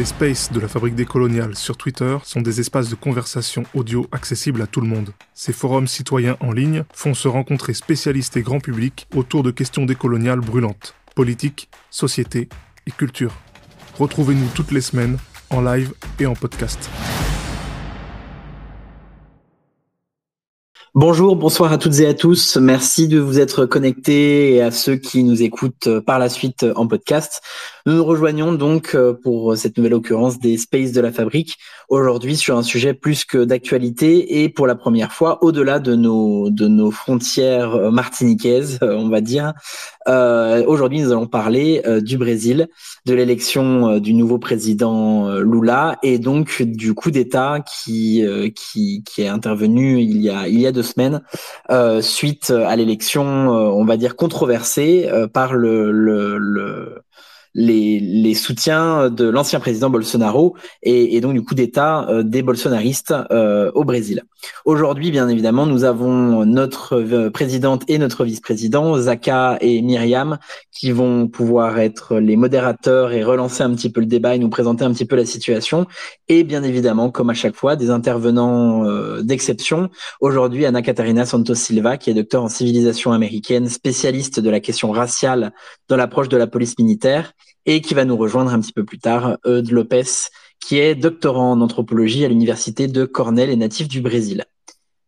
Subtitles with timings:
[0.00, 4.06] Les spaces de la fabrique des coloniales sur Twitter sont des espaces de conversation audio
[4.12, 5.10] accessibles à tout le monde.
[5.34, 9.84] Ces forums citoyens en ligne font se rencontrer spécialistes et grand public autour de questions
[9.84, 12.48] décoloniales brûlantes, politique, société
[12.86, 13.34] et culture.
[13.98, 15.18] Retrouvez-nous toutes les semaines
[15.50, 16.88] en live et en podcast.
[20.96, 22.56] Bonjour, bonsoir à toutes et à tous.
[22.56, 26.64] Merci de vous être connectés et à ceux qui nous écoutent euh, par la suite
[26.64, 27.42] euh, en podcast.
[27.86, 31.58] Nous nous rejoignons donc euh, pour cette nouvelle occurrence des Spaces de la Fabrique
[31.90, 36.50] aujourd'hui sur un sujet plus que d'actualité et pour la première fois au-delà de nos
[36.50, 39.52] de nos frontières martiniquaises, on va dire.
[40.08, 42.68] Euh, aujourd'hui, nous allons parler du Brésil,
[43.06, 49.28] de l'élection du nouveau président Lula et donc du coup d'État qui qui qui est
[49.28, 51.22] intervenu il y a il y a deux semaines
[51.70, 57.02] euh, suite à l'élection, on va dire controversée par le, le, le
[57.54, 63.70] les, soutiens de l'ancien président Bolsonaro et, donc du coup d'État euh, des bolsonaristes euh,
[63.74, 64.22] au Brésil.
[64.64, 70.38] Aujourd'hui, bien évidemment, nous avons notre euh, présidente et notre vice-président, Zaka et Myriam,
[70.72, 74.48] qui vont pouvoir être les modérateurs et relancer un petit peu le débat et nous
[74.48, 75.86] présenter un petit peu la situation.
[76.28, 79.90] Et bien évidemment, comme à chaque fois, des intervenants d'exception.
[80.20, 84.90] Aujourd'hui, Anna Catarina Santos Silva, qui est docteur en civilisation américaine, spécialiste de la question
[84.90, 85.52] raciale
[85.88, 87.32] dans l'approche de la police militaire
[87.66, 90.28] et qui va nous rejoindre un petit peu plus tard, Eudes Lopez,
[90.60, 94.44] qui est doctorant en anthropologie à l'université de Cornell et natif du Brésil.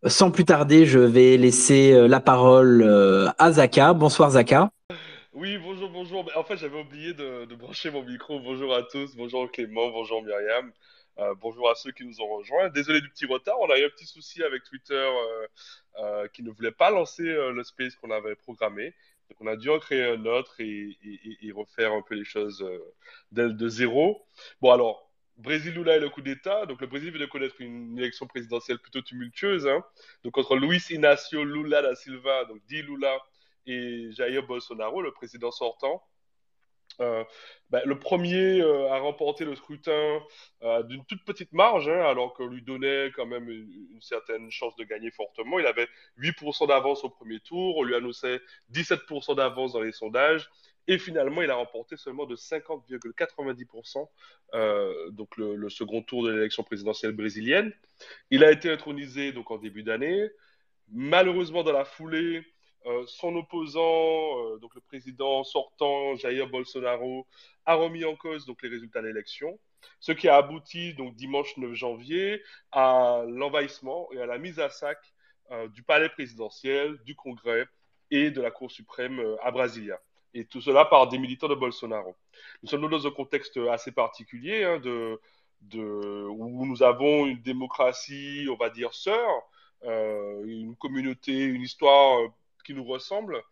[0.06, 3.92] Sans plus tarder, je vais laisser euh, la parole euh, à Zaka.
[3.92, 4.70] Bonsoir Zaka.
[5.32, 6.28] Oui, bonjour, bonjour.
[6.34, 8.40] En fait, j'avais oublié de, brancher mon micro.
[8.40, 10.72] Bonjour à tous, bonjour Clément, bonjour Myriam,
[11.18, 12.68] euh, bonjour à ceux qui nous ont rejoints.
[12.70, 15.08] Désolé du petit retard, on a eu un petit souci avec Twitter
[16.32, 18.94] qui ne voulait pas lancer le space qu'on avait programmé
[19.40, 20.96] on a dû en créer un autre et,
[21.54, 24.24] refaire un peu les choses euh, de, zéro.
[24.60, 26.66] Bon, alors, Brésil-Lula et le coup d'État.
[26.66, 29.66] Donc, le Brésil vient de connaître une élection présidentielle plutôt tumultueuse.
[29.66, 29.84] Hein.
[30.24, 33.18] Donc, entre Luis Inácio Lula da Silva, donc dit Lula,
[33.66, 36.02] et Jair Bolsonaro, le président sortant.
[37.00, 37.24] Euh,
[37.70, 40.20] ben, le premier euh, a remporté le scrutin
[40.62, 44.76] euh, d'une toute petite marge, hein, alors qu'on lui donnait quand même une, certaine chance
[44.76, 45.58] de gagner fortement.
[45.58, 45.88] Il avait
[46.18, 48.40] 8% d'avance au premier tour, on lui annonçait
[48.72, 50.50] 17% d'avance dans les sondages,
[50.88, 54.08] et finalement il a remporté seulement de 50,90%,
[55.12, 57.72] donc le, le, second tour de l'élection présidentielle brésilienne.
[58.30, 60.28] Il a été intronisé donc en début d'année.
[60.90, 62.42] Malheureusement, dans la foulée, euh,
[63.06, 67.26] son opposant, euh, donc le président sortant Jair Bolsonaro,
[67.66, 69.58] a remis en cause donc les résultats de l'élection,
[70.00, 72.42] ce qui a abouti donc dimanche 9 janvier
[72.72, 74.98] à l'envahissement et à la mise à sac
[75.50, 77.66] euh, du palais présidentiel, du Congrès
[78.10, 79.98] et de la Cour suprême à Brasilia.
[80.34, 82.16] Et tout cela par des militants de Bolsonaro.
[82.62, 85.18] Nous sommes dans un contexte assez particulier hein, de,
[86.28, 89.28] où nous avons une démocratie, on va dire, sœur,
[89.84, 92.20] une communauté, une histoire
[92.62, 93.42] qui nous ressemble.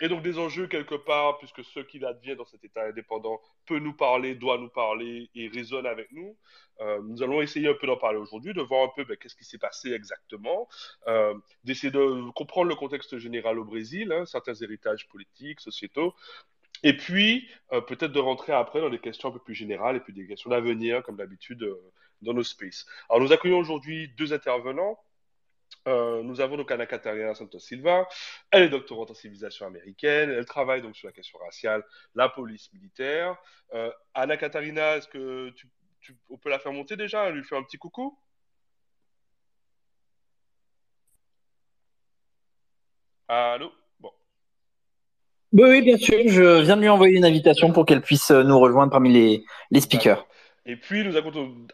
[0.00, 3.78] Et donc des enjeux quelque part, puisque ce qu'il advient dans cet État indépendant peut
[3.78, 6.36] nous parler, doit nous parler et résonne avec nous.
[6.80, 9.34] Euh, nous allons essayer un peu d'en parler aujourd'hui, de voir un peu ben, qu'est-ce
[9.34, 10.68] qui s'est passé exactement,
[11.06, 11.34] euh,
[11.64, 16.14] d'essayer de comprendre le contexte général au Brésil, hein, certains héritages politiques, sociétaux,
[16.82, 20.00] et puis euh, peut-être de rentrer après dans des questions un peu plus générales et
[20.00, 21.66] puis des questions d'avenir, comme d'habitude
[22.20, 22.84] dans nos spaces.
[23.08, 24.98] Alors nous accueillons aujourd'hui deux intervenants.
[25.88, 28.08] Euh, nous avons donc Anna Catarina Santos Silva.
[28.50, 30.30] Elle est doctorante en civilisation américaine.
[30.30, 31.84] Elle travaille donc sur la question raciale,
[32.14, 33.36] la police militaire.
[33.74, 35.52] Euh, Anna Catarina, est-ce que
[36.30, 37.30] on peut la faire monter déjà?
[37.30, 38.18] Lui fait un petit coucou?
[43.28, 43.72] Allô?
[43.98, 44.12] Bon.
[45.52, 46.16] Oui, oui, bien sûr.
[46.26, 49.80] Je viens de lui envoyer une invitation pour qu'elle puisse nous rejoindre parmi les, les
[49.80, 50.26] speakers.
[50.68, 51.16] Et puis nous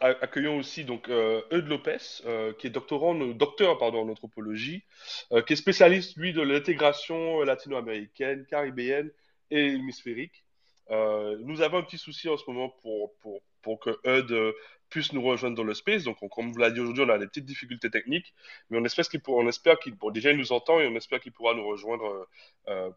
[0.01, 4.83] accueillons aussi donc euh, Eudes Lopez, euh, qui est doctorant, docteur pardon, en anthropologie,
[5.31, 9.11] euh, qui est spécialiste lui de l'intégration latino-américaine, caribéenne
[9.49, 10.45] et hémisphérique.
[10.91, 14.53] nous avons un petit souci en ce moment pour, pour, pour que Eudes
[14.89, 16.03] puisse nous rejoindre dans le space.
[16.03, 18.31] Donc, comme vous l'a dit aujourd'hui, on a des petites difficultés techniques,
[18.69, 21.31] mais on espère qu'il on espère qu'il déjà il nous entend et on espère qu'il
[21.31, 22.27] pourra nous rejoindre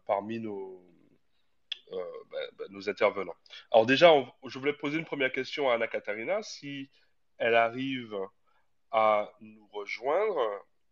[0.05, 0.79] parmi nos
[1.93, 3.35] euh, ben, ben, nos intervenants.
[3.71, 4.11] Alors déjà,
[4.45, 6.41] je voulais poser une première question à Anna Katarina.
[6.43, 6.89] Si
[7.37, 8.13] elle arrive
[8.91, 10.37] à nous rejoindre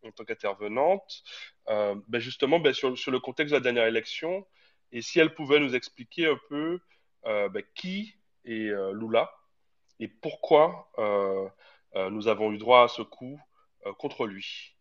[0.04, 1.24] en tant qu'intervenante,
[1.68, 4.46] euh, ben justement sur, sur, le contexte de la dernière élection,
[4.92, 6.80] et si elle pouvait nous expliquer un peu
[7.26, 8.16] euh, qui
[8.46, 9.30] est Lula
[10.00, 10.92] et pourquoi
[12.12, 13.40] nous avons eu droit à ce coup
[13.98, 14.75] contre lui.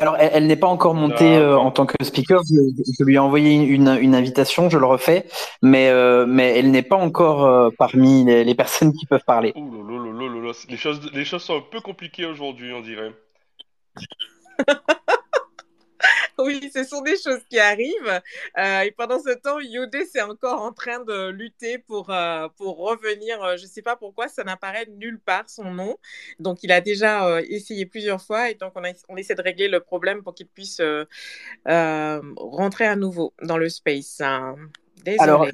[0.00, 2.42] Alors, elle, n'est pas encore montée euh, en tant que speaker.
[2.48, 5.26] Je, lui ai envoyé une, invitation, je le refais,
[5.62, 9.54] mais, euh, mais elle n'est pas encore euh, parmi les, personnes qui peuvent parler.
[10.68, 13.12] les choses, les choses sont un peu compliquées aujourd'hui, on dirait.
[16.38, 18.20] oui, ce sont des choses qui arrivent.
[18.58, 22.78] Euh, et pendant ce temps, Yodé, c'est encore en train de lutter pour, euh, pour
[22.78, 23.42] revenir.
[23.42, 25.96] Euh, je ne sais pas pourquoi, ça n'apparaît nulle part son nom.
[26.38, 28.50] Donc, il a déjà essayé plusieurs fois.
[28.50, 28.72] Et donc,
[29.08, 30.80] on, essaie de régler le problème pour qu'il puisse
[31.66, 34.22] rentrer à nouveau dans le space.
[35.04, 35.52] Désolé.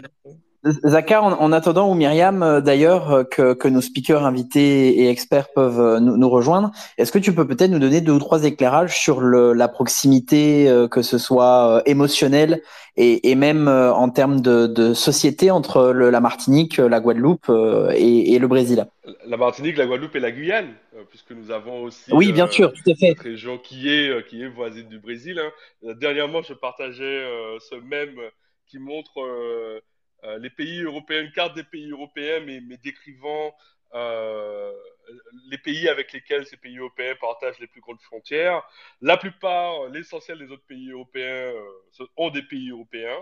[0.65, 5.49] Zaka, en, attendant, ou Myriam, euh, d'ailleurs, euh, que, que, nos speakers invités et experts
[5.55, 8.99] peuvent euh, nous, rejoindre, est-ce que tu peux peut-être nous donner deux ou trois éclairages
[8.99, 12.63] sur le, la proximité, que ce soit émotionnelle
[12.97, 17.51] et, et, même en termes de, de société entre le, la Martinique, la Guadeloupe
[17.95, 18.87] et, et, le Brésil?
[19.27, 20.75] La Martinique, la Guadeloupe et la Guyane,
[21.11, 23.13] puisque nous avons aussi oui, bien sûr, tout à fait.
[23.13, 25.39] une région qui est, qui est voisine du Brésil.
[25.39, 25.95] Hein.
[26.01, 27.25] Dernièrement, je partageais
[27.61, 28.15] ce même
[28.67, 29.81] qui montre euh,
[30.39, 33.55] les pays européens, une carte des pays européens, mais, décrivant
[33.95, 34.73] euh,
[35.51, 38.63] les pays avec lesquels ces pays européens partagent les plus grandes frontières.
[39.01, 43.21] La plupart, l'essentiel des autres pays européens euh, ont des pays européens.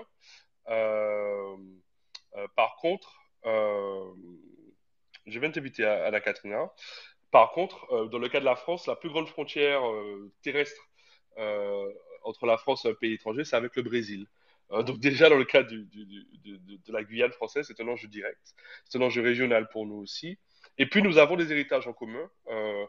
[2.57, 6.73] par contre, je viens de t'inviter à, la Katrina.
[7.31, 9.83] Par contre, dans le cas de la France, la plus grande frontière
[10.43, 10.81] terrestre
[12.25, 14.27] entre la France et un pays étranger, c'est avec le Brésil.
[14.73, 15.87] Euh, donc déjà, dans le cas de,
[16.89, 18.55] la Guyane française, c'est un enjeu direct,
[18.85, 20.39] c'est un enjeu régional pour nous aussi.
[20.79, 22.31] Et puis, nous avons des héritages en commun.
[22.49, 22.87] Euh,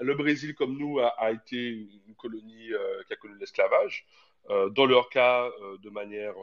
[0.00, 1.70] le Brésil, comme nous, a, été
[2.06, 4.06] une colonie euh, qui a connu l'esclavage.
[4.48, 5.50] dans leur cas,
[5.82, 6.34] de manière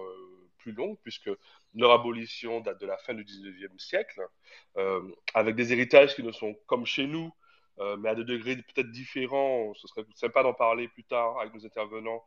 [0.59, 1.29] plus longue, puisque
[1.73, 4.21] leur abolition date de la fin du 19e siècle,
[5.33, 7.31] avec des héritages qui ne sont comme chez nous,
[7.99, 9.73] mais à des degrés peut-être différents.
[9.75, 12.23] Ce serait sympa d'en parler plus tard avec nos intervenants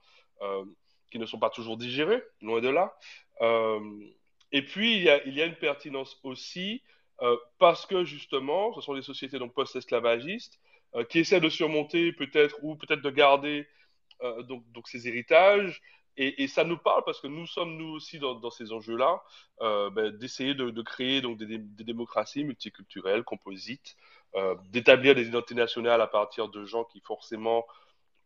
[1.10, 2.96] qui ne sont pas toujours digérés, loin de là.
[3.40, 3.80] Euh,
[4.52, 6.82] et puis, il y, a, une pertinence aussi,
[7.22, 10.58] euh, parce que justement, ce sont des sociétés post-esclavagistes
[10.94, 13.66] euh, qui essaient de surmonter peut-être, ou peut-être de garder
[14.48, 15.80] donc, ces héritages.
[16.16, 19.22] Et, ça nous parle parce que nous sommes, nous aussi, dans, ces enjeux-là,
[19.60, 23.96] ben, d'essayer de, de, créer donc, des, des, démocraties multiculturelles, composites,
[24.70, 27.64] d'établir des identités nationales à partir de gens qui forcément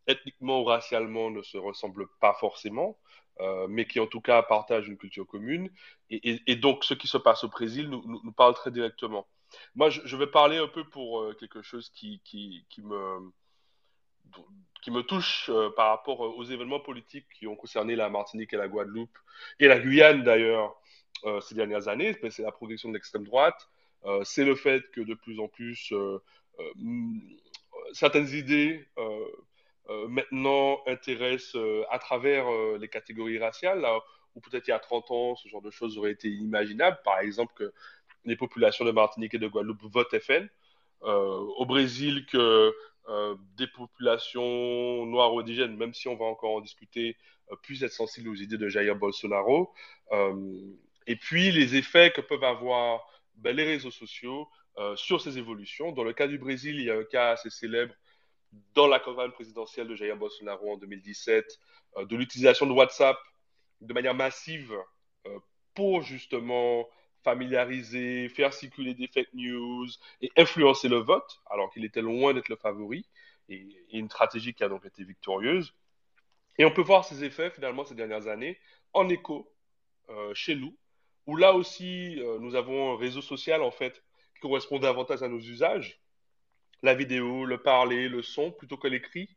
[0.07, 2.97] ethniquement ou racialement ne se ressemblent pas forcément,
[3.39, 5.69] euh, mais qui en tout cas partagent une culture commune.
[6.09, 9.27] Et, donc ce qui se passe au Brésil nous, parle très directement.
[9.75, 12.21] Moi, je, vais parler un peu pour euh, quelque chose qui,
[12.77, 13.31] me,
[15.01, 19.17] touche euh, par rapport aux événements politiques qui ont concerné la Martinique et la Guadeloupe,
[19.59, 20.75] et la Guyane d'ailleurs,
[21.41, 22.17] ces dernières années.
[22.29, 23.69] C'est la progression de l'extrême droite,
[24.23, 25.93] c'est le fait que de plus en plus
[27.93, 28.87] certaines idées
[29.89, 33.85] maintenant intéresse euh, à travers euh, les catégories raciales,
[34.35, 36.99] où peut-être il y a 30 ans, ce genre de choses aurait été inimaginable.
[37.03, 37.73] Par exemple, que
[38.25, 40.47] les populations de Martinique et de Guadeloupe votent FN.
[41.01, 42.73] au Brésil, que
[43.57, 47.17] des populations noires ou indigènes, même si on va encore en discuter,
[47.61, 49.73] puissent être sensibles aux idées de Jair Bolsonaro.
[51.05, 54.47] et puis, les effets que peuvent avoir ben, les réseaux sociaux
[54.95, 55.91] sur ces évolutions.
[55.91, 57.93] Dans le cas du Brésil, il y a un cas assez célèbre
[58.73, 61.59] dans la campagne présidentielle de Jair Bolsonaro en 2017,
[61.97, 63.17] euh, de l'utilisation de WhatsApp
[63.81, 64.75] de manière massive
[65.27, 65.39] euh,
[65.73, 66.87] pour justement
[67.23, 69.87] familiariser, faire circuler des fake news
[70.21, 73.07] et influencer le vote, alors qu'il était loin d'être le favori,
[73.49, 75.73] et, une stratégie qui a donc été victorieuse.
[76.57, 78.59] Et on peut voir ces effets finalement ces dernières années
[78.93, 79.51] en écho
[80.09, 80.75] euh, chez nous,
[81.25, 84.03] où là aussi nous avons un réseau social en fait
[84.35, 86.02] qui correspond davantage à nos usages,
[86.83, 89.29] la vidéo, le parler, le son, plutôt que l'écrit.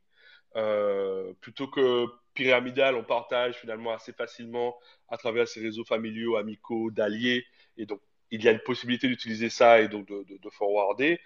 [0.56, 4.76] Euh, plutôt que pyramidal, on partage finalement assez facilement
[5.08, 7.46] à travers ces réseaux familiaux, amicaux, d'alliés.
[7.76, 8.00] Et donc,
[8.30, 11.20] il y a une possibilité d'utiliser ça et donc de, forwarder.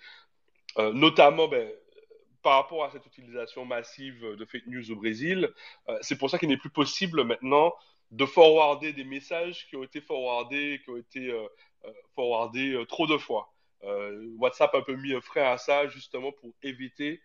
[0.78, 1.70] Euh, notamment, ben,
[2.42, 5.50] par rapport à cette utilisation massive de fake news au Brésil,
[5.88, 7.74] euh, c'est pour ça qu'il n'est plus possible maintenant
[8.10, 11.32] de forwarder des messages qui ont été forwardés, qui ont été
[12.14, 13.52] forwardés trop de fois.
[13.84, 17.20] Euh, WhatsApp a un peu mis un frein à ça justement pour éviter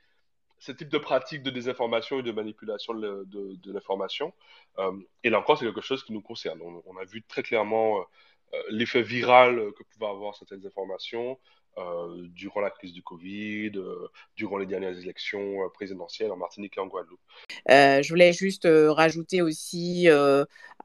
[0.57, 4.33] ce type de pratique de désinformation et de manipulation de, l'information.
[4.79, 6.61] Euh, et là encore, c'est quelque chose qui nous concerne.
[6.61, 11.37] On, a vu très clairement euh, l'effet viral que pouvaient avoir certaines informations
[11.77, 16.77] euh, durant la crise du Covid, euh, durant les dernières élections euh, présidentielles en Martinique
[16.77, 17.19] et en Guadeloupe.
[17.67, 20.07] je voulais juste rajouter aussi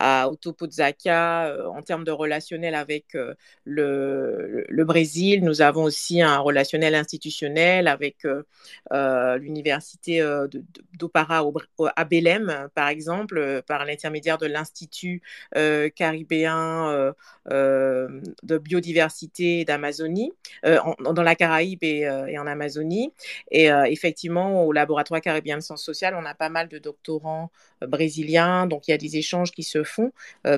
[0.01, 3.17] à, au topo de Zaka, en termes de relationnel avec
[3.65, 8.27] le, le, Brésil, nous avons aussi un relationnel institutionnel avec
[8.91, 10.27] l'université
[10.99, 11.45] d'Opara
[11.95, 15.23] à Belém, par exemple, par l'intermédiaire de l'Institut
[15.95, 17.15] caribéen
[17.49, 20.33] de biodiversité d'Amazonie
[21.01, 23.13] dans la Caraïbe euh, et, en Amazonie.
[23.51, 27.51] Et euh, effectivement, au laboratoire caribéen de sciences sociales, on a pas mal de doctorants
[27.83, 28.67] euh, brésiliens.
[28.67, 30.13] Donc, il y a des échanges qui se font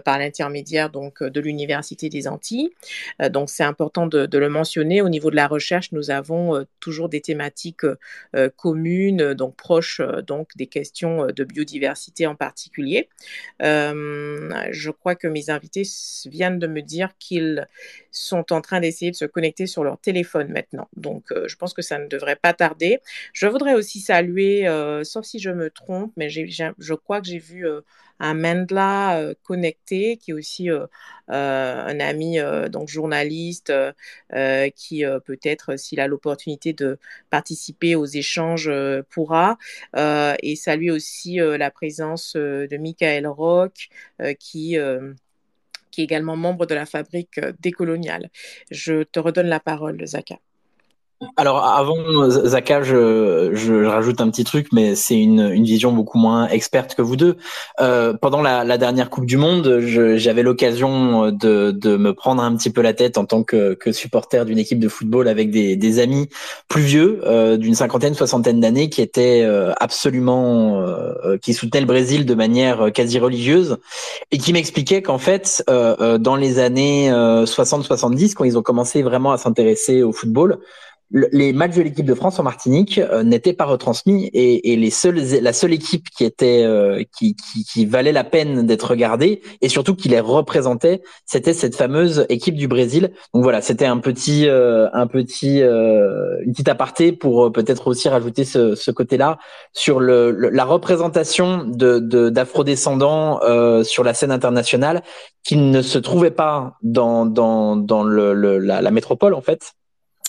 [0.04, 2.70] par l'intermédiaire donc de l'Université des Antilles.
[3.30, 5.02] donc, c'est important de, le mentionner.
[5.02, 7.86] Au niveau de la recherche, nous avons toujours des thématiques
[8.56, 13.08] communes, donc proches donc des questions de biodiversité en particulier.
[13.60, 15.82] je crois que mes invités
[16.26, 17.66] viennent de me dire qu'ils
[18.10, 20.88] sont en train d'essayer de se connecter sur leur téléphone maintenant.
[20.96, 23.00] Donc, euh, je pense que ça ne devrait pas tarder.
[23.32, 27.38] Je voudrais aussi saluer, euh, sauf si je me trompe, mais je crois que j'ai
[27.38, 27.80] vu euh,
[28.20, 30.68] un Mendla connecté, qui est aussi
[31.28, 32.38] un ami,
[32.70, 33.72] donc journaliste,
[34.76, 36.98] qui peut-être, s'il a l'opportunité de
[37.30, 38.70] participer aux échanges,
[39.10, 39.58] pourra.
[39.96, 43.88] et saluer aussi la présence de Michael Rock,
[44.38, 44.78] qui
[45.92, 48.30] qui est également membre de la fabrique euh, décoloniale.
[48.72, 50.40] Je te redonne la parole, Zaka.
[51.36, 56.18] Alors avant Zaka, je, je, rajoute un petit truc, mais c'est une, une, vision beaucoup
[56.18, 57.36] moins experte que vous deux.
[57.80, 62.56] Euh, pendant la, la, dernière Coupe du Monde, j'avais l'occasion de, de, me prendre un
[62.56, 65.76] petit peu la tête en tant que, que supporter d'une équipe de football avec des,
[65.76, 66.28] des amis
[66.68, 71.86] plus vieux, euh, d'une cinquantaine, soixantaine d'années, qui étaient euh, absolument, euh, qui soutenaient le
[71.86, 73.78] Brésil de manière quasi religieuse
[74.30, 79.32] et qui m'expliquaient qu'en fait, euh, dans les années 60-70, quand ils ont commencé vraiment
[79.32, 80.58] à s'intéresser au football,
[81.12, 84.90] les matchs de l'équipe de France en Martinique euh, n'étaient pas retransmis et, et, les
[84.90, 89.42] seuls, la seule équipe qui était euh, qui, qui, qui, valait la peine d'être regardée
[89.60, 93.12] et surtout qui les représentait, c'était cette fameuse équipe du Brésil.
[93.34, 98.44] Donc voilà, c'était un petit euh, un petit une petite aparté pour peut-être aussi rajouter
[98.44, 99.38] ce, ce côté-là
[99.72, 101.98] sur le, la représentation de
[102.30, 103.40] d'afro-descendants
[103.84, 105.02] sur la scène internationale
[105.44, 109.74] qui ne se trouvait pas dans dans dans le, la, la métropole en fait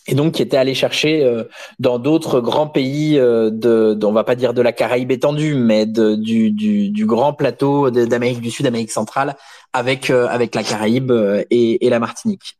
[0.08, 1.46] et donc qui était allé chercher euh,
[1.80, 5.86] dans d'autres grands pays euh, de, on va pas dire de la Caraïbe étendue, mais
[5.86, 9.36] de, du, grand plateau d'Amérique du Sud, Amérique centrale,
[9.72, 11.12] avec euh, avec la Caraïbe
[11.50, 12.58] et, et la Martinique.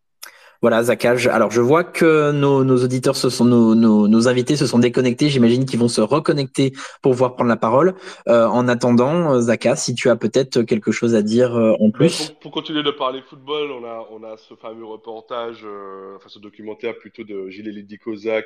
[0.64, 1.28] Voilà, Zakaj.
[1.28, 4.80] Alors, je vois que nos, nos auditeurs, se sont, nos, nos, nos, invités se sont
[4.80, 5.28] déconnectés.
[5.28, 7.96] J'imagine qu'ils vont se reconnecter pour pouvoir prendre la parole.
[8.30, 12.30] Euh, en attendant, Zaka, si tu as peut-être quelque chose à dire euh, en plus.
[12.30, 16.30] Pour, pour, continuer de parler football, on a, on a ce fameux reportage, euh, enfin
[16.30, 18.46] ce documentaire plutôt de Gilles Lydie Kozak.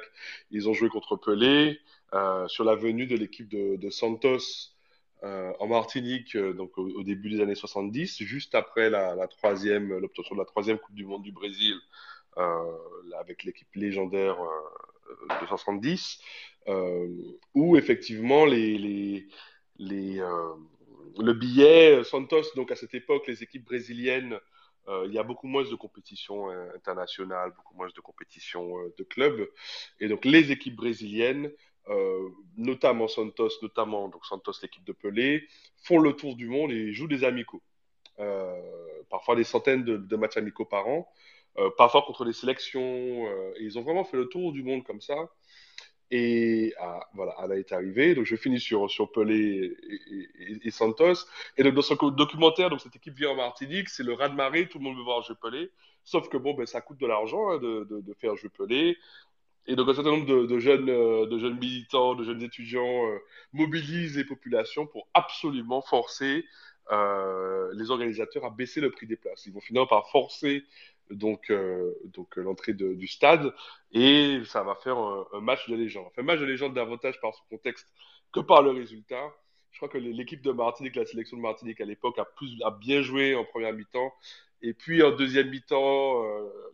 [0.49, 1.79] Ils ont joué contre Pelé
[2.15, 4.73] euh, sur la venue de l'équipe de, de, Santos.
[5.23, 10.39] Euh, en Martinique, donc au, début des années 70, juste après la, troisième, l'obtention de
[10.39, 11.75] la troisième Coupe du Monde du Brésil
[12.37, 12.73] euh,
[13.19, 16.19] avec l'équipe légendaire euh, de 70,
[16.67, 17.07] euh,
[17.55, 19.23] où effectivement le
[21.33, 24.39] billet Santos, donc à cette époque, les équipes brésiliennes,
[25.05, 29.49] il y a beaucoup moins de compétitions internationales, beaucoup moins de compétitions de clubs.
[29.99, 31.51] Et donc les équipes brésiliennes,
[31.89, 36.93] euh, notamment Santos, notamment donc Santos, l'équipe de Pelé, font le tour du monde et
[36.93, 37.61] jouent des amicaux.
[38.19, 38.59] Euh,
[39.09, 41.07] parfois des centaines de, matchs amicaux par an.
[41.57, 43.27] Euh, parfois contre les sélections.
[43.55, 45.15] Et ils ont vraiment fait le tour du monde comme ça.
[46.09, 48.15] Et ah, voilà, elle est arrivée.
[48.15, 49.75] Donc je finis sur, Pelé
[50.63, 51.25] et, Santos.
[51.57, 54.35] Et donc dans ce documentaire, donc cette équipe vient en Martinique, c'est le raz de
[54.35, 55.71] marée, tout le monde veut voir jouer Pelé.
[56.03, 58.97] Sauf que bon, ben, ça coûte de l'argent hein, de, de, de, faire jouer Pelé.
[59.67, 63.19] Et donc un certain nombre de, jeunes, euh, de jeunes militants, de jeunes étudiants euh,
[63.51, 66.45] mobilisent les populations pour absolument forcer
[66.91, 69.45] euh, les organisateurs à baisser le prix des places.
[69.45, 70.63] Ils vont finir par forcer
[71.09, 71.51] donc,
[72.35, 73.53] l'entrée du stade
[73.91, 76.05] et ça va faire un, match de légende.
[76.07, 77.87] Enfin, un match de légende davantage par son contexte
[78.33, 79.33] que par le résultat.
[79.71, 82.71] Je crois que l'équipe de Martinique, la sélection de Martinique à l'époque, a, plus, a
[82.71, 84.11] bien joué en première mi-temps.
[84.61, 86.25] Et puis en deuxième mi-temps,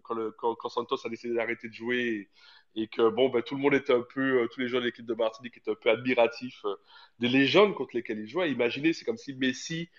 [0.03, 2.29] quand, Santos a décidé d'arrêter de jouer
[2.75, 4.87] et, que bon, ben, tout le monde était un peu, euh, tous les joueurs de
[4.87, 6.75] l'équipe de Martinique étaient un peu admiratifs euh,
[7.19, 8.51] des légendes contre lesquelles ils jouaient.
[8.51, 9.89] Imaginez, c'est comme si Messi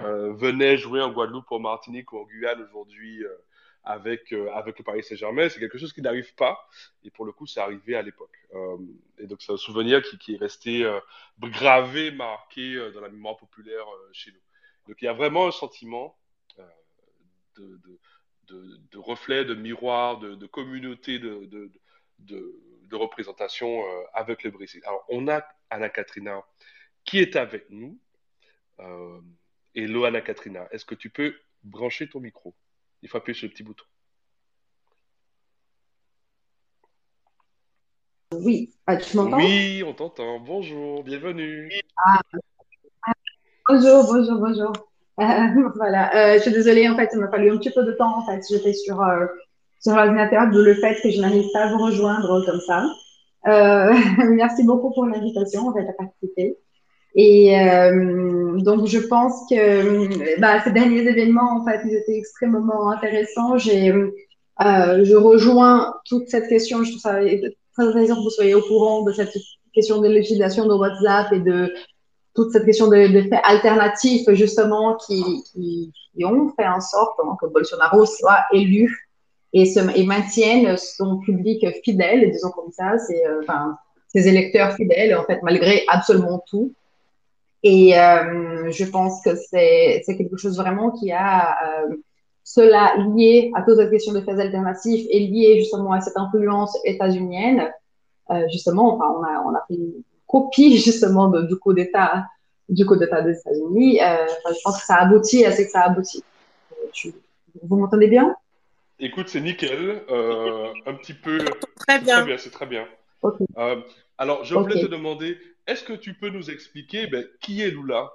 [0.00, 3.22] euh, venait jouer en Guadeloupe ou en Martinique ou en Guyane aujourd'hui
[3.84, 5.48] avec, avec le Paris Saint-Germain.
[5.48, 6.68] C'est quelque chose qui n'arrive pas.
[7.04, 8.36] Et pour le coup, c'est arrivé à l'époque.
[9.18, 10.88] Et donc, c'est un souvenir qui, est resté
[11.38, 14.40] gravé, marqué dans la mémoire populaire chez nous.
[14.88, 16.16] Donc, il y a vraiment un sentiment
[17.56, 17.80] de,
[18.48, 21.70] de, reflet, de miroir, de, communauté de,
[22.18, 22.58] de,
[22.92, 24.82] représentation euh, avec le Brésil.
[24.84, 26.42] Alors, on a Anna Katrina
[27.06, 27.98] qui est avec nous.
[28.80, 29.18] Euh,
[29.74, 32.54] hello Anna Katrina, est-ce que tu peux brancher ton micro?
[33.00, 33.84] Il faut appuyer sur le petit bouton.
[38.34, 39.38] Oui, ah, tu m'entends?
[39.38, 40.40] Oui, on t'entend.
[40.40, 41.70] Bonjour, bienvenue.
[41.96, 42.20] Ah.
[43.68, 44.72] Bonjour, bonjour, bonjour.
[45.20, 47.92] Euh, voilà, euh, je suis désolée, en fait, il m'a fallu un petit peu de
[47.92, 48.18] temps.
[48.18, 49.26] En fait, j'étais sur, euh,
[49.82, 52.86] sur l'ordinateur, d'où le fait que je n'arrive pas à vous rejoindre comme ça.
[54.30, 56.56] merci beaucoup pour l'invitation, en fait, à participer.
[57.14, 57.54] Et
[58.62, 63.58] donc, je pense que bah, ces derniers événements, en fait, ils étaient extrêmement intéressants.
[63.58, 63.92] J'ai,
[64.60, 66.84] je rejoins toute cette question.
[66.84, 67.18] Je trouve ça
[67.74, 69.36] très intéressant que vous soyez au courant de cette
[69.74, 71.72] question de législation de WhatsApp et de
[72.34, 75.92] toute cette question de, de faits alternatifs, justement, qui,
[76.24, 79.11] ont fait en sorte que Bolsonaro soit élu
[79.52, 83.42] et, se, et maintienne son public fidèle, disons comme ça, c'est, euh,
[84.08, 86.72] ses électeurs fidèles, en fait, malgré absolument tout.
[87.62, 91.96] Et euh, je pense que c'est, quelque chose vraiment qui a euh,
[92.42, 96.76] cela lié à toute cette question de faits alternatifs et lié justement à cette influence
[96.84, 97.70] états-unienne.
[98.50, 102.24] Justement, enfin, on a, on a fait une copie justement du coup d'État
[102.70, 103.98] du coup d'État des États-Unis.
[103.98, 106.24] Je pense que ça aboutit à ce que ça aboutit.
[107.62, 108.34] Vous m'entendez bien?
[109.02, 110.02] Écoute, c'est nickel.
[110.10, 111.38] Euh, un petit peu.
[111.86, 112.24] Très bien.
[112.38, 112.86] c'est très bien.
[114.16, 118.10] alors, je voulais te demander, est-ce que tu peux nous expliquer ben, qui est Lula?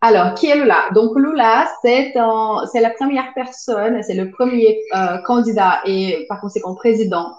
[0.00, 0.88] Alors, qui est Lula?
[0.94, 4.80] Donc, Lula, c'est la première personne, c'est le premier
[5.26, 7.36] candidat et par conséquent président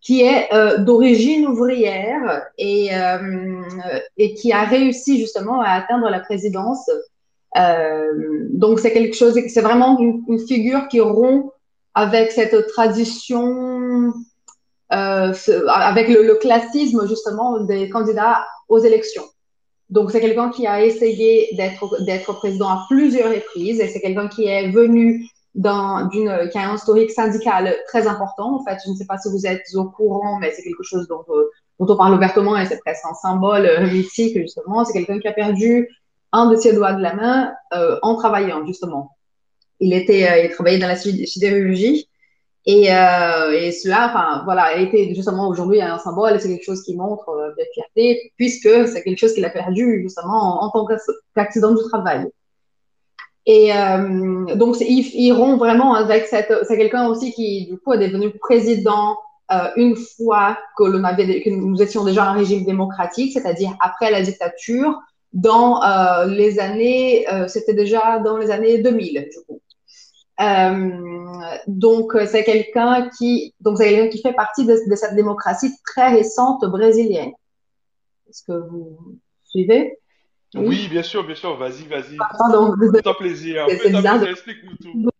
[0.00, 3.62] qui est euh, d'origine ouvrière et, euh,
[4.16, 6.88] et qui a réussi justement à atteindre la présidence.
[7.56, 11.50] Euh, donc c'est quelque chose, c'est vraiment une, figure qui rompt
[11.94, 14.12] avec cette tradition,
[14.92, 15.32] euh,
[15.68, 19.24] avec le, le, classisme justement des candidats aux élections.
[19.90, 24.46] Donc c'est quelqu'un qui a essayé d'être président à plusieurs reprises et c'est quelqu'un qui
[24.46, 28.56] est venu d'une, qui a un historique syndical très important.
[28.56, 31.08] En fait, je ne sais pas si vous êtes au courant, mais c'est quelque chose
[31.08, 31.50] dont, euh,
[31.80, 34.84] dont on parle ouvertement et c'est presque un symbole mythique, justement.
[34.84, 35.88] C'est quelqu'un qui a perdu
[36.32, 39.16] un de ses doigts de la main euh, en travaillant, justement.
[39.80, 42.08] Il était, il travaillait dans la sidérurgie
[42.68, 46.82] et, euh, et cela, enfin, voilà, a été justement aujourd'hui un symbole, c'est quelque chose
[46.82, 50.86] qui montre euh, de fierté, puisque c'est quelque chose qu'il a perdu justement en, tant
[51.34, 52.26] qu'accident du travail.
[53.46, 56.52] Et euh, donc, ils, ils rompt vraiment avec cette.
[56.68, 59.16] C'est quelqu'un aussi qui, du coup, est devenu président
[59.50, 64.20] euh, une fois que, avait, que nous étions déjà un régime démocratique, c'est-à-dire après la
[64.20, 65.00] dictature,
[65.32, 67.28] dans euh, les années.
[67.32, 69.60] Euh, c'était déjà dans les années 2000, du coup.
[70.40, 70.90] Euh,
[71.66, 76.10] donc, c'est quelqu'un qui, donc, c'est quelqu'un qui fait partie de, de cette démocratie très
[76.10, 77.32] récente brésilienne.
[78.28, 79.98] Est-ce que vous suivez?
[80.54, 81.56] Oui, bien sûr, bien sûr.
[81.56, 82.16] Vas-y, vas-y.
[82.16, 83.66] Pardon, Fais-toi plaisir.
[83.68, 85.10] Explique-nous tout.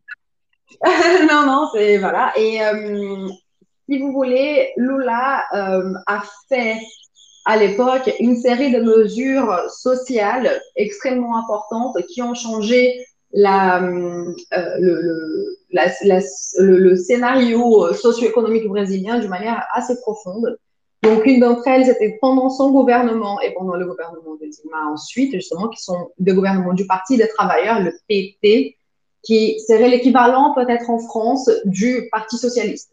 [1.29, 2.33] non, non, c'est voilà.
[2.37, 2.61] Et
[3.89, 6.79] si vous voulez, Lula a fait
[7.49, 13.03] à l'époque une série de mesures sociales extrêmement importantes qui ont changé
[13.35, 14.35] euh,
[16.59, 20.59] le, scénario socio-économique brésilien d'une manière assez profonde.
[21.03, 25.33] Donc, une d'entre elles, c'était pendant son gouvernement et pendant le gouvernement de Dilma ensuite,
[25.33, 28.77] justement, qui sont des gouvernements du Parti des travailleurs, le PT,
[29.23, 32.93] qui serait l'équivalent peut-être en France du Parti socialiste.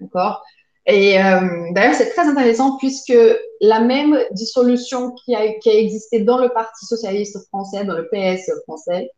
[0.00, 0.42] D'accord?
[0.86, 3.12] Et euh, d'ailleurs, c'est très intéressant puisque
[3.60, 8.08] la même dissolution qui a, qui a existé dans le Parti socialiste français, dans le
[8.08, 9.10] PS français,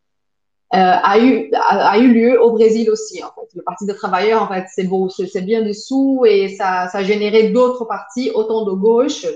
[0.75, 3.23] euh, a, eu, a, eu lieu au Brésil aussi.
[3.23, 3.49] En fait.
[3.55, 7.05] Le Parti des travailleurs, en fait, c'est beau, c'est bien dessous et ça, ça a
[7.05, 9.27] généré d'autres partis, autant de gauche,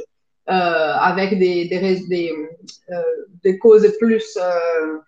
[0.48, 2.32] euh, avec des, des, des,
[2.90, 3.02] euh,
[3.42, 4.98] des causes plus, euh,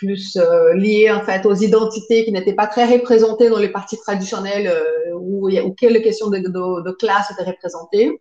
[0.00, 3.98] plus euh, liées en fait aux identités qui n'étaient pas très représentées dans les partis
[3.98, 8.20] traditionnels euh, où, où quelle question de, de, de classe était représentée,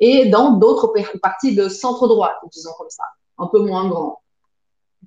[0.00, 3.04] et dans d'autres partis de centre droite, disons comme ça,
[3.38, 4.20] un peu moins grands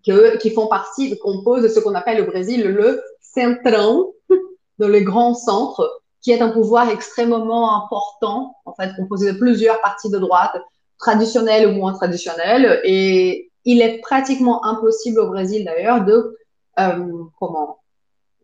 [0.06, 4.14] que, qui font partie, composent de ce qu'on appelle au Brésil le centrão,
[4.80, 9.80] dans le grand centre, qui est un pouvoir extrêmement important, en fait, composé de plusieurs
[9.82, 10.56] partis de droite,
[10.98, 16.38] traditionnels ou moins traditionnels, et il est pratiquement impossible au Brésil d'ailleurs de
[16.80, 17.80] euh, comment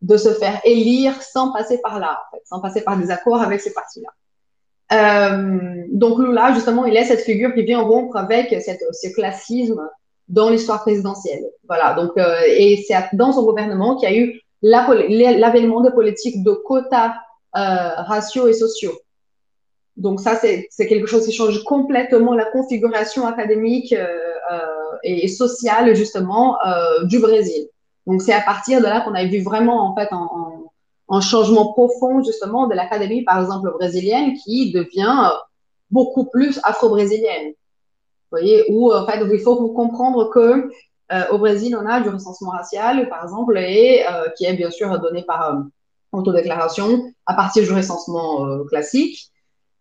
[0.01, 3.71] de se faire élire sans passer par là, sans passer par des accords avec ces
[3.71, 4.09] partis-là.
[4.91, 9.89] Euh, donc Lula, justement, il est cette figure qui vient rompre avec cette, ce classisme
[10.27, 11.45] dans l'histoire présidentielle.
[11.69, 11.93] Voilà.
[11.93, 16.51] Donc, euh, et c'est dans son gouvernement qu'il y a eu l'avènement des politiques de
[16.51, 17.13] quotas
[17.53, 18.99] raciaux et sociaux.
[19.95, 23.95] Donc ça, c'est quelque chose qui change complètement la configuration académique
[25.03, 26.57] et sociale justement
[27.03, 27.67] du Brésil.
[28.07, 32.23] Donc c'est à partir de là qu'on a vu vraiment en fait un, changement profond
[32.23, 35.29] justement de l'académie, par exemple brésilienne, qui devient
[35.91, 37.49] beaucoup plus afro-brésilienne.
[37.49, 40.71] Vous voyez, où en fait il faut comprendre que
[41.11, 44.71] euh, au Brésil on a du recensement racial, par exemple, et euh, qui est bien
[44.71, 45.59] sûr donné par euh,
[46.13, 49.31] autodéclaration à partir du recensement classique.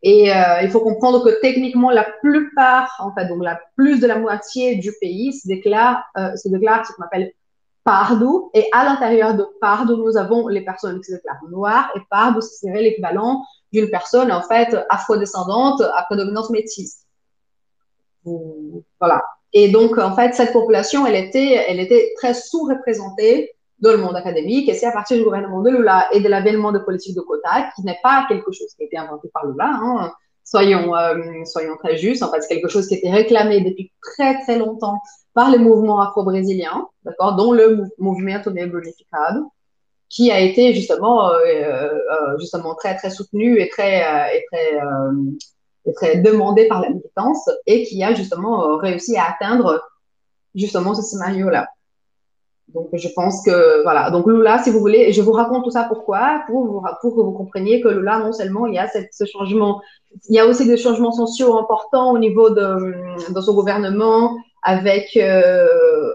[0.04, 0.30] Et
[0.62, 4.76] il faut comprendre que techniquement, la plupart, en fait, donc la plus de la moitié
[4.76, 7.32] du pays se déclare, se déclare ce qu'on appelle
[7.84, 8.50] Pardo.
[8.54, 11.90] Et à l'intérieur de Pardo, nous avons les personnes qui se déclarent noires.
[11.94, 17.06] Et Pardo, serait l'équivalent d'une personne, en fait, afrodescendante à prédominance métisse.
[18.98, 19.22] Voilà.
[19.52, 24.16] Et donc, en fait, cette population, elle était, elle était très sous-représentée dans le monde
[24.16, 24.68] académique.
[24.68, 27.70] Et c'est à partir du gouvernement de Lula et de l'avènement de politiques de quotas,
[27.74, 30.12] qui n'est pas quelque chose qui a été inventé par Lula, hein,
[30.44, 32.22] soyons, euh, soyons très justes.
[32.22, 35.00] En fait, c'est quelque chose qui a été réclamé depuis très, très longtemps
[35.34, 39.52] par les mouvements afro-brésiliens, d'accord, dont le mouvement Negro Unificado,
[40.08, 44.00] qui a été justement, euh, euh, justement très, très soutenu et très,
[44.36, 44.78] et très,
[45.86, 49.82] et très demandé par la militance et qui a justement réussi à atteindre
[50.54, 51.66] justement ce scénario-là.
[52.74, 54.10] Donc, je pense que, voilà.
[54.10, 57.80] Donc, Lula, si vous voulez, je vous raconte tout ça pourquoi, pour, que vous compreniez
[57.80, 59.80] que Lula, non seulement il y a ce changement,
[60.28, 65.16] il y a aussi des changements sociaux importants au niveau de, de son gouvernement, avec
[65.16, 65.66] euh,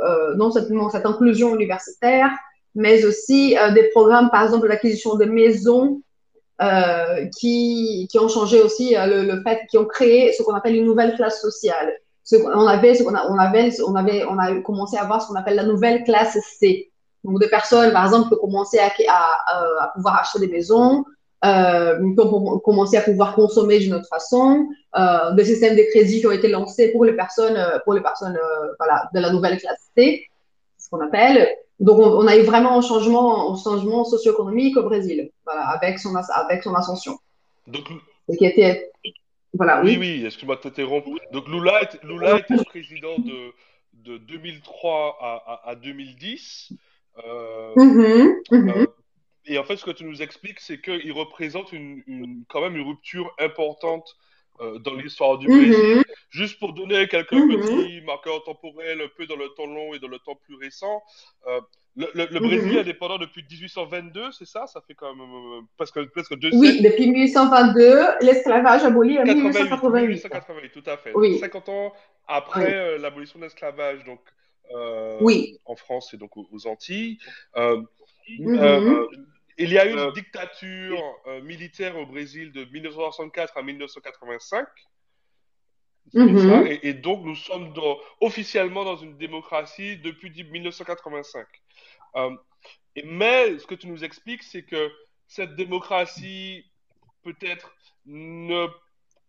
[0.04, 2.30] euh, non seulement cette inclusion universitaire,
[2.76, 6.02] mais aussi euh, des programmes, par exemple, l'acquisition de maisons
[7.40, 10.86] qui, qui ont changé aussi le, le, fait, qui ont créé ce qu'on appelle une
[10.86, 11.94] nouvelle classe sociale.
[12.34, 15.28] On avait, ce qu'on a, on avait, on avait, on a commencé à voir ce
[15.28, 16.92] qu'on appelle la nouvelle classe C.
[17.24, 21.06] Donc, des personnes, par exemple, qui ont commencé à, à, à pouvoir acheter des maisons,
[21.46, 26.20] euh, qui ont commencé à pouvoir consommer d'une autre façon, euh, des systèmes de crédit
[26.20, 28.38] qui ont été lancés pour les personnes, pour les personnes,
[28.78, 30.26] voilà, de la nouvelle classe C,
[30.78, 31.48] ce qu'on appelle.
[31.80, 36.00] Donc, on, on, a eu vraiment un changement, un changement socio-économique au Brésil, voilà, avec
[36.00, 37.18] son, avec son ascension.
[37.68, 37.86] Donc,
[38.38, 38.92] qui était,
[39.58, 41.10] voilà, oui, oui, oui excuse-moi de t'interrompre.
[41.32, 43.40] Donc, Lula, Lula était président de,
[43.94, 46.74] de 2003 à, à, à 2010.
[47.26, 48.86] Euh, mm -hmm, euh,
[49.46, 52.76] et en fait, ce que tu nous expliques, c'est qu'il représente une, une, quand même
[52.76, 54.08] une rupture importante
[54.60, 55.72] euh, dans l'histoire du Brésil.
[55.72, 56.04] mm -hmm.
[56.30, 60.10] Juste pour donner quelques petits marqueurs temporels, un peu dans le temps long et dans
[60.16, 61.02] le temps plus récent.
[62.00, 64.68] Euh, le, le, le Brésil est indépendant depuis 1822, c'est ça?
[64.68, 66.84] Ça fait quand même euh, presque, presque deux Oui, siècles.
[66.90, 70.08] depuis 1822, l'esclavage aboli en 1888.
[70.08, 71.12] 1888, tout à fait.
[71.16, 71.40] Oui.
[71.40, 71.94] 50 ans
[72.28, 72.74] après oui.
[72.74, 74.22] euh, l'abolition de l'esclavage, donc
[74.76, 75.58] euh, oui.
[75.66, 77.18] en France et donc aux, aux Antilles.
[77.56, 79.08] -hmm.
[79.60, 84.68] Il y a eu une dictature euh, militaire au Brésil de 1964 à 1985.
[86.14, 86.68] -hmm.
[86.68, 91.46] et, et, donc, nous sommes dans, officiellement dans une démocratie depuis 1985.
[92.16, 92.36] Euh,
[92.96, 94.92] et, mais ce que tu nous expliques, c'est que
[95.28, 96.66] cette démocratie,
[97.24, 98.68] peut-être, ne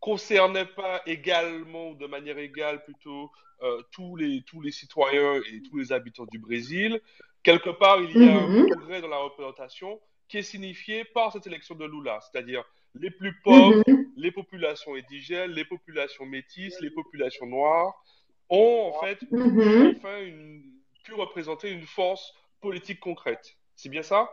[0.01, 3.31] concernait pas également, ou de manière égale plutôt,
[3.62, 7.01] euh, tous, les, tous les citoyens et tous les habitants du Brésil.
[7.43, 11.47] Quelque part, il y a un progrès dans la représentation, qui est signifié par cette
[11.47, 14.05] élection de Lula, c'est-à-dire les plus pauvres, mm -hmm.
[14.16, 17.92] les populations indigènes, les populations métisses, les populations noires
[18.51, 19.96] ont en fait mm -hmm.
[19.96, 20.62] enfin une,
[21.05, 22.24] pu représenter une force
[22.61, 23.46] politique concrète.
[23.77, 24.29] C'est bien ça?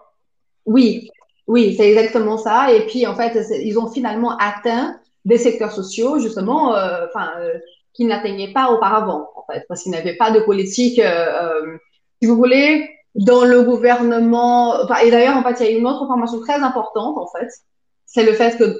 [0.65, 1.09] Oui,
[1.47, 2.73] oui, c'est exactement ça.
[2.73, 3.33] Et puis en fait,
[3.69, 7.53] ils ont finalement atteint des secteurs sociaux justement, euh, enfin, euh,
[7.93, 11.77] qu'ils n'atteignaient pas auparavant, en fait, parce qu'ils n'avaient pas de politique, euh,
[12.21, 16.03] si vous voulez, dans le gouvernement, et d'ailleurs, en fait, il y a une autre
[16.03, 17.49] information très importante, en fait,
[18.05, 18.77] c'est le fait que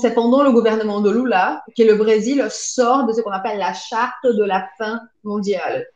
[0.00, 3.72] c'est pendant le gouvernement de Lula que le Brésil sort de ce qu'on appelle la
[3.72, 5.86] charte de la faim mondiale.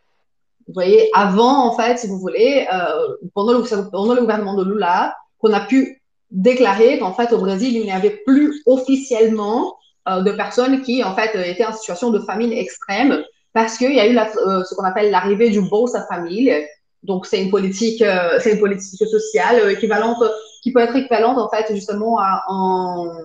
[0.66, 5.52] Vous voyez, avant, en fait, si vous voulez, euh, pendant, le, gouvernement de Lula, qu'on
[5.52, 9.76] a pu déclarer qu'en fait, au Brésil, il n'y avait plus officiellement
[10.08, 14.00] euh, de personnes qui, en fait, étaient en situation de famine extrême parce qu'il y
[14.00, 16.66] a eu euh, ce qu'on appelle l'arrivée du Bolsa Famille,
[17.02, 18.02] donc, c'est une politique,
[18.40, 20.24] c'est une politique sociale équivalente,
[20.64, 23.18] qui peut être équivalente, en fait, justement, à un,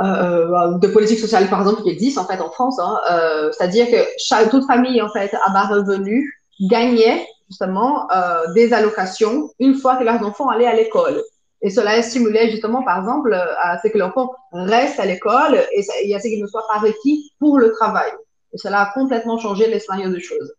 [0.00, 2.78] euh, de politique sociale, par exemple, qui existe, en fait, en France.
[2.80, 8.54] Hein, euh, c'est-à-dire que chaque, toute famille, en fait, à bas revenus gagnait, justement, euh,
[8.54, 11.22] des allocations une fois que leurs enfants allaient à l'école.
[11.60, 16.20] Et cela stimulait, justement, par exemple, à ce que l'enfant reste à l'école et, à
[16.20, 18.10] ce qu'il ne soit pas requis pour le travail.
[18.54, 20.54] Et cela a complètement changé les scénarios des choses.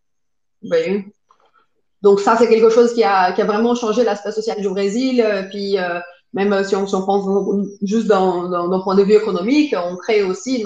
[0.61, 1.11] Vous voyez?
[2.01, 5.25] Donc ça, c'est quelque chose qui a, vraiment changé l'aspect social du Brésil.
[5.49, 5.77] Puis
[6.33, 7.25] même si on, si on pense
[7.81, 10.63] juste d'un point de vue économique, on crée aussi,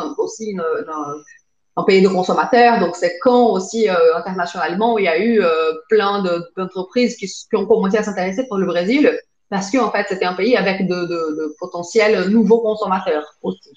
[1.77, 2.79] un pays de consommateurs.
[2.79, 6.23] Donc, c'est quand aussi euh, internationalement il y a eu euh, plein
[6.57, 9.17] d'entreprises qui, qui, ont commencé à s'intéresser pour le Brésil
[9.49, 13.71] parce qu'en fait, c'était un pays avec de, de, de, potentiels nouveaux consommateurs aussi.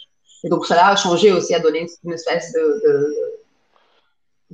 [0.45, 3.14] Et donc, cela a changé aussi, a donné une, espèce de,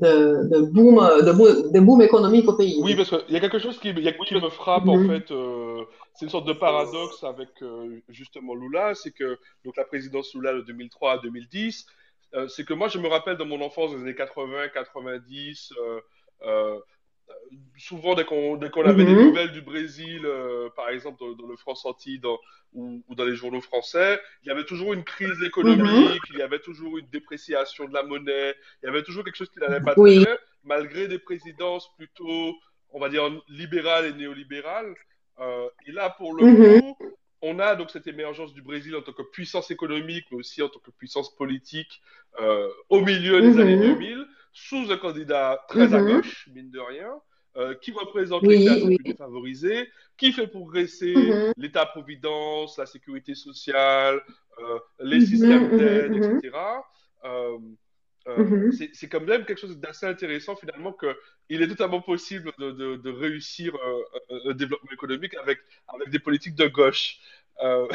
[0.01, 2.81] de, de, boom, de, boom, de boom économique au pays.
[2.83, 5.31] Oui, parce qu'il y a quelque chose qui, qui me frappe, en fait.
[5.31, 5.85] Euh,
[6.15, 7.49] c'est une sorte de paradoxe avec
[8.09, 11.87] justement Lula, c'est que donc la présidence Lula de 2003 à 2010,
[12.35, 16.01] euh, c'est que moi, je me rappelle de mon enfance des années 80, 90, euh,
[16.43, 16.79] euh,
[17.77, 19.27] souvent dès qu'on avait des mhm.
[19.27, 20.27] nouvelles du Brésil,
[20.77, 22.21] par exemple dans, le France Antilles
[22.73, 26.19] ou, dans les journaux français, il y avait toujours une crise économique, mhm.
[26.31, 29.51] il y avait toujours une dépréciation de la monnaie, il y avait toujours quelque chose
[29.51, 32.55] qui n'allait pas très bien, malgré des présidences plutôt,
[32.91, 34.95] on va dire, libérales et néolibérales.
[35.87, 36.81] et là, pour le mhm.
[36.83, 36.97] coup,
[37.43, 40.69] on a donc cette émergence du Brésil en tant que puissance économique, mais aussi en
[40.69, 42.01] tant que puissance politique
[42.41, 44.27] euh, au milieu des années 2000, mhm.
[44.53, 46.17] sous un candidat très à mhm.
[46.17, 47.13] gauche, mine de rien,
[47.57, 51.53] euh, qui représente les classes les plus défavorisées, qui fait progresser mhm.
[51.57, 54.23] l'État-providence, la sécurité sociale,
[54.59, 56.57] euh, les systèmes d'aide, etc.
[58.93, 63.75] c'est quand même quelque chose d'assez intéressant finalement qu'il est totalement possible de, réussir
[64.31, 67.19] un développement économique avec, avec des politiques de gauche.
[67.63, 67.87] Euh,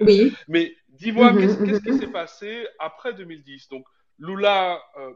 [0.00, 0.34] oui.
[0.48, 2.00] Mais dis-moi, mhm, qu'est-ce qui mhm.
[2.00, 3.84] s'est passé après 2010 Donc,
[4.18, 5.10] Lula euh,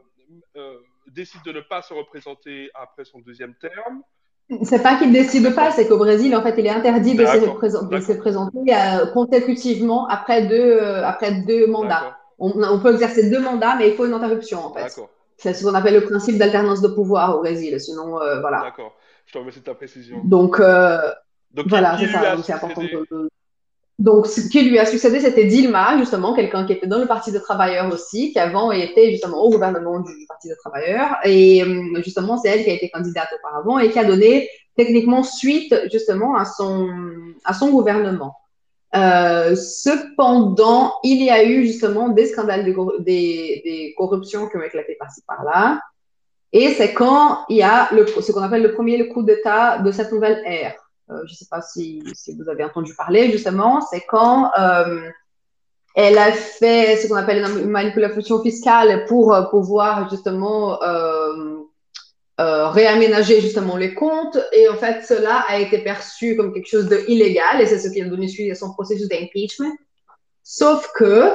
[0.57, 4.03] euh, décide de ne pas se représenter après son deuxième terme.
[4.63, 8.13] C'est pas qu'il décide pas, c'est qu'au Brésil, en fait, il est interdit de, se,
[8.17, 8.73] présenter
[9.13, 12.18] consécutivement après deux, après deux mandats.
[12.39, 14.95] On, peut exercer deux mandats, mais il faut une interruption, en fait.
[15.37, 17.79] C'est ce qu'on appelle le principe d'alternance de pouvoir au Brésil.
[17.79, 18.61] Sinon, voilà.
[18.63, 18.95] D'accord.
[19.25, 20.21] Je te remercie de ta précision.
[20.23, 22.35] Donc, Donc voilà, c'est ça.
[22.43, 23.29] C'est important de...
[23.99, 27.33] Donc, ce qui lui a succédé, c'était Dilma, justement, quelqu'un qui était dans le Parti
[27.33, 31.17] des travailleurs aussi, qui avant était justement au gouvernement du Parti des travailleurs.
[31.25, 34.47] Et euh, justement, c'est elle qui a été candidate auparavant et qui a donné
[34.77, 36.89] techniquement suite justement à son,
[37.43, 38.35] à son gouvernement.
[38.95, 44.63] Euh, cependant, il y a eu justement des scandales de, des, des corruptions qui ont
[44.63, 45.79] éclaté par-ci par-là.
[46.51, 49.91] Et c'est quand il y a le, ce qu'on appelle le premier coup d'État de
[49.91, 50.75] cette nouvelle ère.
[51.11, 55.09] Euh, je ne sais pas si, si, vous avez entendu parler justement, c'est quand euh,
[55.95, 60.79] elle a fait ce qu'on appelle une manipulation fiscale pour euh, pouvoir justement
[62.39, 64.37] réaménager justement les comptes.
[64.53, 68.01] Et en fait, cela a été perçu comme quelque chose d'illégal et c'est ce qui
[68.01, 69.73] a donné suite à son processus d'impeachment.
[70.43, 71.33] Sauf que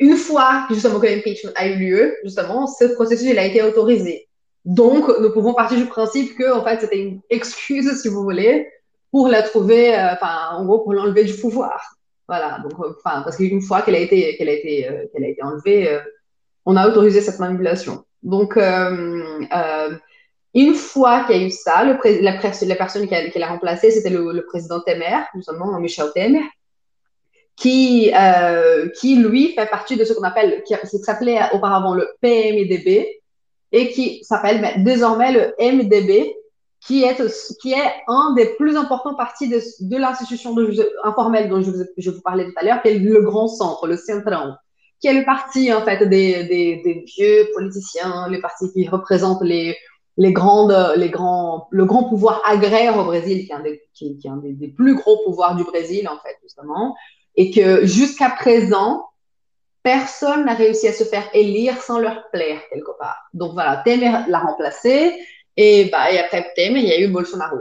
[0.00, 4.26] une fois justement que l'impeachment a eu lieu, justement, ce processus il a été autorisé.
[4.64, 8.66] Donc, nous pouvons partir du principe que, en fait, c'était une excuse, si vous voulez,
[9.10, 11.96] pour la trouver, euh, enfin, en gros, pour l'enlever du pouvoir.
[12.26, 12.58] Voilà.
[12.62, 15.28] Donc, euh, enfin, parce qu'une fois qu'elle a été, qu'elle a été, euh, qu'elle a
[15.28, 16.00] été enlevée,
[16.64, 18.04] on a autorisé cette manipulation.
[18.24, 19.46] Donc, une
[20.74, 25.24] fois qu'il y a eu ça, la, personne qui, l'a remplacé, c'était le, président Temer,
[25.34, 26.42] justement, Michel Temer,
[27.54, 28.12] qui,
[28.98, 33.22] qui lui fait partie de ce qu'on appelle, qui, qui s'appelait auparavant le PMDB,
[33.74, 36.32] et qui s'appelle désormais le MDB,
[36.80, 37.20] qui est,
[37.60, 40.54] qui est un des plus importants partis de, l'institution
[41.02, 43.88] informelle dont je vous, je vous, parlais tout à l'heure, qui est le Grand Centre,
[43.88, 44.54] le Centrão,
[45.04, 49.76] qui est le parti en fait des, vieux politiciens, les partis qui représentent les,
[50.16, 54.18] les grandes, les grands, le grand pouvoir agraire au Brésil, qui est un des, qui,
[54.24, 56.96] est un des, plus gros pouvoirs du Brésil en fait justement,
[57.36, 59.04] et que jusqu'à présent
[59.82, 63.28] personne n'a réussi à se faire élire sans leur plaire quelque part.
[63.34, 65.12] Donc voilà, Temer l'a remplacé
[65.58, 67.58] et, bah, et après Temer, il y a eu Bolsonaro.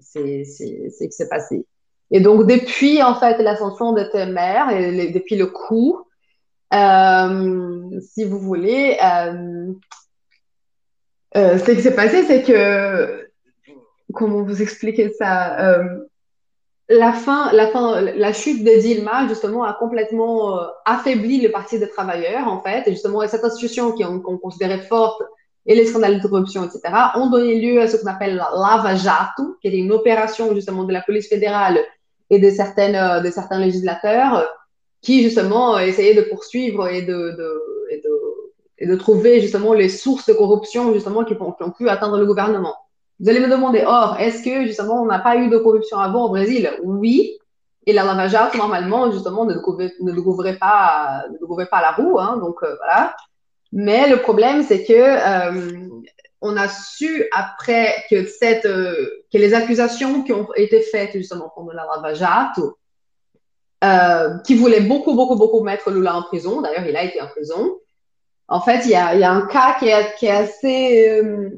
[0.00, 1.64] C'est ce qui s'est passé.
[2.10, 6.05] Et donc depuis en fait l'ascension de Temer et depuis le coup,
[6.72, 9.72] si vous voulez, euh,
[11.36, 13.28] euh, ce qui s'est passé, c'est que
[14.12, 15.78] comment vous expliquer ça
[16.88, 21.78] la fin, la fin, la chute de Dilma, justement, a complètement euh, affaibli le Parti
[21.78, 22.86] des travailleurs, en fait.
[22.86, 25.20] Et justement, cette institution qu'on considérait forte
[25.66, 26.82] et les scandales de corruption, etc.,
[27.16, 30.84] ont donné lieu à ce qu'on appelle la Lava Jato, qui était une opération, justement,
[30.84, 31.78] de la police fédérale
[32.30, 34.48] et de, certaines, euh, de certains législateurs
[35.06, 37.50] qui, justement, essayaient de poursuivre et de, de,
[37.92, 42.18] et de, de trouver, justement, les sources de corruption, justement, qui, qui ont pu atteindre
[42.18, 42.74] le gouvernement.
[43.20, 46.24] Vous allez me demander, or, est-ce que justement on n'a pas eu de corruption avant
[46.26, 46.64] au Brésil?
[46.82, 47.38] Oui.
[47.86, 52.18] Et la Lava normalement, justement, ne découvrait, pas, ne pas la roue.
[52.18, 53.14] Hein, donc, euh, voilà.
[53.72, 55.88] Mais le problème, c'est que euh,
[56.40, 58.64] on a su après que, cette,
[59.32, 62.76] que les accusations qui ont été faites justement contre la Lavajato,
[63.84, 66.62] euh, qui voulait beaucoup, beaucoup, beaucoup mettre Lula en prison.
[66.62, 67.76] D'ailleurs, il a été en prison.
[68.48, 71.50] En fait, il y a, un cas qui est, qui assez, euh,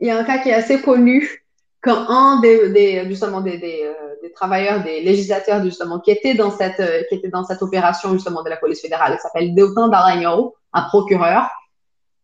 [0.00, 1.44] y a un cas qui est assez connu
[1.80, 7.16] quand un des, justement euh, des, travailleurs, des législateurs justement qui était dans cette, qui
[7.16, 11.48] était dans cette opération justement de la police fédérale, il s'appelle Deutan Dallagnol, un procureur.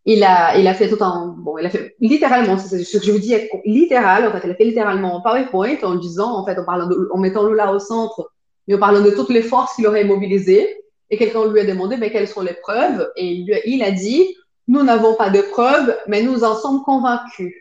[0.04, 3.10] Il a, il a fait tout un, bon, il a fait littéralement, ce que je
[3.10, 6.58] vous dis littéral, en fait, il a fait littéralement en PowerPoint en disant, en fait,
[6.58, 8.30] en parlant en mettant Lula au centre
[8.70, 10.76] en parlant de toutes les forces qu'il aurait mobilisées.
[11.10, 13.10] Et quelqu'un lui a demandé, mais quelles sont les preuves?
[13.16, 14.34] Et il, a dit,
[14.66, 17.54] nous n'avons pas de preuves, mais nous en sommes convaincus.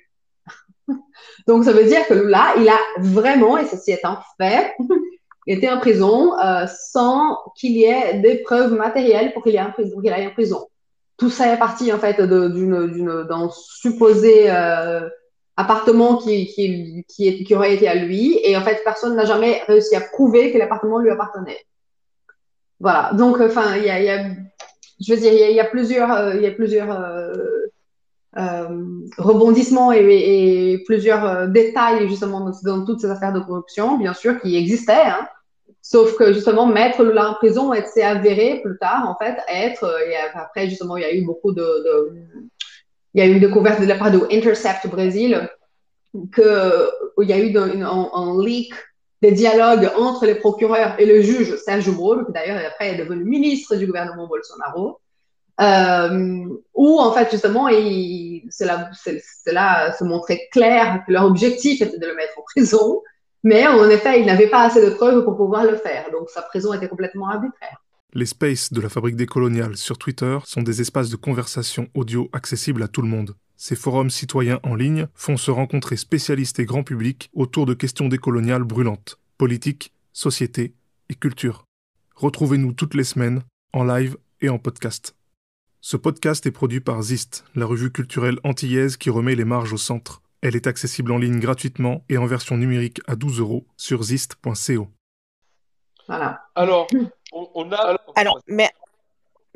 [1.48, 4.74] Donc, ça veut dire que là, il a vraiment, et ceci est un fait,
[5.48, 10.32] été en prison euh, sans qu'il y ait des preuves matérielles pour qu'il aille en
[10.32, 10.68] prison.
[11.18, 15.10] Tout ça est parti, en fait, d'un supposé euh,
[15.62, 16.48] appartement qui,
[17.08, 18.40] qui, qui, aurait été à lui.
[18.44, 21.60] Et en fait, personne n'a jamais réussi à prouver que l'appartement lui appartenait.
[22.80, 23.12] Voilà.
[23.14, 24.26] Donc, enfin, il y a,
[25.00, 27.34] je veux dire, il y a, plusieurs, il y a plusieurs euh,
[28.38, 28.86] euh, euh,
[29.18, 35.06] rebondissements et, plusieurs détails justement dans, toutes ces affaires de corruption, bien sûr, qui existaient.
[35.06, 35.28] Hein.
[35.84, 40.16] Sauf que justement, mettre Lula en prison s'est avéré plus tard, en fait, être, et
[40.36, 41.64] après, justement, il y a eu beaucoup de
[43.14, 45.50] il y a eu une découverte de la part de Intercept Brésil
[46.32, 46.90] que
[47.22, 48.74] il y a eu un, leak
[49.22, 53.24] des dialogues entre les procureurs et le juge Sergio Moro, qui d'ailleurs après est devenu
[53.24, 55.00] ministre du gouvernement Bolsonaro,
[55.60, 57.68] euh, où en fait justement
[58.50, 63.02] cela, cela se montrait clair que leur objectif était de le mettre en prison,
[63.44, 66.42] mais en effet ils n'avaient pas assez de preuves pour pouvoir le faire, donc sa
[66.42, 67.81] prison était complètement arbitraire.
[68.14, 72.84] Les spaces de la fabrique décoloniale sur Twitter sont des espaces de conversation audio accessibles
[72.84, 73.38] à tout le monde.
[73.56, 78.10] Ces forums citoyens en ligne font se rencontrer spécialistes et grand public autour de questions
[78.10, 80.74] décoloniales brûlantes, politique, société
[81.08, 81.64] et culture.
[82.16, 85.16] Retrouvez-nous toutes les semaines, en live et en podcast.
[85.80, 89.78] Ce podcast est produit par Zist, la revue culturelle antillaise qui remet les marges au
[89.78, 90.22] centre.
[90.42, 94.90] Elle est accessible en ligne gratuitement et en version numérique à 12 euros sur zist.co.
[96.08, 96.42] Voilà.
[96.56, 96.88] Alors,
[97.32, 97.98] on, a.
[98.16, 98.70] Alors, mais.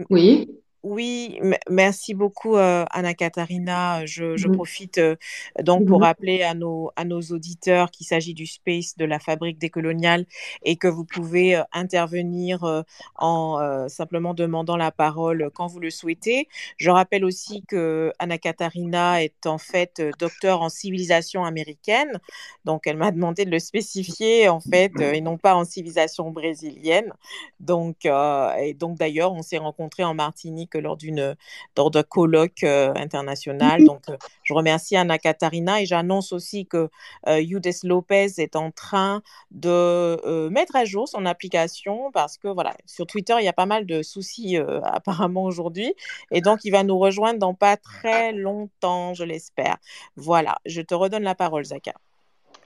[0.09, 0.59] Oui.
[0.85, 4.05] Oui, merci beaucoup euh, Anna Katharina.
[4.05, 4.51] Je, je mmh.
[4.51, 5.15] profite euh,
[5.63, 6.03] donc pour mmh.
[6.03, 10.27] rappeler à nos, à nos auditeurs qu'il s'agit du space de la fabrique décoloniale
[10.61, 12.83] et que vous pouvez euh, intervenir
[13.15, 16.47] en simplement demandant la parole quand vous le souhaitez.
[16.77, 22.19] Je rappelle aussi que Anna Katharina est en fait docteur en civilisation américaine,
[22.63, 27.11] donc elle m'a demandé de le spécifier en fait et non pas en civilisation brésilienne.
[27.59, 31.35] Donc et donc d'ailleurs on s'est rencontrés en Martinique lors d'une
[31.75, 33.83] d'un colloque euh, international.
[33.83, 36.89] Donc, euh, je remercie Anna Katarina et j'annonce aussi que
[37.27, 42.75] euh, Yudes Lopez est en train de mettre à jour son application parce que voilà,
[42.85, 45.93] sur Twitter, il y a pas mal de soucis apparemment aujourd'hui
[46.31, 49.77] et donc il va nous rejoindre dans pas très longtemps, je l'espère.
[50.15, 51.93] Voilà, je te redonne la parole, Zaka.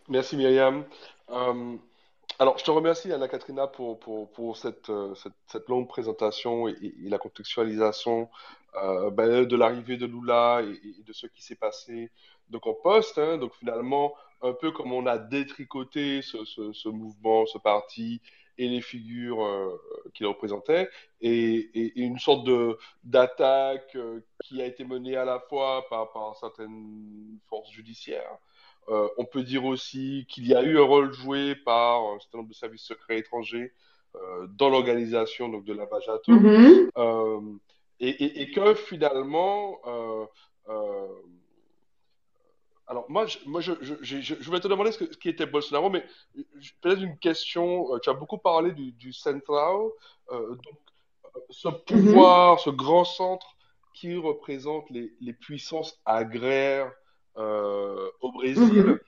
[0.08, 0.86] Merci Myriam.
[2.42, 5.14] Alors, je te remercie, Anna-Katrina, pour, pour, pour cette, euh,
[5.48, 8.30] cette, longue présentation et, la contextualisation
[8.82, 12.12] euh, ben, de l'arrivée de Lula et, de ce qui s'est passé
[12.50, 13.18] donc en poste.
[13.18, 13.38] Hein.
[13.40, 18.22] donc, finalement, un peu comme on a détricoté ce, ce, mouvement, ce parti
[18.58, 19.78] et les figures euh,
[20.14, 22.48] qu'il représentait, et, une sorte
[23.04, 23.98] d'attaque
[24.46, 28.38] qui a été menée à la fois par, par certaines forces judiciaires,
[28.90, 32.40] euh, on peut dire aussi qu'il y a eu un rôle joué par un certain
[32.40, 33.72] nombre de services secrets étrangers
[34.16, 36.32] euh, dans l'organisation donc de la Vajato.
[36.32, 36.90] Mm-hmm.
[36.98, 37.42] Euh,
[38.00, 39.80] et, que finalement,
[42.88, 46.04] alors moi, je, moi je, je, vais te demander ce, qui était Bolsonaro, mais
[46.82, 48.00] peut-être une question.
[48.00, 49.76] tu as beaucoup parlé du, du Central,
[50.32, 50.80] donc
[51.50, 51.84] ce mm-hmm.
[51.84, 53.58] pouvoir, ce grand centre
[53.94, 56.92] qui représente les, les puissances agraires
[57.36, 58.84] au Brésil.
[58.84, 59.00] Mhm.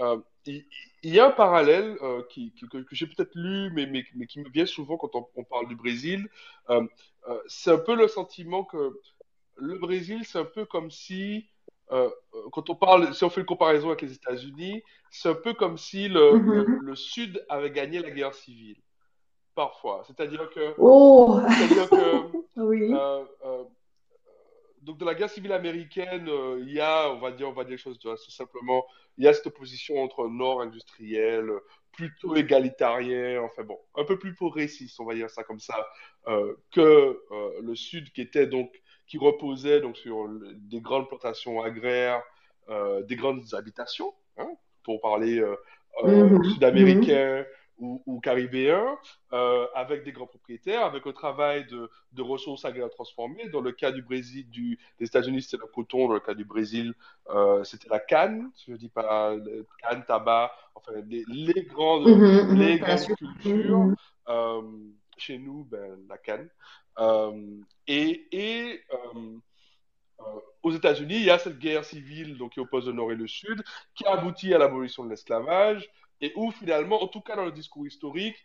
[0.00, 0.64] Euh, il,
[1.04, 4.48] y a un parallèle euh, qui, que, j'ai peut-être lu, mais, mais, mais, qui me
[4.50, 6.28] vient souvent quand on, parle du Brésil.
[7.46, 9.00] c'est un peu le sentiment que
[9.56, 11.48] le Brésil, c'est un peu comme si,
[11.88, 15.78] quand on parle, si on fait une comparaison avec les États-Unis, c'est un peu comme
[15.78, 16.78] si le, mhm.
[16.82, 18.76] le, Sud avait gagné la guerre civile.
[19.54, 20.02] Parfois.
[20.06, 20.74] C'est-à-dire que.
[20.78, 22.36] Oh C'est-à-dire que.
[22.56, 22.92] oui
[24.84, 27.64] donc de la guerre civile américaine, euh, il y a, on va dire, on va
[27.64, 28.84] dire les choses tout simplement,
[29.18, 31.50] il y a cette opposition entre nord industriel,
[31.92, 35.86] plutôt égalitarien, enfin bon, un peu plus progressiste, on va dire ça comme ça,
[36.28, 36.80] euh, que
[37.30, 38.70] euh, le sud qui était donc
[39.06, 42.22] qui reposait donc sur des grandes plantations agraires
[43.06, 44.48] des grandes habitations, hein,
[44.82, 45.44] pour parler
[46.02, 47.44] Mhm, sud-américains
[47.78, 48.98] ou, ou caribéens,
[49.74, 53.48] avec des grands propriétaires, avec un travail de, de ressources agricoles transformées.
[53.48, 56.08] Dans le cas du Brésil, du, des États-Unis, c'était le coton.
[56.08, 56.94] Dans le cas du Brésil,
[57.64, 58.50] c'était la canne.
[58.66, 59.36] Je ne dis pas
[59.82, 63.78] canne, tabac, enfin les, les grandes, mhm, mhm, les grandes cultures.
[63.78, 63.96] Mhm,
[64.28, 64.62] Euh,
[65.18, 66.48] chez nous, ben, la canne.
[66.98, 69.38] Euh, et et euh,
[70.20, 73.16] euh, aux États-Unis, il y a cette guerre civile donc, qui oppose le Nord et
[73.16, 73.62] le Sud,
[73.94, 75.88] qui a abouti à l'abolition de l'esclavage,
[76.20, 78.36] et où finalement, en tout cas dans le discours historique,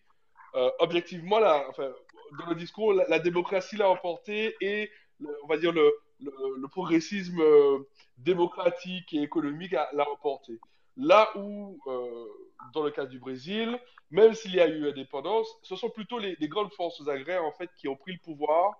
[0.55, 4.89] euh, objectivement, dans le discours, la, démocratie l'a emporté et,
[5.19, 5.91] le- on va dire, le,
[6.71, 7.79] progressisme euh,
[8.17, 10.59] démocratique et économique l'a emporté.
[10.97, 12.25] Là où, euh,
[12.73, 13.79] dans le cas du Brésil,
[14.11, 17.69] même s'il y a eu indépendance, ce sont plutôt les, grandes forces agraires en fait
[17.77, 18.73] qui ont pris le pouvoir.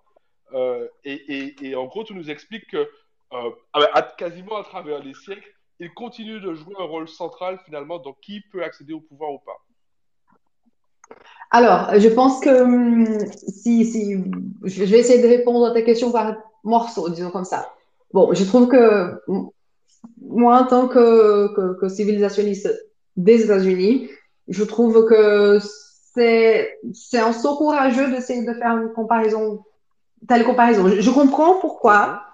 [1.06, 2.90] Et, en gros, tu nous expliques que
[3.32, 8.00] à- à- quasiment à travers les siècles, ils continuent de jouer un rôle central finalement
[8.00, 9.58] dans qui peut accéder au pouvoir ou pas?
[11.52, 13.08] Alors, je pense que hum,
[13.48, 14.16] si, si,
[14.64, 17.74] je vais essayer de répondre à ta question par morceaux, disons comme ça.
[18.14, 19.20] Bon, je trouve que
[20.22, 22.70] moi, en tant que, que, que civilisationniste
[23.16, 24.10] des États-Unis,
[24.48, 25.60] je trouve que
[26.14, 29.64] c'est, c'est un saut courageux d'essayer de faire une comparaison,
[30.28, 30.88] telle comparaison.
[30.88, 32.29] Je, je comprends pourquoi, Mhm.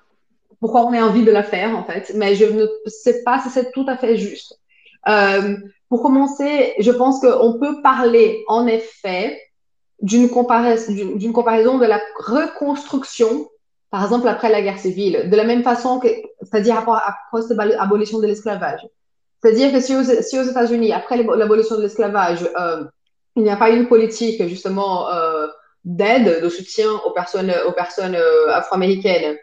[0.65, 3.51] Pourquoi on a envie de la faire, en fait, mais je ne sais pas si
[3.51, 4.59] c'est tout à fait juste.
[5.07, 5.57] Euh,
[5.89, 9.39] pour commencer, je pense qu'on peut parler, en effet,
[10.01, 13.47] d'une comparaison, de la reconstruction,
[13.91, 16.07] par exemple après la guerre civile, de la même façon que,
[16.41, 18.81] c'est-à-dire après l'abolition de l'esclavage.
[19.43, 22.85] C'est-à-dire que si aux, États-Unis, après l'abolition de l'esclavage, euh,
[23.35, 25.45] il n'y a pas une politique justement euh,
[25.83, 27.53] d'aide, de soutien aux personnes,
[28.51, 29.37] afro-américaines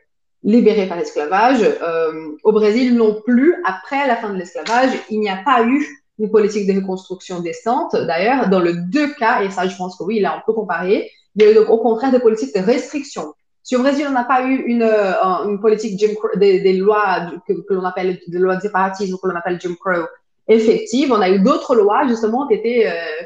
[0.45, 5.31] libérées par l'esclavage, euh, au Brésil non plus, après la fin de l'esclavage, il n'y
[5.31, 5.87] a pas eu
[6.19, 7.95] une politique de reconstruction décente.
[7.95, 11.11] D'ailleurs, dans les deux cas, et ça je pense que oui, là on peut comparer,
[11.35, 13.35] il y a eu au contraire des politiques de restriction.
[13.63, 15.13] Si au Brésil, on n'a pas eu une, euh,
[15.47, 19.17] une politique Jim Crow, des, des lois que, que l'on appelle des lois de séparatisme,
[19.23, 20.05] que l'on appelle Jim Crow,
[20.49, 23.25] effectives, on a eu d'autres lois justement qui étaient euh,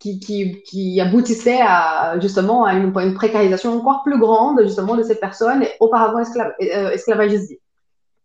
[0.00, 5.14] qui, qui, qui aboutissaient à justement à une, précarisation encore plus grande justement de ces
[5.14, 7.60] personnes auparavant esclav euh, esclavagisées.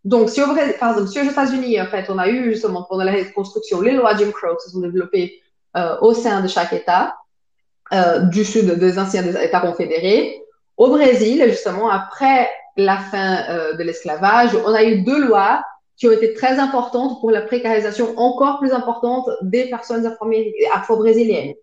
[0.05, 0.57] Donc, si par
[0.91, 4.15] exemple, si aux États-Unis, en fait, on a eu justement pendant la reconstruction les lois
[4.15, 5.41] Jim Crow qui se sont développées
[5.75, 7.17] euh, au sein de chaque État,
[7.93, 10.41] euh, du sud des anciens États confédérés,
[10.77, 13.37] au Brésil, justement, après la fin
[13.77, 15.63] de l'esclavage, on a eu deux lois
[15.95, 20.05] qui ont été très importantes pour la précarisation encore plus importante des personnes
[20.73, 21.53] afro-brésiliennes.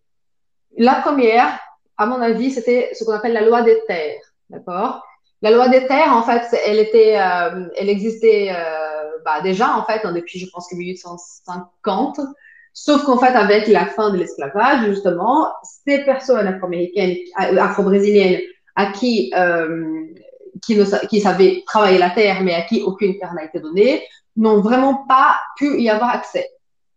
[0.77, 1.59] La première,
[1.97, 4.20] à mon avis, c'était ce qu'on appelle la loi des terres.
[4.51, 5.03] D'accord?
[5.43, 9.85] La loi des terres, en fait, elle était, euh, elle existait euh, bah, déjà, en
[9.85, 12.20] fait, hein, depuis, je pense, 1850.
[12.73, 15.49] Sauf qu'en fait, avec la fin de l'esclavage, justement,
[15.85, 18.41] ces personnes afro-américaines, afro-brésiliennes,
[18.77, 20.07] à qui, euh,
[20.64, 24.03] qui, ne, qui savaient travailler la terre, mais à qui aucune terre n'a été donnée,
[24.37, 26.49] n'ont vraiment pas pu y avoir accès.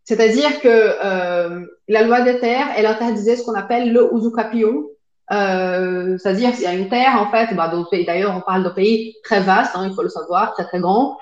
[0.06, 4.86] C'est-à-dire que euh, la loi des terres, elle interdisait ce qu'on appelle le usucapion,
[5.32, 7.74] euh, c'est-à-dire qu'il y a une terre, en fait, bah,
[8.06, 11.18] d'ailleurs, on parle d'un pays très vaste, hein, il faut le savoir, très très grand.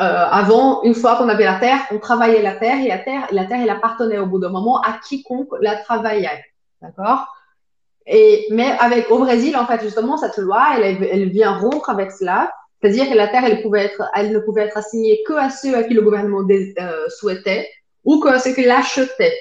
[0.00, 3.26] Euh, avant, une fois qu'on avait la terre, on travaillait la terre et la terre,
[3.32, 6.44] la terre, elle appartenait au bout d'un moment à quiconque la travaillait.
[6.80, 7.26] D'accord?
[8.06, 12.12] Et, Mais avec, au Brésil, en fait, justement, cette loi, elle, elle vient rompre avec
[12.12, 12.52] cela.
[12.80, 15.76] C'est-à-dire que la terre, elle, pouvait être, elle ne pouvait être assignée que à ceux
[15.76, 17.68] à qui le gouvernement euh, souhaitait
[18.08, 19.38] ou que ceux qui l'achetaient.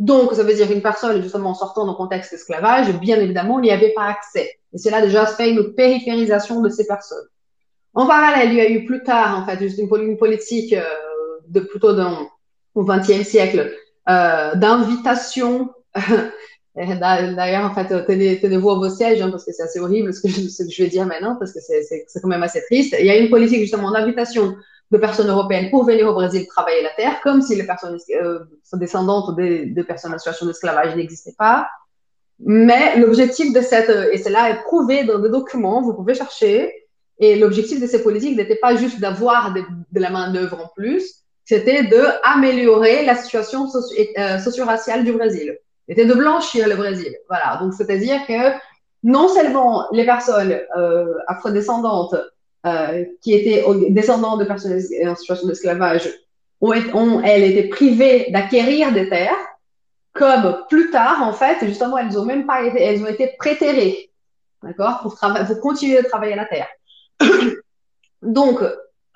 [0.00, 3.70] Donc, ça veut dire une personne, justement, sortant dans le contexte d'esclavage, bien évidemment, n'y
[3.70, 4.58] avait pas accès.
[4.72, 7.28] Et cela déjà fait une périphérisation de ces personnes.
[7.94, 10.82] En parallèle, il y a eu plus tard, en fait, juste une, politique euh,
[11.46, 12.28] de plutôt dans,
[12.74, 13.72] au XXe siècle
[14.08, 15.70] euh, d'invitation.
[16.74, 20.22] D'ailleurs, en fait, tenez, tenez-vous à vos sièges, hein, parce que c'est assez horrible ce
[20.22, 22.96] que, je, vais dire maintenant, parce que c'est quand même assez triste.
[22.98, 24.56] Il y a une politique justement d'invitation
[24.90, 28.40] de personnes européennes pour venir au Brésil travailler la terre, comme si les personnes euh,
[28.74, 31.68] descendantes des, des personnes en situation d'esclavage n'existaient pas.
[32.40, 36.72] Mais l'objectif de cette, et cela est prouvé dans des documents, vous pouvez chercher,
[37.18, 39.62] et l'objectif de ces politiques n'était pas juste d'avoir de,
[40.00, 43.66] la main-d'œuvre en plus, c'était d'améliorer la situation
[44.18, 45.58] euh, socio-raciale du Brésil.
[45.88, 47.16] C'était de blanchir le Brésil.
[47.28, 47.58] Voilà.
[47.60, 48.56] Donc, c'est-à-dire que
[49.02, 52.14] non seulement les personnes euh, afrodescendantes
[52.66, 56.10] euh, qui étaient descendants de personnes en situation d'esclavage
[56.60, 59.36] ont, ont, elles, été privées d'acquérir des terres,
[60.12, 64.10] comme plus tard, en fait, justement, elles ont même pas été, elles ont été prétérées,
[64.62, 66.68] d'accord, pour, pour continuer de travailler la terre.
[68.22, 68.60] Donc,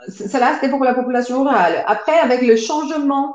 [0.08, 1.84] cela, c'était pour la population rurale.
[1.86, 3.34] Après, avec le changement,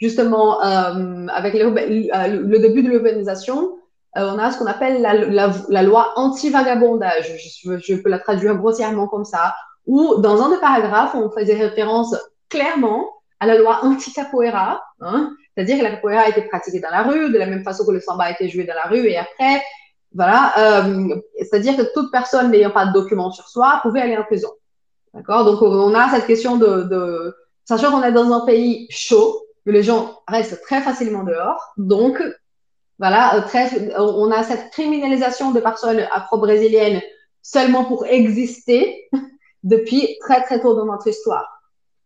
[0.00, 3.78] justement, euh, avec le, le, début de l'urbanisation,
[4.14, 7.34] on a ce qu'on appelle la, la, la loi anti-vagabondage.
[7.38, 9.54] Je, je, peux la traduire grossièrement comme ça,
[9.86, 12.14] où dans un des paragraphes, on faisait référence
[12.48, 13.08] clairement
[13.40, 17.32] à la loi anti-capoeira, hein, c'est-à-dire que la capoeira a été pratiquée dans la rue,
[17.32, 19.62] de la même façon que le samba a été joué dans la rue, et après,
[20.14, 21.08] voilà, euh,
[21.38, 24.50] c'est-à-dire que toute personne n'ayant pas de document sur soi pouvait aller en prison.
[25.14, 25.44] D'accord?
[25.44, 27.34] Donc, on a cette question de, de
[27.64, 31.72] sachant qu'on est dans un pays chaud, que les gens restent très facilement dehors.
[31.76, 32.22] Donc,
[33.02, 37.00] voilà, très, on a cette criminalisation de personnes afro-brésiliennes
[37.42, 39.08] seulement pour exister
[39.64, 41.64] depuis très, très tôt dans notre histoire.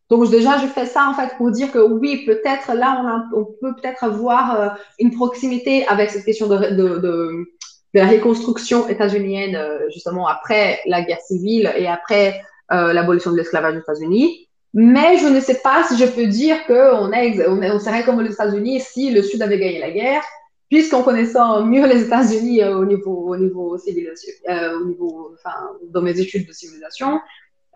[0.09, 3.75] Donc déjà, je fais ça en fait pour dire que oui, peut-être là, on, peut
[3.75, 4.69] peut-être avoir euh,
[4.99, 7.45] une proximité avec cette question de,
[7.93, 12.41] la reconstruction états-unienne, euh, justement après la guerre civile et après
[12.73, 14.49] euh, l'abolition de l'esclavage aux États-Unis.
[14.73, 18.81] Mais je ne sais pas si je peux dire qu'on on serait comme les États-Unis
[18.81, 20.23] si le Sud avait gagné la guerre,
[20.69, 24.33] puisqu'en connaissant mieux les États-Unis au niveau, au niveau civilisation,
[24.81, 25.55] au niveau, enfin,
[25.91, 27.21] dans mes études de civilisation,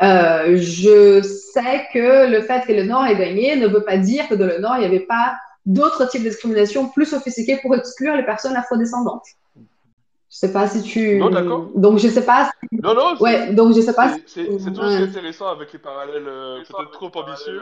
[0.03, 4.29] euh, je sais que le fait que le Nord ait gagné ne veut pas dire
[4.29, 5.37] que dans le Nord, il n'y avait pas
[5.67, 9.27] d'autres types de discrimination plus sophistiqués pour exclure les personnes afrodescendantes.
[10.31, 11.19] Je sais pas si tu.
[11.19, 11.71] Non, d'accord.
[11.75, 12.51] Donc, je sais pas.
[12.63, 12.81] Si...
[12.81, 13.17] Non, non.
[13.19, 14.15] Ouais, donc je sais pas.
[14.27, 14.65] C'est si...
[14.65, 15.03] toujours ouais.
[15.03, 17.61] intéressant avec les parallèles euh, peut-être trop ambitieux.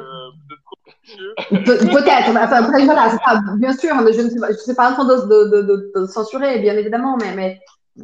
[1.50, 2.28] peut-être.
[2.28, 4.92] Enfin, après, voilà, pas, bien sûr, mais je ne sais pas, je sais pas en
[4.92, 7.60] train de, de, de, de, censurer, bien évidemment, mais, mais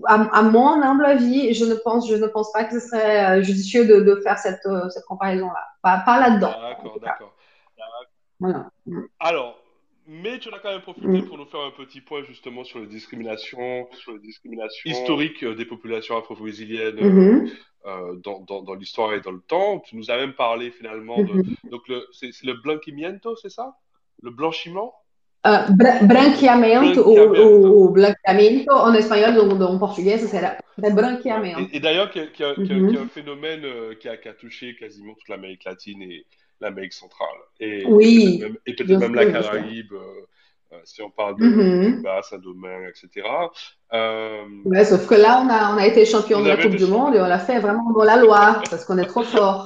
[0.07, 3.41] à, à, mon humble avis, je ne pense, je ne pense pas que ce serait
[3.41, 5.61] euh, judicieux de, de faire cette, euh, cette comparaison-là.
[5.83, 6.55] Pas, pas là-dedans.
[6.63, 7.35] D'accord, d'accord.
[8.41, 8.71] Voilà.
[9.21, 9.59] Alors,
[10.07, 11.27] mais tu en as quand même profité mmh.
[11.27, 15.65] pour nous faire un petit point justement sur les discriminations, sur les discriminations historiques des
[15.65, 17.51] populations afro-brésiliennes mmh.
[17.87, 19.81] euh, dans, dans, dans l'histoire et dans le temps.
[19.81, 21.71] Tu nous as même parlé finalement de mmh.
[21.71, 23.77] donc le c'est le blanquimiento, c'est ça?
[24.23, 24.95] Le blanchiment?
[25.47, 25.71] Uh,
[26.07, 30.57] branqueamento, ou, blanqueamento, en espagnol ou en portugais, ça serait
[30.91, 31.61] branqueamento.
[31.61, 32.99] Et, et d'ailleurs, qui, mm -hmm.
[32.99, 36.25] un phénomène euh, qui, a, qui, a, touché quasiment toute l'Amérique latine et
[36.65, 37.39] l'Amérique centrale.
[37.61, 38.43] Et, oui.
[38.67, 41.97] Et peut-être même, la Caraïbe, euh, si on parle de mm -hmm.
[41.97, 43.29] Cuba, Saint-Domingue, etc.
[43.93, 44.45] Euh...
[44.65, 47.15] Ouais, sauf que là, on a, on a été champion de la Coupe du Monde
[47.17, 49.63] et on l'a fait vraiment dans la loi, parce qu'on est trop fort.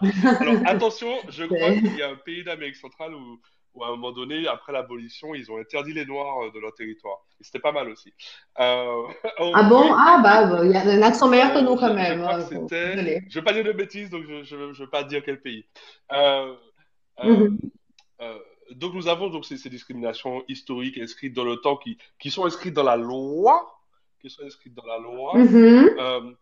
[0.40, 3.24] Alors, attention, je crois qu'il y a un pays d'Amérique centrale où
[3.78, 6.74] où à un moment donné, après l'abolition, ils ont interdit les Noirs euh, de leur
[6.74, 7.18] territoire.
[7.40, 8.12] Et c'était pas mal aussi.
[8.58, 9.02] Euh,
[9.54, 12.26] ah bon Ah bah, il y a un accent meilleur que nous quand même.
[12.50, 15.40] Je, je, je vais pas dire de bêtises, donc je ne veux pas dire quel
[15.40, 15.64] pays.
[16.12, 16.54] Euh,
[17.22, 17.58] mm
[18.20, 18.38] -hmm.
[18.80, 22.44] donc nous avons donc ces, ces, discriminations historiques inscrites dans le temps qui, qui sont
[22.44, 23.54] inscrites dans la loi,
[24.20, 25.30] qui sont inscrites dans la loi.
[25.38, 26.36] Mm -hmm.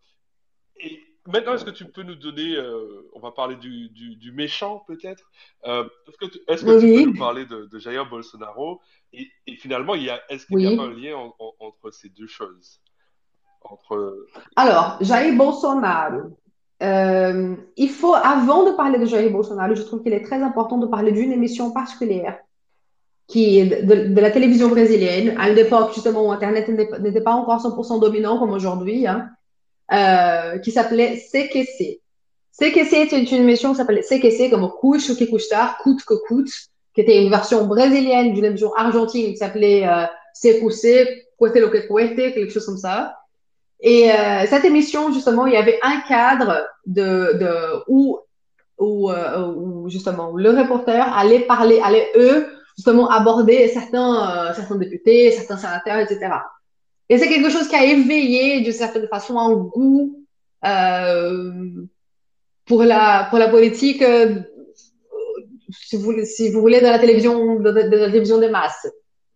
[0.84, 4.32] et Maintenant, est-ce que tu peux nous donner, euh, on va parler du, du, du
[4.32, 5.24] méchant peut-être,
[5.66, 6.96] euh, est-ce que, tu, est que oui.
[6.96, 8.80] tu peux nous parler de, de Jair Bolsonaro
[9.12, 10.64] et, et, finalement, est-ce qu'il oui.
[10.64, 12.80] y a un lien en, en, entre ces deux choses?
[13.62, 14.26] Entre...
[14.54, 16.38] Alors, Jair Bolsonaro,
[16.82, 20.78] euh, il faut, avant de parler de Jair Bolsonaro, je trouve qu'il est très important
[20.78, 22.38] de parler d'une émission particulière
[23.26, 27.60] qui est de, de, la télévision brésilienne, à l'époque justement où Internet n'était pas encore
[27.60, 29.06] 100% dominant comme aujourd'hui.
[29.06, 29.30] Hein
[29.92, 32.00] euh, qui s'appelait CQC.
[32.52, 36.50] CQC était une émission qui s'appelait CQC, comme Cucho que custar, coûte que coûte,
[36.94, 40.06] qui était une version brésilienne d'une émission argentine qui s'appelait euh,
[40.40, 41.86] CQC, Cuete lo que
[42.32, 43.14] quelque chose comme ça.
[43.80, 48.18] Et euh, cette émission, justement, il y avait un cadre de, de où,
[48.78, 54.76] où, euh, où, justement, le reporter allait parler, allait eux, justement, aborder certains, euh, certains
[54.76, 56.30] députés, certains sénateurs, etc.
[57.08, 60.24] Et c'est quelque chose qui a éveillé d'une certaine façon un goût
[60.64, 61.52] euh,
[62.66, 64.40] pour, la, pour la politique, euh,
[65.70, 68.88] si, vous, si vous voulez, de la télévision, de, la télévision des masses.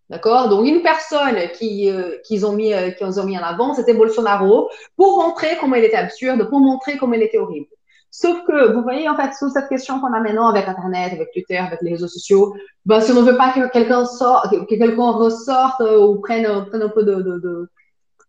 [0.09, 0.49] D'accord?
[0.49, 3.95] Donc, une personne qui, euh, qu'ils ont mis, euh, qu'ils ont mis en avant, c'était
[3.95, 7.68] Bolsonaro, pour montrer comment il était absurde, pour montrer comment il était horrible.
[8.11, 11.31] Sauf que, vous voyez, en fait, sous cette question qu'on a maintenant avec Internet, avec
[11.33, 12.55] Twitter, avec les réseaux sociaux,
[12.85, 16.67] ben, si on ne veut pas que quelqu'un sorte, que quelqu'un ressorte euh, ou prenne,
[16.67, 17.69] prenne un peu de, de, de,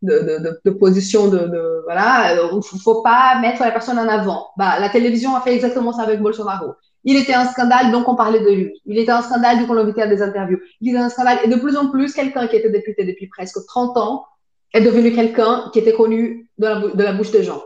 [0.04, 4.50] de, de position de, voilà, il ne faut pas mettre la personne en avant.
[4.56, 6.76] Ben, la télévision a fait exactement ça avec Bolsonaro.
[7.04, 8.82] Il était un scandale, donc on parlait de lui.
[8.86, 10.60] Il était un scandale, donc on l'invitait à des interviews.
[10.82, 13.58] Il était un scandale, et de plus en plus, quelqu'un qui était député depuis presque
[13.66, 14.26] 30 ans
[14.74, 17.64] est devenu quelqu'un qui était connu de la, de la bouche des gens.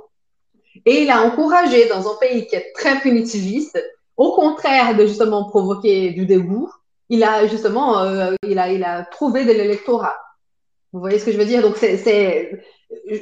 [0.85, 3.81] Et il a encouragé dans un pays qui est très punitiviste,
[4.17, 6.69] au contraire de justement provoquer du dégoût,
[7.09, 10.15] il a justement, euh, il a, il a trouvé de l'électorat.
[10.91, 11.61] Vous voyez ce que je veux dire?
[11.61, 12.63] Donc, c'est.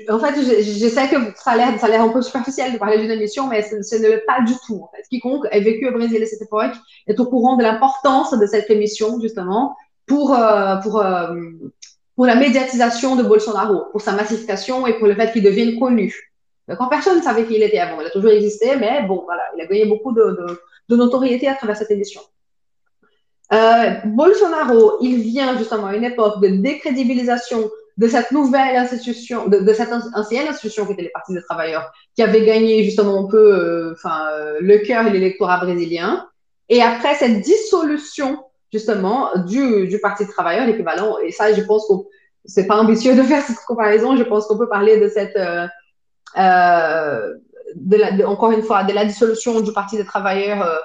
[0.08, 2.78] En fait, je, sais que ça a l'air, ça a l'air un peu superficiel de
[2.78, 4.84] parler d'une émission, mais ce, ce pas du tout.
[4.84, 5.02] En fait.
[5.10, 6.74] Quiconque ait vécu au Brésil à cette époque
[7.08, 9.76] est au courant de l'importance de cette émission, justement,
[10.06, 11.34] pour, euh, pour, euh,
[12.16, 16.33] pour la médiatisation de Bolsonaro, pour sa massification et pour le fait qu'il devienne connu.
[16.68, 19.44] Quand personne ne savait qui il était avant, il a toujours existé, mais bon, voilà,
[19.56, 20.38] il a gagné beaucoup de,
[20.90, 22.22] notoriété à travers cette émission.
[23.52, 29.74] Euh, Bolsonaro, il vient justement à une époque de décrédibilisation de cette nouvelle institution, de,
[29.74, 33.54] cette ancienne institution qui était les partis des travailleurs, qui avait gagné justement un peu
[33.54, 36.28] euh, euh, le cœur et l'électorat brésilien.
[36.70, 41.88] Et après cette dissolution justement du, du Parti des travailleurs, l'équivalent, et ça, je pense
[41.88, 41.94] que
[42.46, 45.38] c'est pas ambitieux de faire cette comparaison, je pense qu'on peut parler de cette,
[47.76, 50.78] de la, encore une fois, de la dissolution du Parti des travailleurs, euh,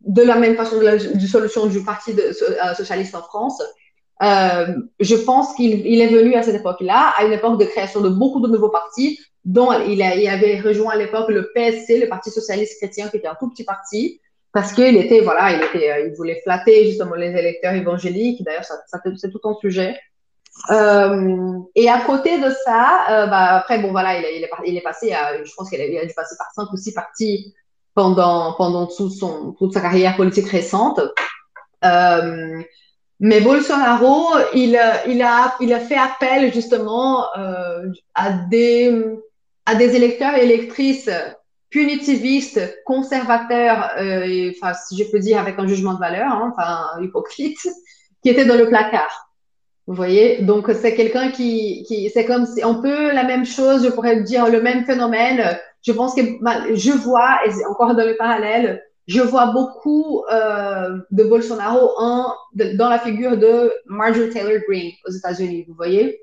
[0.00, 3.62] de la même façon de la dissolution du Parti euh, socialiste en France.
[4.22, 4.66] Euh,
[4.98, 8.08] je pense qu'il il est venu à cette époque-là, à une époque de création de
[8.08, 12.78] beaucoup de nouveaux partis, dont il, avait rejoint à l'époque le PSC, le Parti socialiste
[12.78, 14.20] chrétien, qui était un tout petit parti,
[14.52, 18.42] parce qu'il était, voilà, il, était, il voulait flatter justement les électeurs évangéliques.
[18.42, 19.96] D'ailleurs, c'est tout un sujet.
[20.70, 25.54] Euh, et à côté de ça, euh, bah, après, bon, voilà, il, est, passé je
[25.54, 27.54] pense qu'il a, dû passer par cinq ou six partis
[27.94, 31.00] pendant, pendant toute sa carrière politique récente.
[31.84, 32.62] Euh,
[33.20, 37.24] mais Bolsonaro, il, a, il a fait appel justement
[38.14, 38.92] à, des,
[39.64, 41.10] à des électeurs et électrices
[41.70, 47.66] punitivistes, conservateurs, enfin, si je peux dire avec un jugement de valeur, hein, enfin, hypocrite,
[48.22, 49.25] qui étaient dans le placard.
[49.86, 53.84] Vous voyez, donc c'est quelqu'un qui, qui c'est comme si on peut la même chose,
[53.84, 55.56] je pourrais dire le même phénomène.
[55.82, 56.22] Je pense que
[56.74, 62.32] je vois, et encore dans le parallèle, je vois beaucoup euh, de Bolsonaro en,
[62.74, 65.64] dans la figure de Marjorie Taylor Greene aux États-Unis.
[65.68, 66.20] Vous voyez,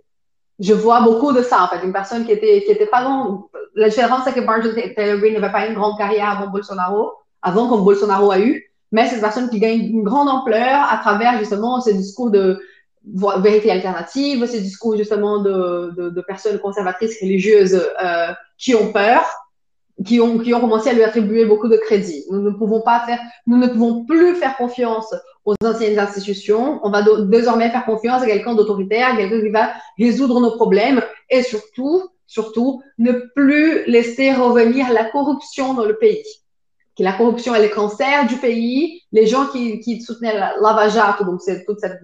[0.59, 3.43] je vois beaucoup de ça en fait, une personne qui était qui était pas grande.
[3.75, 7.69] La différence c'est que Marjorie Taylor Greene n'avait pas une grande carrière avant Bolsonaro, avant
[7.69, 11.39] comme Bolsonaro a eu, mais c'est une personne qui gagne une grande ampleur à travers
[11.39, 12.59] justement ce discours de
[13.05, 19.23] vérité alternative, ces discours justement de, de, de personnes conservatrices religieuses euh, qui ont peur,
[20.05, 22.23] qui ont, qui ont commencé à lui attribuer beaucoup de crédit.
[22.31, 25.13] Nous ne pouvons pas faire, nous ne pouvons plus faire confiance
[25.45, 26.79] aux anciennes institutions.
[26.83, 31.43] On va désormais faire confiance à quelqu'un d'autoritaire, quelqu'un qui va résoudre nos problèmes et
[31.43, 36.23] surtout, surtout, ne plus laisser revenir la corruption dans le pays
[36.97, 39.01] que la corruption est le cancer du pays.
[39.11, 40.87] Les gens qui, soutenaient Lava
[41.25, 41.99] donc c'est toute cette,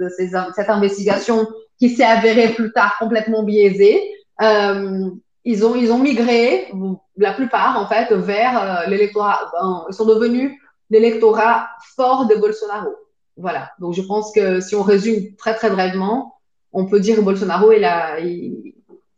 [0.56, 4.02] cette, investigation qui s'est avérée plus tard complètement biaisée,
[4.42, 5.10] euh,
[5.46, 6.72] ils, ont, ils ont migré,
[7.18, 9.52] la plupart en fait, vers euh, l'électorat.
[9.54, 10.52] Ben, ils sont devenus
[10.90, 12.96] l'électorat fort de Bolsonaro.
[13.38, 13.72] Voilà.
[13.80, 16.36] Donc je pense que si on résume très très brièvement,
[16.74, 18.74] on peut dire que Bolsonaro il, a, il,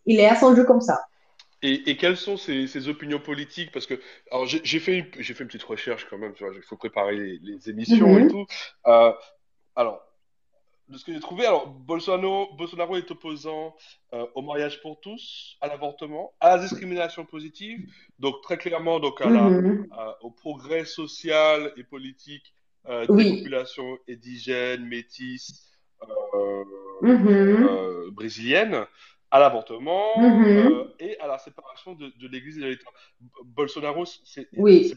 [0.05, 1.01] il est jeu comme ça.
[1.63, 3.71] Et, et, quelles sont ses, ses, opinions politiques?
[3.71, 3.99] Parce que
[4.31, 6.33] alors j'ai fait j'ai fait une petite recherche quand même.
[6.39, 8.25] Il faut préparer les, les émissions mm -hmm.
[8.25, 8.45] et tout.
[8.87, 9.13] Euh,
[9.75, 10.01] alors
[10.91, 13.75] de ce que j'ai trouvé, alors Bolsonaro, Bolsonaro est opposant
[14.13, 17.79] euh, au mariage pour tous, à l'avortement, à la discrimination positive,
[18.19, 19.87] donc très clairement donc à la, mm -hmm.
[19.91, 22.47] à, au progrès social et politique
[22.89, 23.37] euh, des oui.
[23.37, 25.53] populations indigènes, métisses,
[27.03, 28.09] mm -hmm.
[28.19, 28.79] brésiliennes
[29.31, 30.71] à l'avortement mm -hmm.
[30.71, 32.91] euh, et à la séparation de, de l'Église et de l'État.
[33.45, 34.93] Bolsonaro, c'est oui.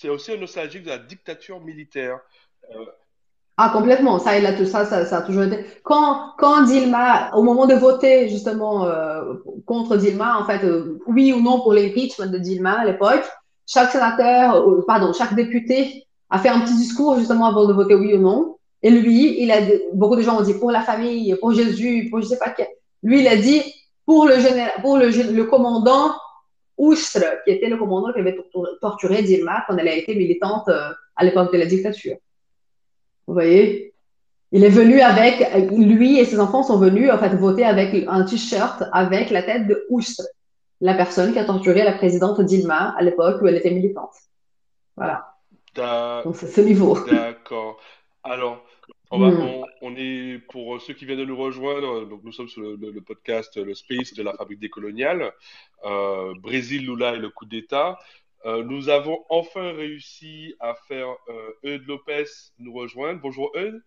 [0.00, 2.18] c'est aussi un nostalgique de la dictature militaire.
[2.70, 2.86] Euh...
[3.62, 4.18] Ah, complètement.
[4.24, 5.58] Ça, il a tout ça, ça, ça, a toujours été.
[5.82, 7.06] Quand, quand Dilma,
[7.38, 9.34] au moment de voter justement euh,
[9.66, 10.62] contre Dilma, en fait,
[11.14, 13.26] oui ou non pour l'impeachment de Dilma à l'époque,
[13.74, 14.46] chaque sénateur,
[14.86, 15.76] pardon, chaque député
[16.30, 18.40] a fait un petit discours justement avant de voter oui ou non.
[18.84, 19.60] Et lui, il a
[20.00, 22.68] beaucoup de gens ont dit pour la famille, pour Jésus, pour je sais pas quel
[23.02, 23.62] lui, il a dit
[24.06, 26.12] pour le, général, pour le, le commandant
[26.78, 28.36] Oustre, qui était le commandant qui avait
[28.80, 32.16] torturé Dilma quand elle a été militante euh, à l'époque de la dictature.
[33.26, 33.94] Vous voyez?
[34.50, 38.24] Il est venu avec, lui et ses enfants sont venus en fait voter avec un
[38.24, 40.24] t-shirt avec la tête de Oustre,
[40.80, 44.12] la personne qui a torturé la présidente Dilma à l'époque où elle était militante.
[44.96, 45.34] Voilà.
[45.74, 46.98] Donc c'est ce niveau.
[47.10, 47.78] D'accord.
[48.22, 48.62] Alors,
[49.12, 49.40] on, va, mm.
[49.40, 52.76] on, on, est, pour ceux qui viennent de nous rejoindre, donc nous sommes sur le,
[52.76, 55.32] le, le podcast Le Space de la fabrique décoloniale,
[55.84, 57.98] euh, Brésil, Lula et le coup d'État.
[58.44, 62.24] Euh, nous avons enfin réussi à faire euh, Eudes Lopez
[62.58, 63.20] nous rejoindre.
[63.20, 63.80] Bonjour Eudes.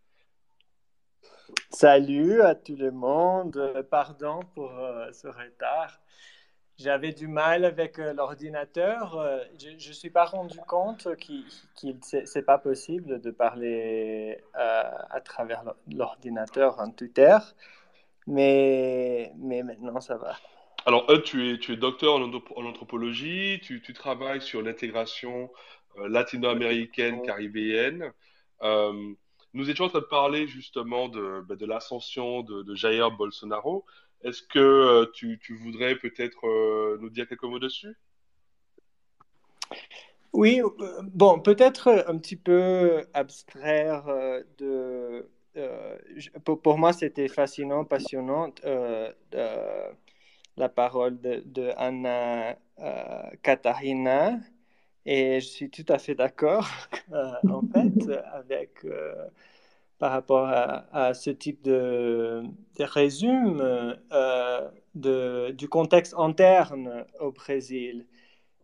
[1.70, 3.86] Salut à tout le monde.
[3.92, 6.00] Pardon pour euh, ce retard.
[6.78, 9.18] J'avais du mal avec euh, l'ordinateur.
[9.18, 11.46] Euh, je ne suis pas rendu compte qu'il
[11.76, 17.38] qu c'est pas possible de parler euh, à travers l'ordinateur en Twitter.
[18.28, 20.36] Mais, mais maintenant, ça va.
[20.86, 25.50] Alors, tu es, tu es docteur en, en anthropologie, tu, tu travailles sur l'intégration
[25.98, 28.12] euh, latino-américaine, caribéenne.
[28.62, 29.14] Euh,
[29.54, 33.86] nous étions en train de parler justement de, ben, de l'ascension de, de, Jair Bolsonaro.
[34.24, 37.96] Est-ce que euh, tu, voudrais peut-être euh, nous dire quelques mots dessus?
[40.34, 44.06] Oui, euh, bon, peut-être un petit peu abstraire
[44.58, 45.30] de...
[46.44, 48.54] Pour, moi, c'était fascinant, passionnant
[50.58, 52.58] la parole de, de Anna
[53.42, 54.40] Katarina
[55.06, 56.68] et je suis tout à fait d'accord,
[57.14, 58.86] en fait, avec,
[60.00, 62.44] par rapport à, ce type de,
[62.78, 68.06] de résumé euh, du contexte interne au Brésil.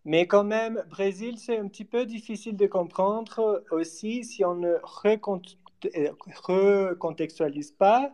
[0.05, 4.73] Mais quand même, Brésil, c'est un petit peu difficile de comprendre aussi si on ne
[4.83, 8.11] recontextualise pas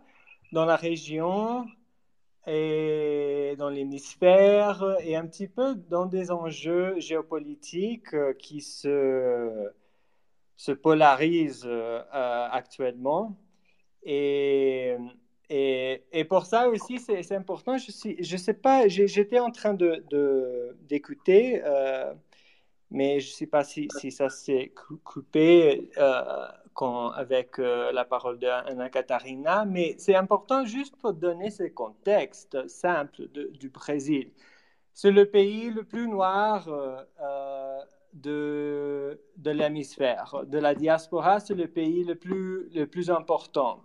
[0.52, 1.66] dans la région
[2.46, 9.72] et dans l'hémisphère et un petit peu dans des enjeux géopolitiques euh, qui se,
[10.58, 12.02] se polarisent euh,
[12.52, 13.38] actuellement.
[14.04, 14.96] Et,
[15.50, 17.78] et, et, pour ça aussi, c'est important.
[17.78, 22.14] Je ne je sais pas, j'étais en train d'écouter, de, euh,
[22.92, 25.90] mais je ne sais pas si, si ça s'est coupé.
[25.98, 26.48] Euh,
[27.16, 33.28] avec euh, la parole d'Anna Katarina, mais c'est important juste pour donner ce contexte simple
[33.28, 34.32] du Brésil.
[34.94, 37.57] C'est le pays le plus noir euh, euh,
[38.14, 40.44] de, de l'hémisphère.
[40.46, 43.82] De la diaspora, c'est le pays le plus, le plus important.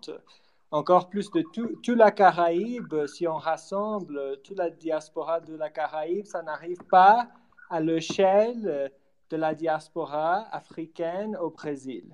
[0.71, 5.69] Encore plus de toute tout la Caraïbe, si on rassemble toute la diaspora de la
[5.69, 7.29] Caraïbe, ça n'arrive pas
[7.69, 8.91] à l'échelle
[9.31, 12.13] de la diaspora africaine au Brésil.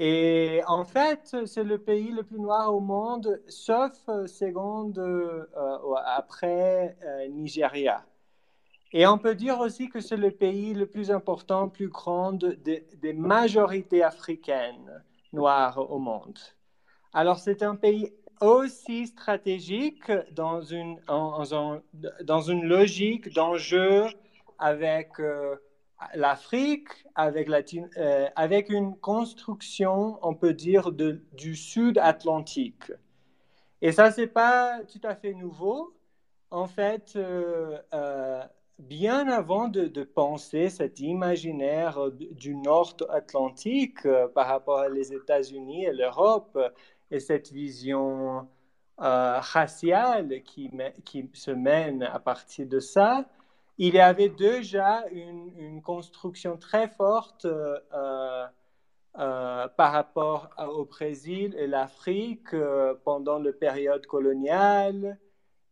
[0.00, 5.44] Et en fait, c'est le pays le plus noir au monde, sauf euh, seconde euh,
[6.04, 8.04] après euh, Nigeria.
[8.92, 13.12] Et on peut dire aussi que c'est le pays le plus important, plus grand des
[13.12, 16.38] majorités africaines noires au monde.
[17.12, 24.06] Alors c'est un pays aussi stratégique dans une, dans une logique d'enjeu
[24.58, 25.18] avec
[26.14, 27.48] l'Afrique avec,
[27.96, 32.92] euh, avec, une construction, on peut dire, de, du sud Atlantique.
[33.82, 35.94] Et ça, c'est pas tout à fait nouveau.
[36.50, 38.42] En fait, euh, euh,
[38.78, 46.58] bien avant de, penser cet imaginaire du nord Atlantique par rapport aux États-Unis et l'Europe,
[47.10, 48.48] et cette vision
[48.98, 50.70] raciale qui,
[51.32, 53.24] se mène à partir de ça,
[53.78, 58.46] il y avait déjà une, construction très forte euh, euh,
[59.18, 62.54] euh, par rapport au Brésil et l'Afrique
[63.04, 65.18] pendant la période coloniale.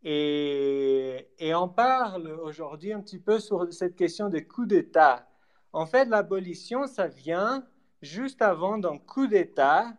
[0.08, 5.28] Et, on parle aujourd'hui un petit peu sur cette question des coups d'État.
[5.72, 7.66] En fait, l'abolition, ça vient
[8.02, 9.92] juste avant d'un coup d'État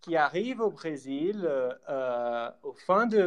[0.00, 1.48] qui arrive au Brésil
[2.64, 3.18] au fin du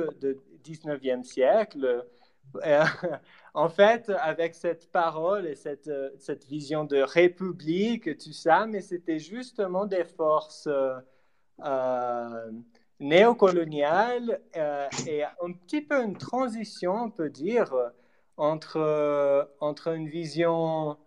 [0.63, 2.05] 19e siècle
[3.53, 8.81] en fait, avec cette parole et cette, euh, cette vision de république, tout ça, mais
[8.81, 12.51] c'était justement des forces euh,
[13.01, 17.73] euh néocoloniales euh, et un petit peu une transition, on peut dire,
[18.37, 20.97] entre, entre une vision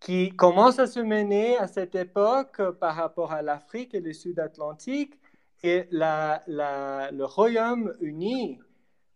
[0.00, 5.18] qui commence à se mener à cette époque par rapport à l'Afrique et le Sud-Atlantique
[5.62, 8.60] et la, le Royaume-Uni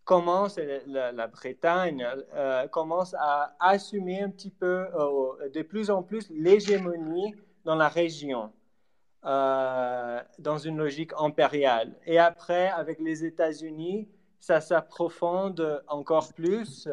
[0.04, 6.28] commence, la, Bretagne euh, commence à assumer un petit peu, euh, de plus en plus,
[6.30, 8.52] l'hégémonie dans la région,
[9.24, 11.94] euh, dans une logique impériale.
[12.06, 14.08] Et après, avec les États-Unis,
[14.40, 16.88] ça s'approfonde encore plus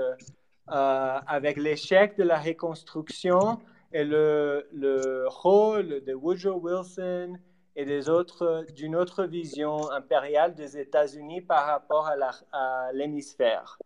[0.67, 3.59] avec l'échec de la reconstruction
[3.91, 7.39] et le, le rôle de Woodrow Wilson
[7.75, 12.11] et des autres, d'une autre vision impériale des États-Unis par rapport
[12.51, 13.79] à l'hémisphère.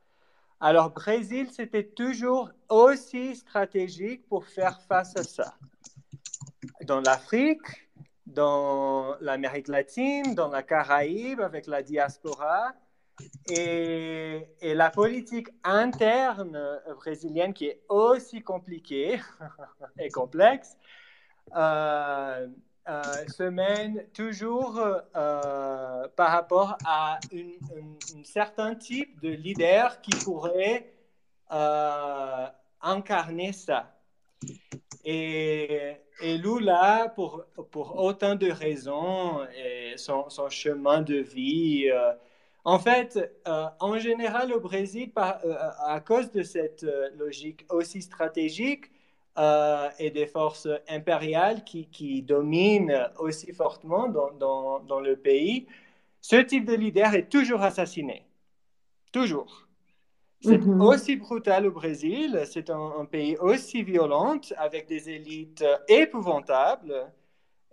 [0.60, 5.54] Alors, Brésil, c'était toujours aussi stratégique pour faire face à ça.
[6.86, 7.83] Dans l'Afrique,
[8.26, 12.74] dans l'Amérique latine, dans la Caraïbe, avec la diaspora,
[13.50, 19.20] et, la politique interne brésilienne qui est aussi compliquée
[20.00, 20.78] et complexe,
[21.56, 22.48] euh,
[22.90, 24.78] euh, se mène toujours
[25.16, 30.92] euh, par rapport à un certain type de leader qui pourrait
[32.82, 33.96] incarner ça.
[35.06, 41.91] Et, et, Lula, pour, pour autant de raisons, et son, son chemin de vie,
[42.66, 48.01] En fait, euh, en général, au Brésil, euh, à cause de cette euh, logique aussi
[48.01, 48.91] stratégique
[49.97, 55.66] et des forces impériales qui, dominent aussi fortement dans, le pays,
[56.22, 58.28] ce type de leader est toujours assassiné.
[59.12, 59.68] Toujours.
[60.44, 60.82] C'est mhm.
[60.82, 67.12] aussi brutal au Brésil, c'est un, pays aussi violent, avec des élites épouvantables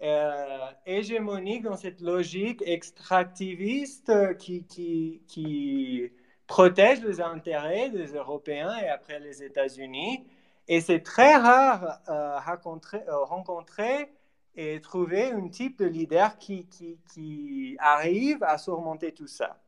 [0.02, 6.10] euh, hégémonique dans cette logique extractiviste qui, qui, qui,
[6.46, 10.24] protège les intérêts des Européens et après les États-Unis.
[10.66, 14.10] Et c'est très rare euh, rencontrer, euh, rencontrer,
[14.56, 19.59] et trouver un type de leader qui, qui, qui arrive à surmonter tout ça.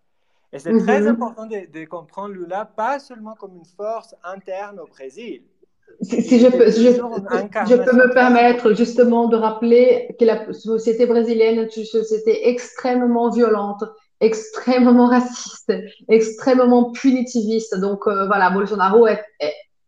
[0.53, 1.09] Et c'est très mhm.
[1.09, 5.42] important de, de comprendre Lula pas seulement comme une force interne au Brésil,
[6.00, 11.76] si, je, peux, je, peux me permettre justement de rappeler que la société brésilienne est
[11.76, 13.84] une société extrêmement violente,
[14.20, 15.72] extrêmement raciste,
[16.09, 17.78] extrêmement punitiviste.
[17.78, 19.22] Donc euh, voilà, Bolsonaro est,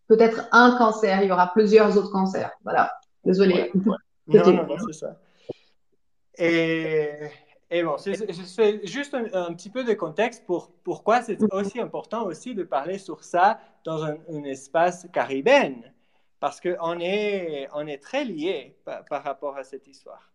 [0.08, 2.50] peut-être un cancer, il y aura plusieurs autres cancers.
[2.62, 2.92] Voilà,
[3.24, 3.70] désolé.
[3.74, 3.96] Non,
[4.28, 5.16] non, non, c'est ça.
[6.38, 7.10] Et,
[7.74, 8.12] et bon, je
[8.54, 12.98] fais juste un, petit peu de contexte pour pourquoi c'est aussi important aussi de parler
[12.98, 15.74] sur ça dans un, un espace caribéen
[16.38, 20.30] parce qu'on est, on est très liés par, rapport à cette histoire.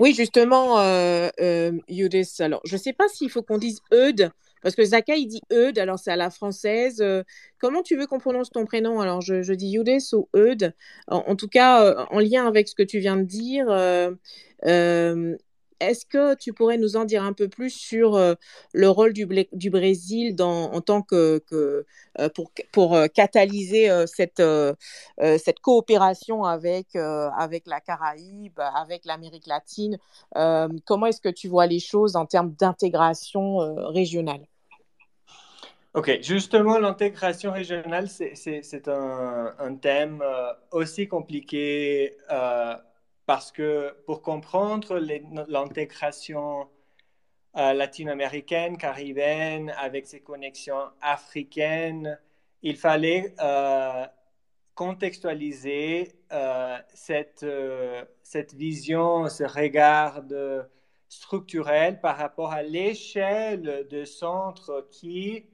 [0.00, 1.78] Oui, justement, euh, euh
[2.40, 4.32] alors je ne sais pas s'il faut qu'on dise Eudes,
[4.62, 7.00] parce que Zaka, il dit Eudes, alors c'est à la française.
[7.00, 7.22] Euh,
[7.58, 10.74] comment tu veux qu'on prononce ton prénom Alors je, dis Yudes ou Eudes.
[11.08, 13.66] En, tout cas, euh, en lien avec ce que tu viens de dire,
[15.80, 18.34] est-ce que tu pourrais nous en dire un peu plus sur euh,
[18.72, 19.26] le rôle du,
[19.70, 22.28] Brésil en tant que, euh,
[22.72, 24.42] pour, euh, catalyser cette,
[25.18, 29.98] cette coopération avec, avec la Caraïbe, avec l'Amérique latine
[30.34, 33.58] Comment est-ce que tu vois les choses en termes d'intégration
[33.92, 34.46] régionale?
[35.94, 40.22] Ok, justement, l'intégration régionale, c'est un, thème
[40.70, 42.16] aussi compliqué
[43.30, 44.98] parce que pour comprendre
[45.46, 46.68] l'intégration
[47.56, 52.18] euh, latino-américaine, caribéenne, avec ses connexions africaines,
[52.62, 54.04] il fallait euh,
[54.74, 57.46] contextualiser euh, cette,
[58.24, 60.22] cette vision, ce regard
[61.08, 65.46] structurel par rapport à l'échelle de centres qui,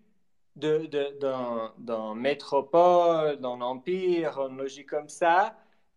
[0.54, 5.54] de, de, dans, dans métropole, dans l'empire, une logique comme ça,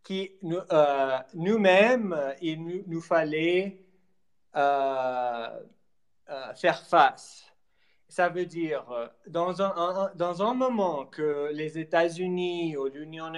[0.10, 3.80] qui euh, nous-mêmes, il nous, fallait
[4.56, 5.60] euh,
[6.32, 7.46] euh, faire face.
[8.08, 8.86] Ça veut dire,
[9.28, 13.32] dans un, dans un moment que les États-Unis ou l'Union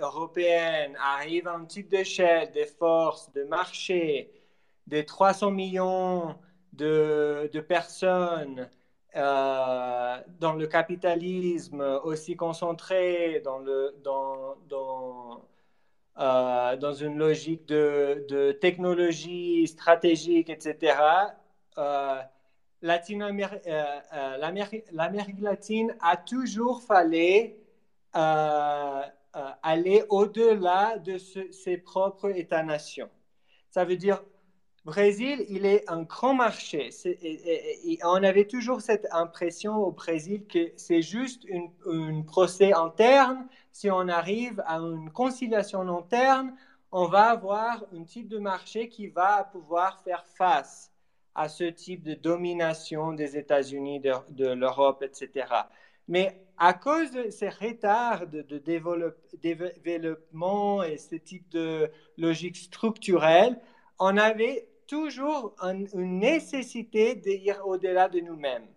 [0.00, 4.32] européenne arrivent à un type d'échelle, des forces, de marché,
[4.86, 6.34] des 300 millions
[6.72, 8.70] de, de personnes
[9.14, 14.56] dans le capitalisme aussi concentré, dans, le, dans
[16.18, 20.96] euh, dans une logique de, technologie stratégique, etc.,
[21.78, 22.22] euh,
[22.82, 27.52] euh, l'Amérique latine a toujours fallu
[28.14, 33.10] aller au-delà de ses propres États-nations.
[33.70, 34.22] Ça veut dire
[34.86, 36.90] Brésil, il est un grand marché.
[38.04, 41.44] on avait toujours cette impression au Brésil que c'est juste
[41.86, 43.48] un procès interne.
[43.78, 46.56] Si on arrive à une conciliation interne,
[46.92, 50.90] on va avoir un type de marché qui va pouvoir faire face
[51.34, 55.48] à ce type de domination des États-Unis, de, l'Europe, etc.
[56.08, 58.40] Mais à cause de ces retards de,
[59.84, 63.60] développement et ce type de logique structurelle,
[63.98, 68.68] on avait toujours une nécessité d'ir au-delà de nous-mêmes.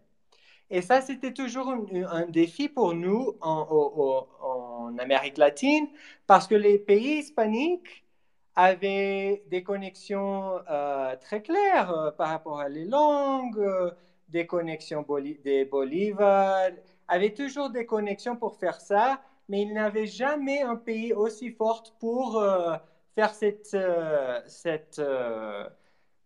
[0.71, 5.87] Et ça, c'était toujours un, défi pour nous en, Amérique latine,
[6.27, 8.03] parce que les pays hispaniques
[8.55, 13.91] avaient des connexions euh, très claires euh, par rapport à les langues, euh,
[14.27, 15.05] des connexions
[15.43, 16.69] des Bolivar,
[17.07, 21.83] avaient toujours des connexions pour faire ça, mais ils n'avaient jamais un pays aussi fort
[21.99, 22.43] pour
[23.15, 23.75] faire cette,
[24.45, 25.01] cette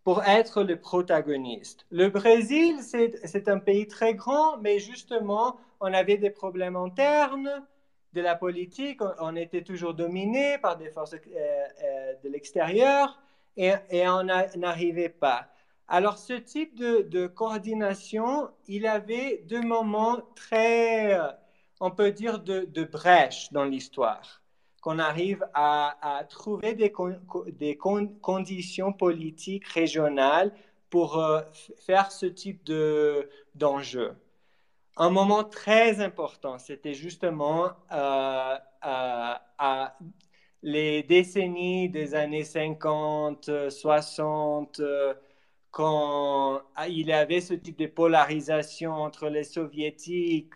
[0.03, 1.85] pour être le protagoniste.
[1.89, 7.63] Le Brésil, c'est un pays très grand, mais justement, on avait des problèmes internes
[8.13, 11.17] de la politique, on, était toujours dominé par des forces euh,
[11.83, 13.19] euh, de l'extérieur
[13.57, 13.73] et,
[14.07, 15.47] on n'arrivait pas.
[15.87, 21.19] Alors, ce type de, coordination, il avait deux moments très,
[21.79, 24.43] on peut dire, de, de brèche dans l'histoire
[24.83, 26.91] qu'on arrive à, trouver des,
[27.53, 30.51] des conditions politiques régionales
[30.89, 31.41] pour euh,
[31.77, 32.69] faire ce type
[33.55, 34.13] d'enjeu.
[34.95, 39.97] Un moment très important, c'était justement euh, à
[40.61, 44.81] les décennies des années 50, 60,
[45.71, 50.53] quand il y avait ce type de polarisation entre les soviétiques,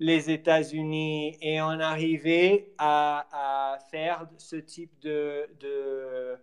[0.00, 6.36] les États-Unis, et on arrivait à, faire ce type de, de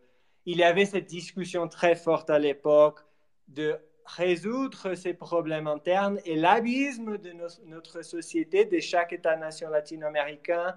[0.45, 3.01] il y avait cette discussion très forte à l'époque
[3.49, 7.33] de résoudre ces problèmes internes et l'abysme de
[7.65, 10.75] notre société, de chaque État-nation latino-américain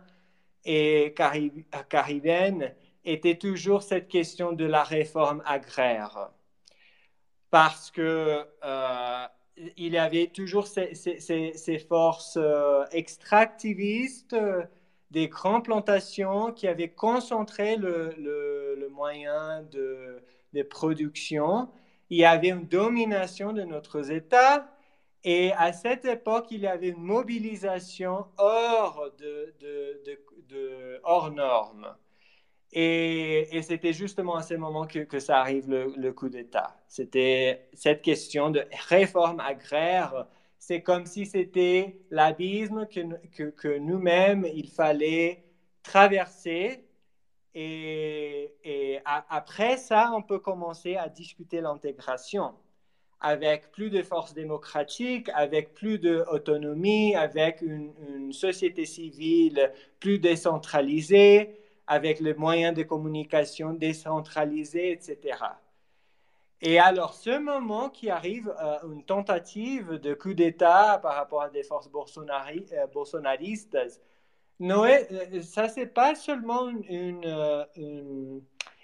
[0.65, 1.15] et
[1.89, 2.75] caribéenne,
[3.05, 6.31] était toujours cette question de la réforme agraire.
[7.51, 9.27] Parce que euh,
[9.77, 14.37] il y avait toujours ces, forces euh, extractivistes
[15.11, 20.23] des grandes plantations qui avaient concentré le, moyen de,
[20.69, 21.69] production.
[22.11, 24.69] Il y avait une domination de notre États
[25.23, 31.95] et à cette époque, il y avait une mobilisation hors, de, hors norme.
[32.73, 36.77] Et, c'était justement à ce moment que, que ça arrive le, coup d'État.
[36.89, 40.27] C'était cette question de réforme agraire
[40.61, 45.43] c'est comme si c'était l'abysme que, que, nous-mêmes, il fallait
[45.83, 46.85] traverser.
[47.55, 52.55] Et, après ça, on peut commencer à discuter l'intégration
[53.21, 62.21] avec plus de forces démocratiques, avec plus d'autonomie, avec une, société civile plus décentralisée, avec
[62.21, 65.39] les moyens de communication décentralisés, etc.
[66.63, 71.51] Et alors, ce moment qui arrive, euh, une tentative de coup d'État par rapport à
[71.51, 73.79] des forces euh, bolsonaristes,
[74.61, 77.67] Noé, euh, ça, c'est pas seulement une,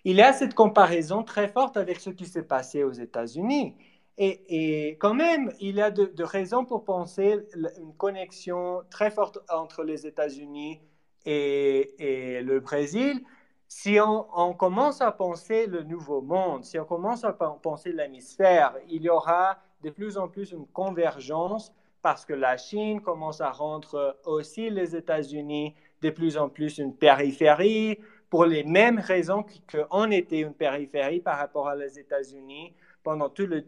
[0.05, 3.77] Il y a cette comparaison très forte avec ce qui s'est passé aux États-Unis.
[4.19, 9.11] Et, et, quand même, il y a de, de, raisons pour penser une connexion très
[9.11, 10.81] forte entre les États-Unis
[11.27, 13.23] et, et le Brésil
[13.69, 19.03] si on, commence à penser le nouveau monde, si on commence à penser l'hémisphère, il
[19.03, 21.73] y aura de plus en plus une convergence
[22.07, 26.95] parce que la Chine commence à rendre aussi les États-Unis de plus en plus une
[26.95, 27.99] périphérie
[28.31, 33.67] pour les mêmes raisons qu'on était une périphérie par rapport aux États-Unis pendant tout le,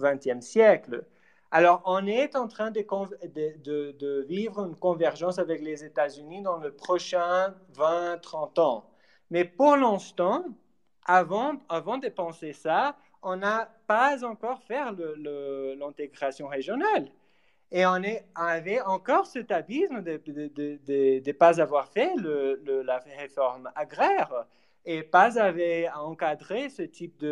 [0.00, 1.04] XXe siècle.
[1.50, 7.54] Alors, on est en train de, vivre une convergence avec les États-Unis dans le prochain
[7.74, 8.90] 20-30 ans.
[9.30, 10.46] Mais pour l'instant,
[11.04, 14.80] avant, avant de penser ça, on n'a pas encore fait
[15.78, 17.10] l'intégration régionale.
[17.72, 18.00] Et on
[18.34, 20.20] avait encore ce abysme de
[21.26, 24.46] ne pas avoir fait la réforme agraire
[24.84, 27.24] et pas avoir encadré ce type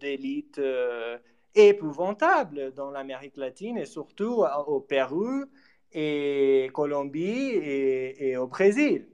[0.00, 1.18] d'élite euh,
[1.56, 5.44] épouvantable dans l'Amérique latine et surtout au Pérou
[5.92, 9.08] et Colombie et au Brésil.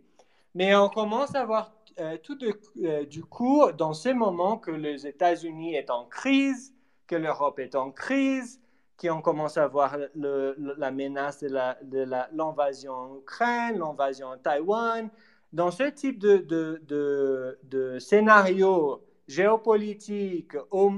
[0.54, 2.38] Mais on commence à voir euh, tout
[2.82, 6.74] euh, du coup, dans ce moment que les États-Unis est en crise,
[7.06, 8.60] que l'Europe est en crise,
[9.00, 15.10] qu'on commence à voir la menace de l'invasion en Ukraine, l'invasion en Taïwan.
[15.52, 20.88] Dans ce type de, de, de, scénario géopolitique au,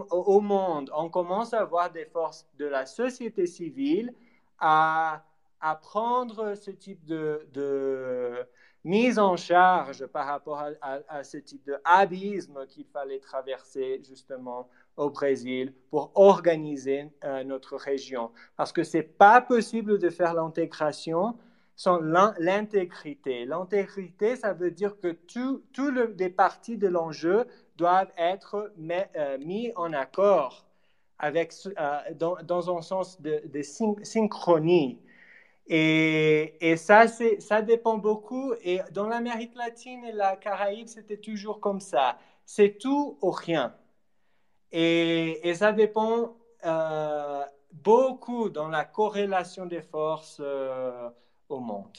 [0.40, 4.14] monde, on commence à voir des forces de la société civile
[4.58, 5.24] à,
[5.60, 8.46] à prendre ce type de,
[8.84, 15.72] mise en charge par rapport à, ce type d'abysme qu'il fallait traverser justement au Brésil
[15.90, 18.30] pour organiser euh, notre région.
[18.56, 21.36] Parce que ce n'est pas possible de faire l'intégration
[21.76, 21.98] sans
[22.38, 23.44] l'intégrité.
[23.44, 28.72] L'intégrité, ça veut dire que tous les parties de l'enjeu doivent être
[29.16, 30.66] euh, mis en accord
[31.18, 35.00] avec, euh, dans, un sens de, de synchronie.
[35.66, 38.52] Et, ça, ça dépend beaucoup.
[38.62, 42.18] Et dans l'Amérique latine et la Caraïbe, c'était toujours comme ça.
[42.44, 43.74] C'est tout ou rien.
[44.72, 47.42] Et, ça dépend euh,
[47.72, 51.08] beaucoup dans la corrélation des forces euh,
[51.48, 51.96] au monde.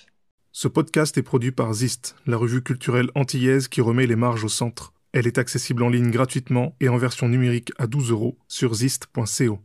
[0.51, 4.49] Ce podcast est produit par Zist, la revue culturelle antillaise qui remet les marges au
[4.49, 4.93] centre.
[5.11, 9.59] Elle est accessible en ligne gratuitement et en version numérique à 12 euros sur zist.co.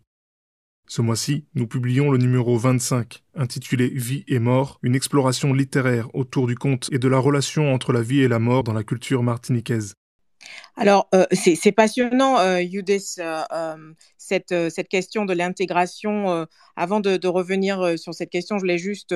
[0.91, 6.49] Ce mois-ci, nous publions le numéro 25, intitulé Vie et mort, une exploration littéraire autour
[6.49, 9.23] du conte et de la relation entre la vie et la mort dans la culture
[9.23, 9.95] martiniquaise.
[10.81, 13.77] Alors, euh, c'est passionnant, euh, euh,
[14.17, 16.47] cette, euh, cette question de l'intégration.
[16.75, 19.15] avant de, revenir sur cette question, je voulais juste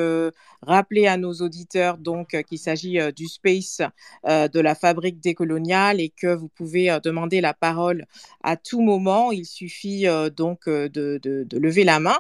[0.61, 3.81] rappeler à nos auditeurs donc qu'il s'agit du space
[4.27, 8.05] de la fabrique décoloniale et que vous pouvez demander la parole
[8.43, 9.33] à tout moment.
[9.33, 10.05] Il suffit
[10.37, 12.19] donc de, lever la main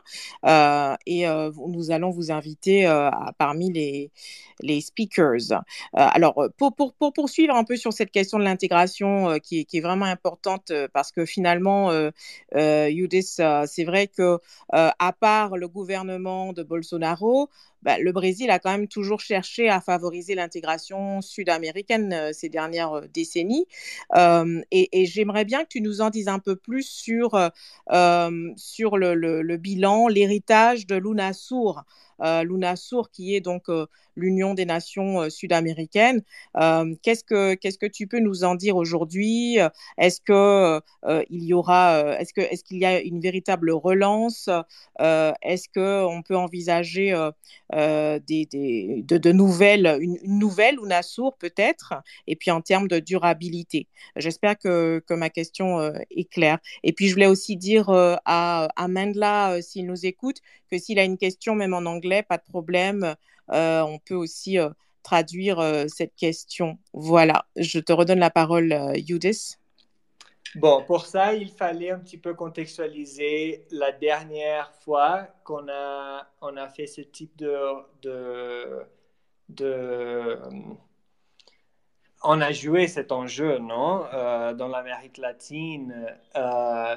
[1.07, 2.86] et nous allons vous inviter
[3.36, 5.62] parmi les, speakers.
[5.92, 6.74] alors, pour
[7.12, 11.12] poursuivre un peu sur cette question de l'intégration, euh, qui, est vraiment importante euh, parce
[11.12, 12.11] que finalement, euh,
[12.91, 14.39] Yudis, c'est vrai que
[14.72, 17.49] à part le gouvernement de Bolsonaro,
[17.82, 23.66] bah, le Brésil a quand même toujours cherché à favoriser l'intégration sud-américaine ces dernières décennies.
[24.16, 27.30] et, j'aimerais bien que tu nous en dises un peu plus sur,
[28.57, 31.85] sur le, bilan, l'héritage de l'UNASUR.
[32.13, 33.86] Euh, l'UNASUR, qui est donc euh,
[34.16, 36.22] l'Union des Nations euh, sud-américaines.
[37.02, 39.58] qu'est-ce que qu'est-ce que tu peux nous en dire aujourd'hui?
[39.98, 40.80] Est-ce que
[41.30, 44.48] il y aura, est-ce que est-ce qu'il y a une véritable relance?
[44.98, 47.12] Est-ce que on peut envisager
[47.72, 51.94] des, des, de, nouvelles, une, nouvelle UNASUR peut-être?
[52.26, 56.58] Et puis en termes de durabilité, j'espère que, que ma question est claire.
[56.82, 60.40] Et puis je voulais aussi dire à, à s'il nous écoute,
[60.70, 63.16] que s'il a une question même en anglais pas de problème.
[63.52, 64.70] Euh, on peut aussi euh,
[65.02, 66.78] traduire euh, cette question.
[66.92, 68.74] Voilà, je te redonne la parole,
[69.07, 69.59] Judith.
[70.57, 76.57] Bon, pour ça, il fallait un petit peu contextualiser la dernière fois qu'on a, on
[76.57, 77.59] a fait ce type de,
[78.02, 78.82] de,
[79.48, 80.38] de
[82.22, 84.07] on a joué cet enjeu, non
[84.55, 86.07] Dans l'Amérique latine,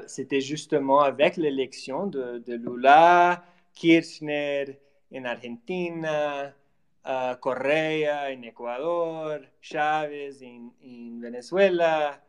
[0.06, 3.44] c'était justement avec l'élection de, de, Lula,
[3.74, 4.80] Kirchner,
[5.12, 6.54] en Argentina,
[7.40, 12.22] Correa en Ecuador, Chávez en, Venezuela.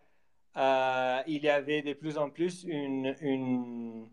[1.26, 4.08] il y avait de plus en plus une,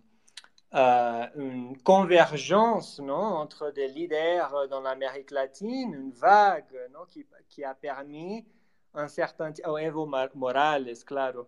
[1.83, 8.45] convergence non, entre des leaders dans l'Amérique latine, une vague non, qui, qui, a permis
[8.93, 9.53] un certain...
[9.65, 11.47] Oh, Evo Morales, claro,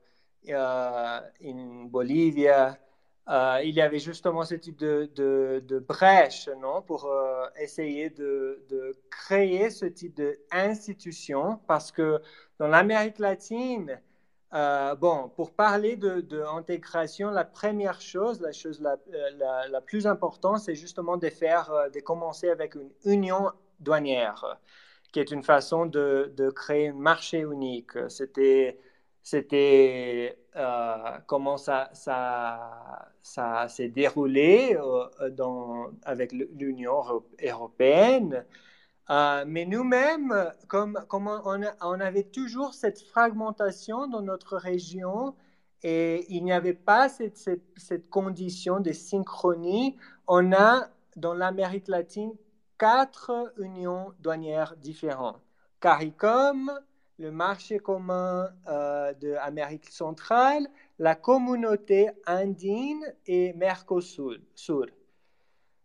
[0.49, 2.77] en Bolivia.
[3.29, 8.63] Euh, il y avait justement ce type de, de, brèche non, pour euh, essayer de,
[8.69, 12.21] de, créer ce type d'institution parce que
[12.57, 13.99] dans l'Amérique latine,
[14.53, 18.95] euh, bon, pour parler d'intégration, la première chose, la chose la,
[19.37, 23.51] la, la plus importante, c'est justement de faire, de commencer avec une union
[23.81, 24.57] douanière,
[25.11, 27.91] qui est une façon de, créer un marché unique.
[28.07, 28.79] C'était
[29.29, 37.03] c'était euh, comment ça, ça, s'est déroulé euh, dans, avec l'Union
[37.43, 38.45] européenne.
[39.09, 40.33] Euh, mais nous-mêmes,
[40.69, 45.35] comme, comme on, avait toujours cette fragmentation dans notre région
[45.83, 47.37] et il n'y avait pas cette,
[47.75, 49.97] cette, condition de synchronie,
[50.27, 52.31] on a dans l'Amérique latine
[52.77, 55.41] quatre unions douanières différentes.
[55.81, 56.71] CARICOM,
[57.19, 59.35] le marché commun euh, de
[59.89, 60.67] centrale,
[60.99, 64.37] la communauté andine et Mercosur.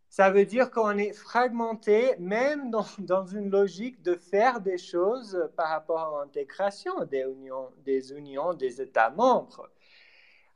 [0.09, 5.49] Ça veut dire qu'on est fragmenté, même dans, dans, une logique de faire des choses
[5.57, 9.71] par rapport à l'intégration des unions, des unions des États membres.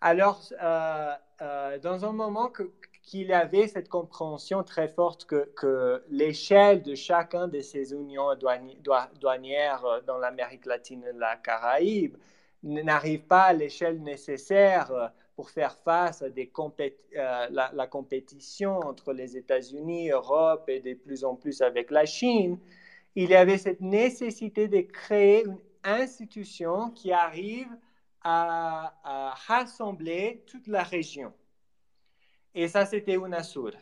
[0.03, 2.70] Alors, euh, euh, dans un moment que,
[3.07, 8.35] qu'il avait cette compréhension très forte que, que l'échelle de chacun de ces unions
[9.21, 12.17] douanières euh, dans l'Amérique latine et la Caraïbe
[12.65, 19.37] n'arrive pas à l'échelle nécessaire euh, pour faire face à euh, la, compétition entre les
[19.37, 22.59] États-Unis, Europe et de plus en plus avec la Chine,
[23.15, 27.69] il y avait cette nécessité de créer une institution qui arrive
[28.29, 28.93] à
[29.47, 31.33] rassembler toute la région.
[32.57, 33.73] Et ça, c'était UNASUR.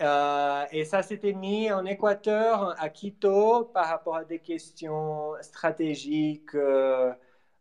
[0.00, 6.54] Euh, et ça s'était mis en Équateur, à Quito, par rapport à des questions stratégiques.
[6.54, 7.12] Euh,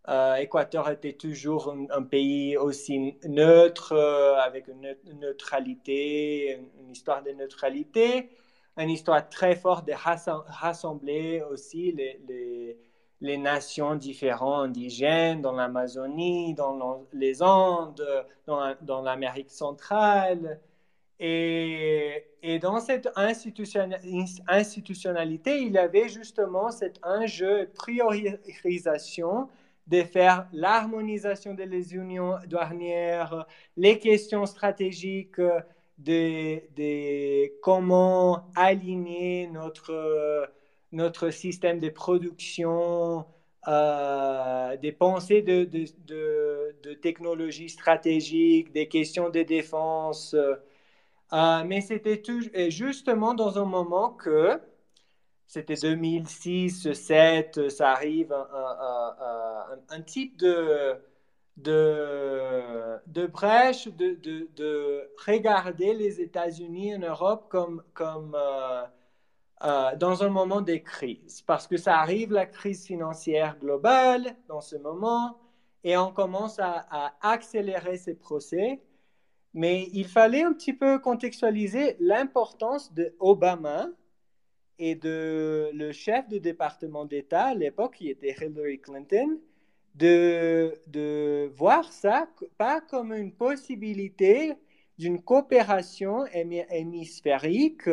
[0.08, 7.32] euh Équateur était toujours un, pays aussi neutre, euh, avec une neutralité, une, histoire de
[7.32, 8.30] neutralité,
[8.78, 12.78] une histoire très forte de rassembler aussi les les
[13.22, 18.03] nations différentes indigènes dans l'Amazonie, dans les Andes,
[18.48, 20.60] dans, l'Amérique centrale.
[21.19, 22.26] Et,
[22.61, 29.48] dans cette institutionnalité, il y avait justement cet enjeu de priorisation
[29.88, 33.45] de faire l'harmonisation des unions douanières,
[33.77, 35.41] les questions stratégiques
[35.98, 40.49] de, de comment aligner notre
[40.91, 43.26] notre système de production
[43.65, 45.85] des pensées de, de,
[46.84, 50.35] de, technologie stratégique, des questions de défense.
[51.31, 52.22] mais c'était
[52.69, 54.59] justement dans un moment que
[55.51, 60.95] c'était 2006, 2007, ça arrive un, un, type de,
[61.57, 68.84] de, de brèche, de, de, de, regarder les États-Unis en Europe comme, comme euh,
[69.64, 74.62] euh, dans un moment de crise, parce que ça arrive la crise financière globale dans
[74.62, 75.38] ce moment,
[75.84, 78.82] et on commence à, accélérer ces procès.
[79.54, 83.90] Mais il fallait un petit peu contextualiser l'importance de Obama
[84.80, 89.40] et de le chef du département d'État à l'époque, qui était Hillary Clinton,
[89.96, 92.28] de, de voir ça
[92.58, 94.54] pas comme une possibilité
[94.98, 97.90] d'une coopération hémisphérique,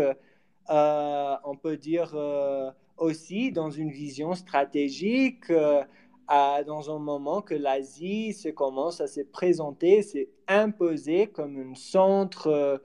[0.69, 5.85] on peut dire euh, aussi dans une vision stratégique, euh,
[6.29, 12.83] dans un moment que l'Asie se commence à se présenter, s'imposer comme un centre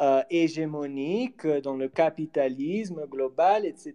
[0.00, 3.94] euh, hégémonique dans le capitalisme global, etc.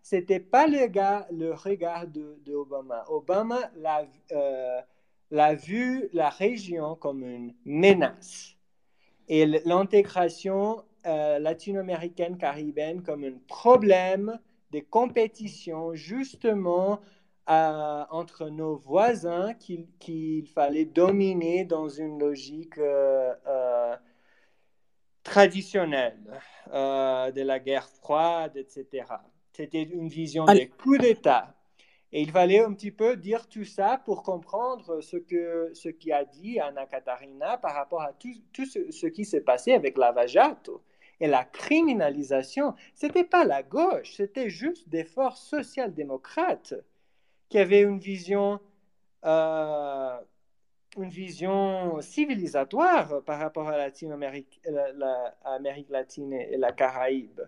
[0.00, 3.04] Ce n'était pas le, gars, le regard de, Obama.
[3.08, 8.54] Obama l'a euh, vu la région comme une menace
[9.26, 14.38] et l'intégration euh, latino-américaine caribéenne comme un problème
[14.72, 17.00] de compétition justement
[17.48, 22.76] entre nos voisins qu'il fallait dominer dans une logique
[25.26, 26.40] traditionnelle
[26.72, 29.04] euh, de la guerre froide, etc.
[29.52, 31.54] C'était une vision des coups d'État.
[32.12, 36.12] Et il fallait un petit peu dire tout ça pour comprendre ce que ce qui
[36.12, 39.98] a dit Anna Katarina par rapport à tout, tout ce, ce, qui s'est passé avec
[39.98, 40.82] la Vajato
[41.20, 42.74] et la criminalisation.
[42.94, 46.74] Ce n'était pas la gauche, c'était juste des forces social-démocrates
[47.48, 48.60] qui avaient une vision
[49.24, 50.16] euh,
[50.96, 54.60] une vision civilisatoire par rapport à l'Amérique
[55.90, 57.40] latine et la Caraïbe.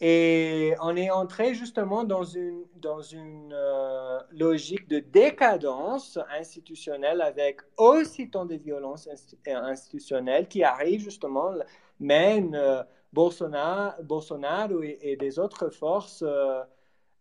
[0.00, 7.60] Et on est entré justement dans une, dans une euh, logique de décadence institutionnelle avec
[7.76, 9.08] aussi tant de violences
[9.46, 11.52] institutionnelles qui arrivent justement,
[12.00, 12.82] mènent euh,
[13.14, 16.62] Bolsonaro, Bolsonaro et, des autres forces euh,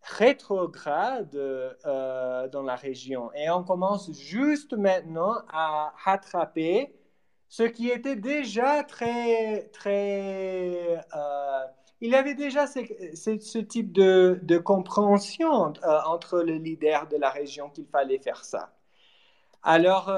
[0.02, 3.32] rétrograde euh, dans la région.
[3.36, 6.94] Et on commence juste maintenant à rattraper
[7.48, 11.06] ce qui était déjà très, très...
[11.16, 11.66] Euh,
[12.02, 15.74] il y avait déjà ce, type de, de compréhension
[16.06, 18.74] entre les leaders de la région qu'il fallait faire ça.
[19.62, 20.12] Alors,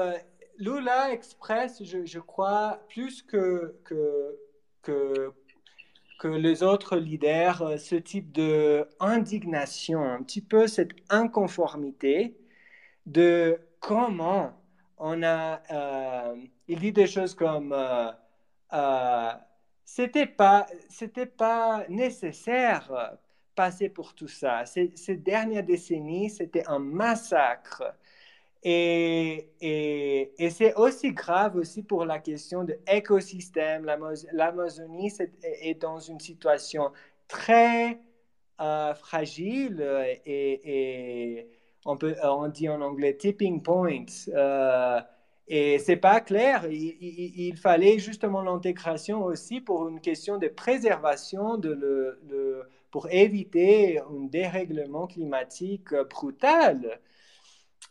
[0.58, 4.36] Lula expresse, je, je, crois, plus que, que,
[4.86, 12.36] que les autres leaders euh, ce type de indignation, un petit peu cette inconformité
[13.06, 14.52] de comment
[14.98, 15.62] on a.
[15.70, 16.36] Euh,
[16.68, 18.10] il dit des choses comme euh,
[18.72, 19.32] euh,
[19.84, 23.16] c'était pas c'était pas nécessaire
[23.54, 24.64] passer pour tout ça.
[24.66, 27.82] Ces dernières décennies, c'était un massacre.
[28.62, 33.84] Et, et, c'est aussi grave aussi pour la question de l'écosystème.
[34.32, 35.12] L'Amazonie
[35.42, 36.90] est, dans une situation
[37.28, 38.00] très
[38.60, 39.80] euh, fragile
[40.26, 41.48] et,
[41.84, 44.06] on, peut, on dit en anglais tipping point.
[44.34, 45.00] Euh,
[45.48, 46.66] et c'est pas clair.
[46.70, 54.24] Il, fallait justement l'intégration aussi pour une question de préservation de le, pour éviter un
[54.26, 57.00] dérèglement climatique brutal.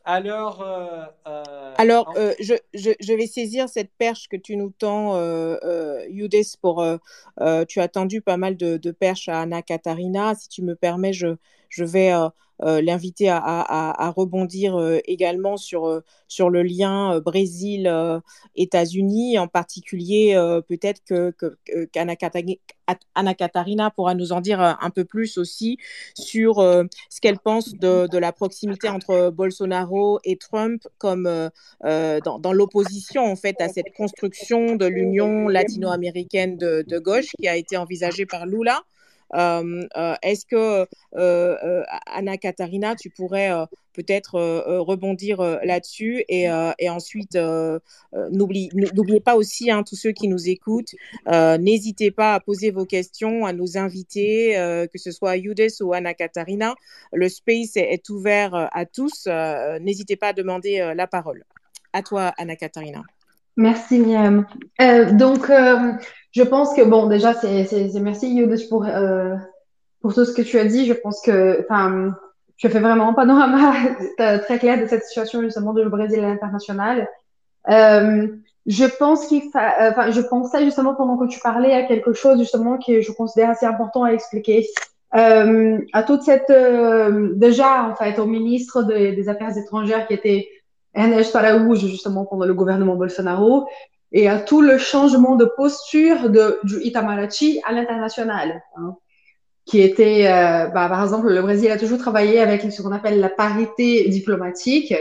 [0.07, 4.69] Alors, euh, euh, Alors euh, je, je, je, vais saisir cette perche que tu nous
[4.69, 5.19] tends,
[6.07, 6.85] Youdes, pour.
[7.67, 10.35] tu as tendu pas mal de, de, perches à Anna Katarina.
[10.35, 11.35] Si tu me permets, je,
[11.69, 12.11] je vais
[12.59, 20.33] l'inviter à, rebondir euh, également sur, euh, sur le lien Brésil-États-Unis, en particulier
[20.67, 21.35] peut-être que,
[23.15, 25.77] Anna Katarina pourra nous en dire un peu plus aussi
[26.15, 31.49] sur ce qu'elle pense de, la proximité entre Bolsonaro et Trump comme
[31.83, 37.77] dans, l'opposition en fait à cette construction de l'Union latino-américaine de, gauche qui a été
[37.77, 38.83] envisagée par Lula.
[39.33, 43.51] Euh, euh, est-ce que euh, Anna Katarina, tu pourrais
[43.93, 44.39] peut-être
[44.79, 46.47] rebondir là-dessus et,
[46.79, 47.37] et, ensuite
[48.13, 50.93] n'oubliez pas aussi hein, tous ceux qui nous écoutent,
[51.27, 54.53] n'hésitez pas à poser vos questions à nos invités,
[54.91, 56.75] que ce soit Yudes ou Anna Katarina.
[57.13, 59.27] Le space est, est ouvert à tous.
[59.79, 61.45] n'hésitez pas à demander la parole.
[61.93, 63.03] À toi, Anna Katarina.
[63.57, 64.45] Merci, Miam.
[64.81, 65.93] Euh, donc, euh,
[66.31, 69.35] je pense que, bon, déjà, c'est, c'est, merci, Yodesh, pour, euh,
[70.01, 70.85] pour tout ce que tu as dit.
[70.85, 72.13] Je pense que, enfin,
[72.57, 73.73] je fais vraiment un panorama
[74.17, 77.07] très clair de cette situation justement le Brésil à l'international.
[77.69, 78.27] Euh,
[78.65, 79.91] je pense qu'il fa...
[79.91, 83.49] enfin, je pensais justement pendant que tu parlais à quelque chose justement que je considère
[83.51, 84.67] assez important à expliquer.
[85.15, 90.49] Euh, à toute cette euh, déjà en fait au ministre des Affaires étrangères qui était
[90.95, 93.67] Ernest Paraújo justement pendant le gouvernement Bolsonaro
[94.11, 98.61] et à tout le changement de posture de du Itamaraty à l'international.
[98.77, 98.95] Hein
[99.65, 103.19] qui était, euh, bah, par exemple, le Brésil a toujours travaillé avec ce qu'on appelle
[103.19, 104.93] la parité diplomatique,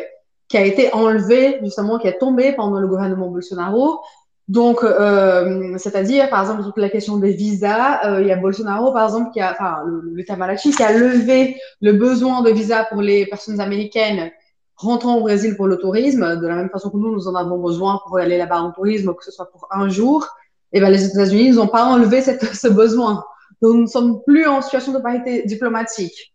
[0.49, 4.01] qui a été enlevée, justement, qui est tombée pendant le gouvernement Bolsonaro.
[4.49, 8.93] Donc, euh, c'est-à-dire, par exemple, toute la question des visas, euh, il y a Bolsonaro,
[8.93, 13.03] par exemple, qui a, enfin, le, le qui a levé le besoin de visa pour
[13.03, 14.31] les personnes américaines
[14.77, 17.59] rentrant au Brésil pour le tourisme, de la même façon que nous, nous en avons
[17.59, 20.27] besoin pour aller là-bas en tourisme, que ce soit pour un jour.
[20.73, 23.25] Et ben, les États-Unis, n'ont pas enlevé cette, ce besoin.
[23.63, 26.35] Nous ne sommes plus en situation de parité diplomatique.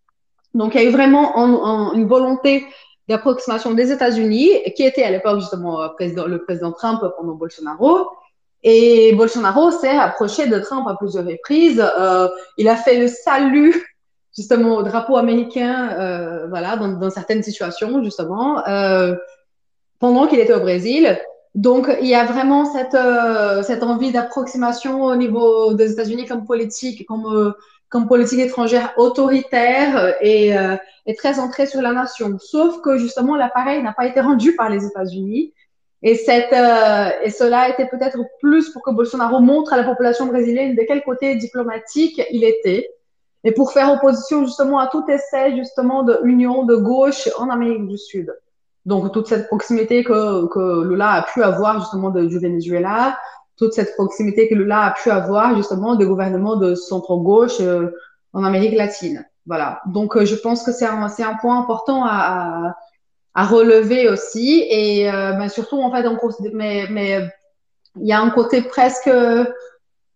[0.53, 2.65] Donc, il y a eu vraiment une volonté
[3.07, 8.07] d'approximation des États-Unis, qui était à l'époque justement euh, le président Trump pendant Bolsonaro.
[8.61, 11.83] Et Bolsonaro s'est approché de Trump à plusieurs reprises.
[11.99, 13.88] Euh, il a fait le salut
[14.39, 19.15] justement au drapeau américain, euh, voilà, dans, dans, certaines situations justement, euh,
[19.99, 21.19] pendant qu'il était au Brésil.
[21.55, 26.45] Donc, il y a vraiment cette, euh, cette envie d'approximation au niveau des États-Unis comme
[26.45, 27.51] politique, comme, euh,
[27.89, 32.37] comme politique étrangère autoritaire et, euh, et très centrée sur la nation.
[32.39, 35.53] Sauf que justement, l'appareil n'a pas été rendu par les États-Unis.
[36.01, 40.27] Et, cette, euh, et cela était peut-être plus pour que Bolsonaro montre à la population
[40.27, 42.89] brésilienne de quel côté diplomatique il était.
[43.43, 47.87] Et pour faire opposition justement à tout essai justement de union de gauche en Amérique
[47.87, 48.33] du Sud.
[48.85, 53.17] Donc, toute cette proximité que, que Lula a pu avoir justement du Venezuela,
[53.57, 57.91] toute cette proximité que Lula a pu avoir justement des gouvernements de centre-gauche euh,
[58.33, 59.25] en Amérique latine.
[59.45, 59.81] Voilà.
[59.85, 62.75] Donc, euh, je pense que c'est un, un point important à,
[63.35, 64.65] à, relever aussi.
[64.69, 66.17] Et euh, ben, surtout, en fait, on,
[66.53, 67.29] mais, mais
[67.99, 69.09] il y a un côté presque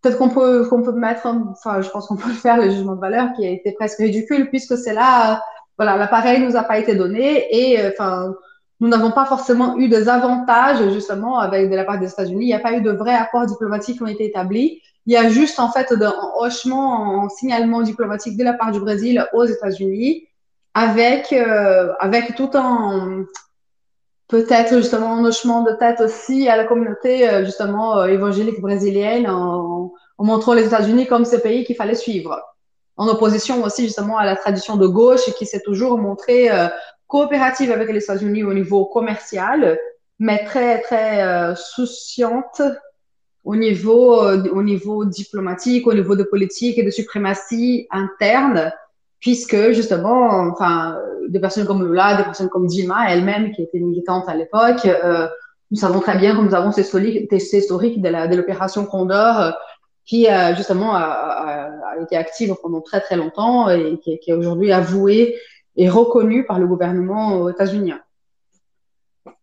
[0.04, 3.02] peut-être qu'on peut qu'on peut mettre enfin je pense qu'on peut faire le jugement de
[3.02, 5.42] valeur qui a été presque ridicule puisque c'est là
[5.78, 8.36] voilà l'appareil nous a pas été donné et enfin
[8.84, 12.44] nous n'avons pas forcément eu des avantages justement avec de la part des États-Unis.
[12.44, 14.82] Il n'y a pas eu de vrais accords diplomatiques qui ont été établis.
[15.06, 18.82] Il y a juste en fait un hochement, un signalement diplomatique de la part du
[18.82, 20.28] Brésil aux États-Unis
[20.74, 23.24] avec euh, avec tout un
[24.28, 29.30] peut-être justement un hochement de tête aussi à la communauté euh, justement euh, évangélique brésilienne
[29.30, 29.73] en,
[30.18, 32.42] en montrant les États-Unis comme ce pays qu'il fallait suivre.
[32.96, 36.68] En opposition aussi justement à la tradition de gauche qui s'est toujours montrée euh,
[37.08, 39.80] coopérative avec les États-Unis au niveau commercial,
[40.20, 42.62] mais très, très euh, souciante
[43.44, 48.72] au niveau, euh, au niveau diplomatique, au niveau de politique et de suprématie interne,
[49.20, 50.98] puisque justement, enfin,
[51.30, 55.28] des personnes comme Lula, des personnes comme Dilma elle-même, qui était militante à l'époque, euh,
[55.72, 59.52] nous savons très bien que nous avons ces historiques de l'opération Condor, euh,
[60.06, 64.72] qui euh, justement a, été active pendant très très longtemps et qui, qui est aujourd'hui
[64.72, 65.38] avouée
[65.78, 68.00] est reconnu par le gouvernement états-unien.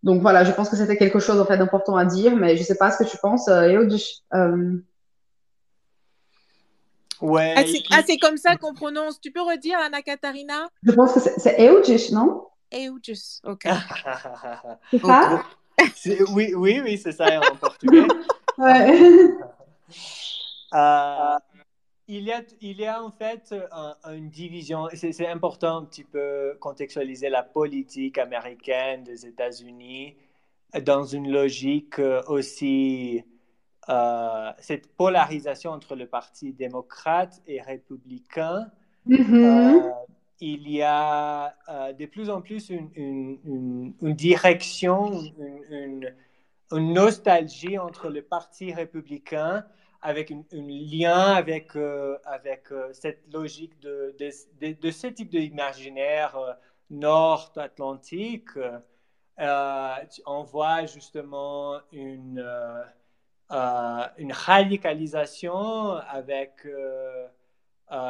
[0.03, 2.61] Donc voilà, je pense que c'était quelque chose en fait d'important à dire, mais je
[2.61, 3.87] ne sais pas ce que tu penses, euh,
[4.35, 4.83] euh...
[7.21, 7.55] Ouais.
[7.57, 7.63] Ah,
[8.07, 9.21] c'est ah, comme ça qu'on prononce.
[9.21, 10.69] Tu peux redire, Anna Katarina?
[10.83, 12.47] Je pense que c'est Eugis, non?
[12.73, 13.65] Eugis, ok.
[14.91, 15.45] c'est ça?
[16.33, 18.07] Oui, oui, oui, c'est ça en portugais.
[18.57, 19.35] ouais.
[20.75, 21.39] Euh,
[22.09, 26.03] il y, a, il y a en fait un, une division, c'est important un petit
[26.03, 30.17] peu contextualiser la politique américaine des États-Unis
[30.85, 33.25] dans une logique aussi,
[33.89, 38.71] euh, cette polarisation entre le Parti démocrate et républicain.
[39.09, 39.45] Mm-hmm.
[39.45, 39.91] Euh,
[40.41, 45.13] il y a euh, de plus en plus une, une, une, direction,
[45.71, 46.13] une,
[46.73, 49.65] nostalgie entre le Parti républicain
[50.03, 56.37] avec un lien avec, euh, avec euh, cette logique de, de, de, ce type d'imaginaire
[56.37, 56.53] euh,
[56.91, 58.49] nord-atlantique.
[60.27, 62.45] on voit justement une,
[63.51, 66.67] une radicalisation avec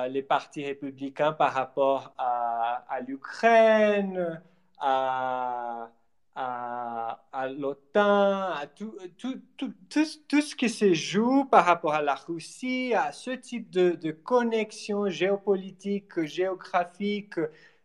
[0.08, 4.42] les partis républicains par rapport à l'Ukraine,
[4.78, 5.90] à
[6.34, 12.02] à, l'OTAN, à tout, tout, tout, tout, tout, ce qui se joue par rapport à
[12.02, 17.38] la Russie, à ce type de, de connexion géopolitique, géographique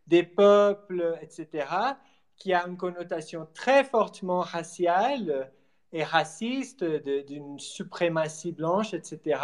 [0.07, 1.67] des peuples, etc.,
[2.37, 5.51] qui a une connotation très fortement raciale
[5.93, 9.39] et raciste, d'une suprématie blanche, etc.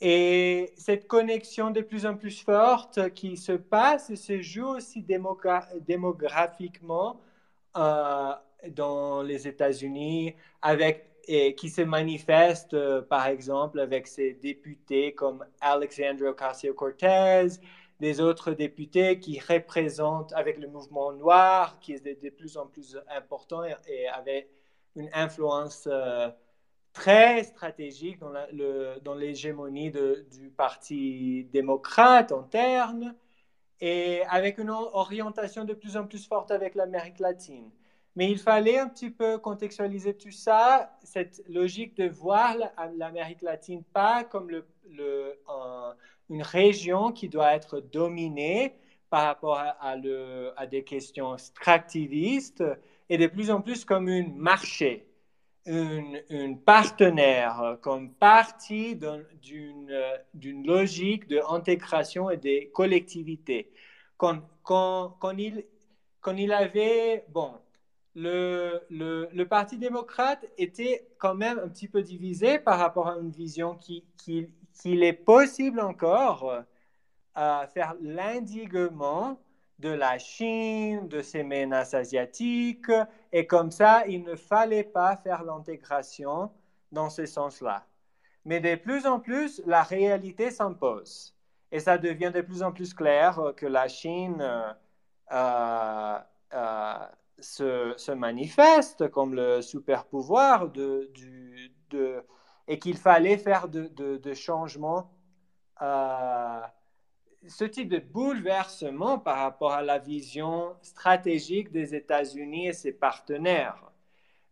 [0.00, 7.10] Et cette connexion de plus en plus forte qui se passe se joue aussi démographiquement
[7.10, 7.14] euh,
[7.74, 15.44] dans les États-Unis, avec et qui se manifeste, euh, par exemple, avec ces députés comme
[15.60, 17.60] Alexandria Ocasio-Cortez,
[18.00, 22.98] des autres députés qui représentent avec le mouvement noir, qui est de, plus en plus
[23.14, 24.50] important et, avec
[24.96, 26.28] une influence euh,
[26.92, 28.18] très stratégique
[29.04, 33.14] dans l'hégémonie du Parti démocrate interne
[33.80, 37.70] et avec une orientation de plus en plus forte avec l'Amérique latine.
[38.16, 42.56] Mais il fallait un petit peu contextualiser tout ça, cette logique de voir
[42.96, 44.50] l'Amérique latine pas comme
[46.28, 48.74] une région qui doit être dominée
[49.08, 52.64] par rapport à, à des questions extractivistes
[53.08, 55.09] et de plus en plus comme un marché
[55.66, 63.72] une, partenaire comme partie d'une logique d'intégration et de collectivité.
[64.16, 65.64] Quand, quand, quand, il,
[66.20, 67.52] quand il avait, bon,
[68.14, 73.30] le, le, Parti démocrate était quand même un petit peu divisé par rapport à une
[73.30, 74.48] vision qu'il qui,
[74.84, 76.64] est possible encore
[77.34, 79.40] à faire l'indignement
[79.78, 82.90] de la Chine, de ces menaces asiatiques,
[83.32, 86.50] et comme ça, il ne fallait pas faire l'intégration
[86.92, 87.86] dans ce sens-là.
[88.44, 91.36] Mais de plus en plus, la réalité s'impose.
[91.72, 94.72] Et ça devient de plus en plus clair que la Chine euh,
[95.32, 96.18] euh,
[96.54, 97.06] euh,
[97.38, 101.12] se, manifeste comme le super pouvoir de,
[101.90, 102.24] de,
[102.66, 105.12] et qu'il fallait faire de changements
[107.46, 113.90] ce type de bouleversement par rapport à la vision stratégique des États-Unis et ses partenaires.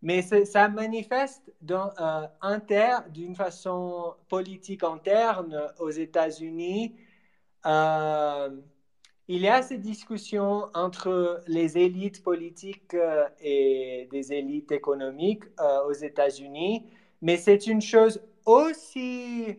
[0.00, 6.94] Mais ça manifeste euh, d'une façon politique interne aux États-Unis.
[7.66, 8.50] Euh,
[9.26, 15.44] il y a ces discussions entre les élites politiques euh, et des élites économiques
[15.86, 16.86] aux États-Unis,
[17.20, 19.58] mais c'est une chose aussi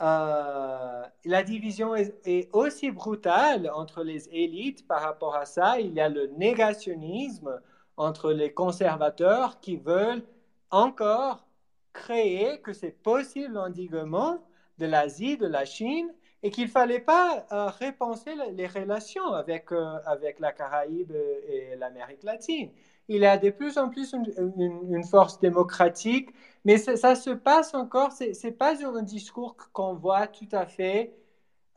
[0.00, 5.80] euh, la division est, aussi brutale entre les élites par rapport à ça.
[5.80, 7.60] Il y a le négationnisme
[7.96, 10.22] entre les conservateurs qui veulent
[10.70, 11.46] encore
[11.92, 14.38] créer que c'est possible l'endiguement
[14.78, 16.12] de l'Asie, de la Chine,
[16.42, 21.12] et qu'il ne fallait pas euh, repenser les relations avec, euh, avec la Caraïbe
[21.48, 22.70] et l'Amérique latine
[23.08, 26.30] il a de plus en plus une, force démocratique,
[26.64, 31.14] mais ça se passe encore, ce n'est pas un discours qu'on voit tout à fait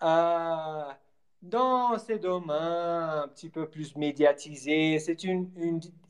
[0.02, 0.84] euh,
[1.42, 5.00] dans ces domaines un petit peu plus médiatisés.
[5.00, 5.50] C'est une,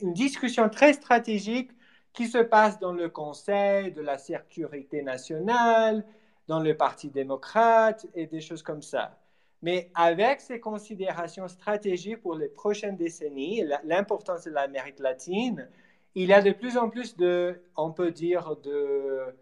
[0.01, 1.71] discussion très stratégique
[2.13, 6.05] qui se passe dans le Conseil de la sécurité nationale,
[6.47, 9.18] dans le Parti démocrate et des choses comme ça.
[9.61, 15.67] Mais avec ces considérations stratégiques pour les prochaines décennies, l'importance de l'Amérique latine,
[16.15, 19.35] il y a de plus en plus de, on peut dire, de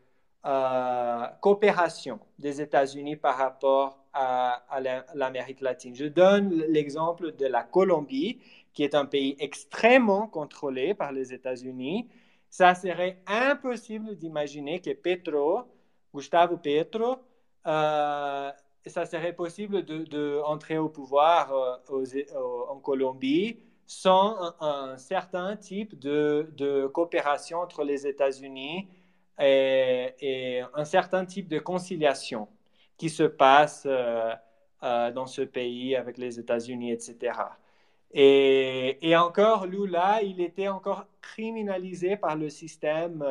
[0.46, 4.80] euh, coopération des États-Unis par rapport à,
[5.14, 5.96] l'Amérique latine.
[5.96, 8.40] Je donne l'exemple de la Colombie,
[8.74, 12.08] qui est un pays extrêmement contrôlé par les États-Unis.
[12.50, 15.64] Ça serait impossible d'imaginer que Petro,
[16.14, 17.18] Gustavo Petro,
[17.68, 18.52] euh,
[18.90, 22.24] ça serait possible d'entrer de, au pouvoir euh,
[22.70, 28.90] en Colombie sans un, certain type de, de, coopération entre les États-Unis
[29.40, 32.50] et, un certain type de conciliation
[32.98, 34.34] qui se passe euh,
[34.84, 37.40] euh, dans ce pays avec les États-Unis, etc.
[38.14, 43.24] Et, encore, Lula, il était encore criminalisé par le système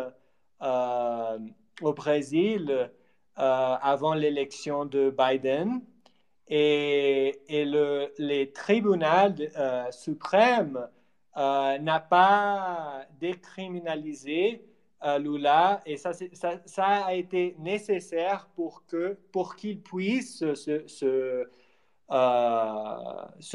[0.61, 2.91] au Brésil
[3.37, 5.83] avant l'élection de Biden.
[6.49, 10.89] Et, le, les tribunaux euh, suprêmes
[11.37, 14.63] euh, n'a pas décriminalisé
[15.21, 16.11] Lula et ça,
[16.79, 21.47] a été nécessaire pour que pour qu'il puisse se,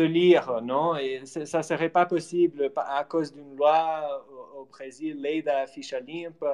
[0.03, 0.95] lire, non?
[0.95, 4.25] Et ça serait pas possible à cause d'une loi
[4.55, 6.45] au, Brésil, l'AIDA Fichalimp,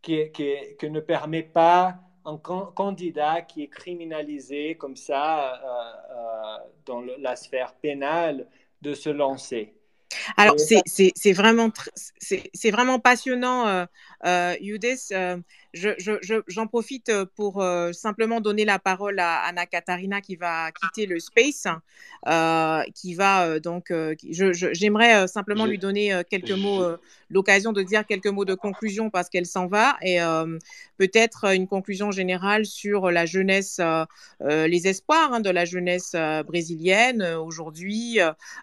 [0.00, 5.68] qui, qui, qui, ne permet pas un candidat qui est criminalisé comme ça euh,
[6.10, 8.46] euh, dans la sphère pénale
[8.82, 9.74] de se lancer.
[10.36, 11.70] Alors, c'est vraiment,
[12.64, 13.86] vraiment passionnant
[14.24, 14.56] Euh,
[15.74, 15.94] j'en
[16.48, 21.66] je, profite pour simplement donner la parole à Anna Katarina qui va quitter le space,
[22.94, 23.92] qui va donc,
[24.22, 26.84] j'aimerais simplement lui donner quelques mots,
[27.30, 30.18] l'occasion de dire quelques mots de conclusion parce qu'elle s'en va et
[30.96, 33.80] peut-être une conclusion générale sur la jeunesse,
[34.40, 36.16] les espoirs hein, de la jeunesse
[36.46, 38.18] brésilienne aujourd'hui.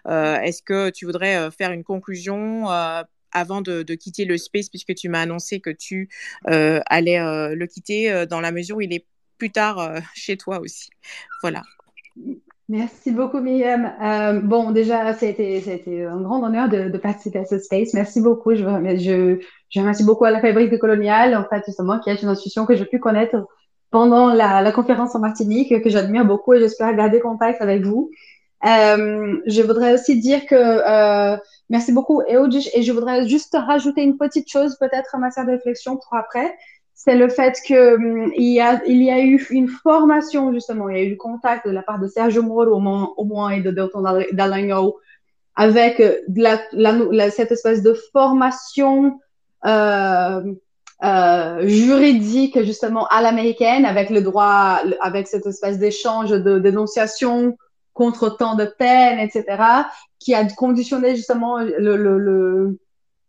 [0.06, 2.66] Est-ce que tu voudrais faire une conclusion
[3.36, 6.08] avant de, quitter le space, puisque tu m'as annoncé que tu
[6.48, 9.04] euh, allais euh, le quitter euh, dans la mesure où il est
[9.38, 10.88] plus tard chez toi aussi.
[11.42, 11.62] Voilà.
[12.68, 14.42] Merci beaucoup, Myriam.
[14.42, 17.94] bon, déjà, c'était un grand honneur de, participer à ce space.
[17.94, 18.54] Merci beaucoup.
[18.54, 18.64] Je,
[19.78, 22.74] remercie beaucoup à la Fabrique de Colonial, en fait, justement, qui est une institution que
[22.74, 23.46] j'ai pu connaître
[23.90, 28.10] pendant la conférence en Martinique, que j'admire beaucoup et j'espère garder contact avec vous.
[28.64, 31.36] Euh, je voudrais aussi dire que euh,
[31.68, 35.50] merci beaucoup Eodish et je voudrais juste rajouter une petite chose peut-être à ma de
[35.50, 36.56] réflexion pour après.
[36.94, 40.88] C'est le fait que hum, il, y a, il y a eu une formation justement,
[40.88, 43.24] il y a eu du contact de la part de Sergio Moro au moins, au
[43.24, 44.02] moins et de Delton
[44.32, 44.92] Dallagnol
[45.56, 46.02] avec
[46.34, 49.18] la, la, cette espèce de formation
[49.64, 50.42] euh,
[51.02, 57.56] euh, juridique justement à l'américaine avec le droit, avec cette espèce d'échange de dénonciation
[57.96, 59.44] contre tant de peine, etc.,
[60.18, 62.78] qui a conditionné justement le, le, le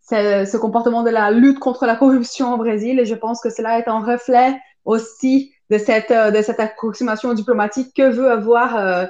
[0.01, 2.99] ce, ce, comportement de la lutte contre la corruption au Brésil.
[2.99, 7.93] Et je pense que cela est un reflet aussi de cette, de cette approximation diplomatique
[7.95, 9.05] que veut avoir euh,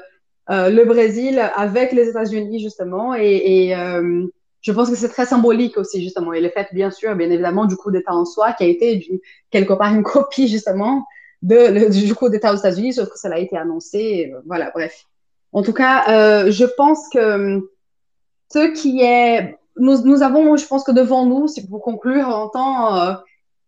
[0.52, 3.16] euh, le Brésil avec les États-Unis, justement.
[3.16, 4.26] Et, et euh,
[4.62, 6.34] je pense que c'est très symbolique aussi, justement.
[6.34, 9.22] Et le fait, bien sûr, bien évidemment, du coup d'État en soi, qui a été
[9.50, 11.08] quelque part une copie, justement,
[11.42, 14.32] du coup d'État aux États-Unis, sauf que cela a été annoncé.
[14.46, 15.08] voilà, bref.
[15.54, 17.60] En tout cas, euh, je pense que euh,
[18.52, 22.50] ce qui est, nous, nous, avons, je pense que devant nous, si pour conclure, en
[22.50, 23.14] temps, euh,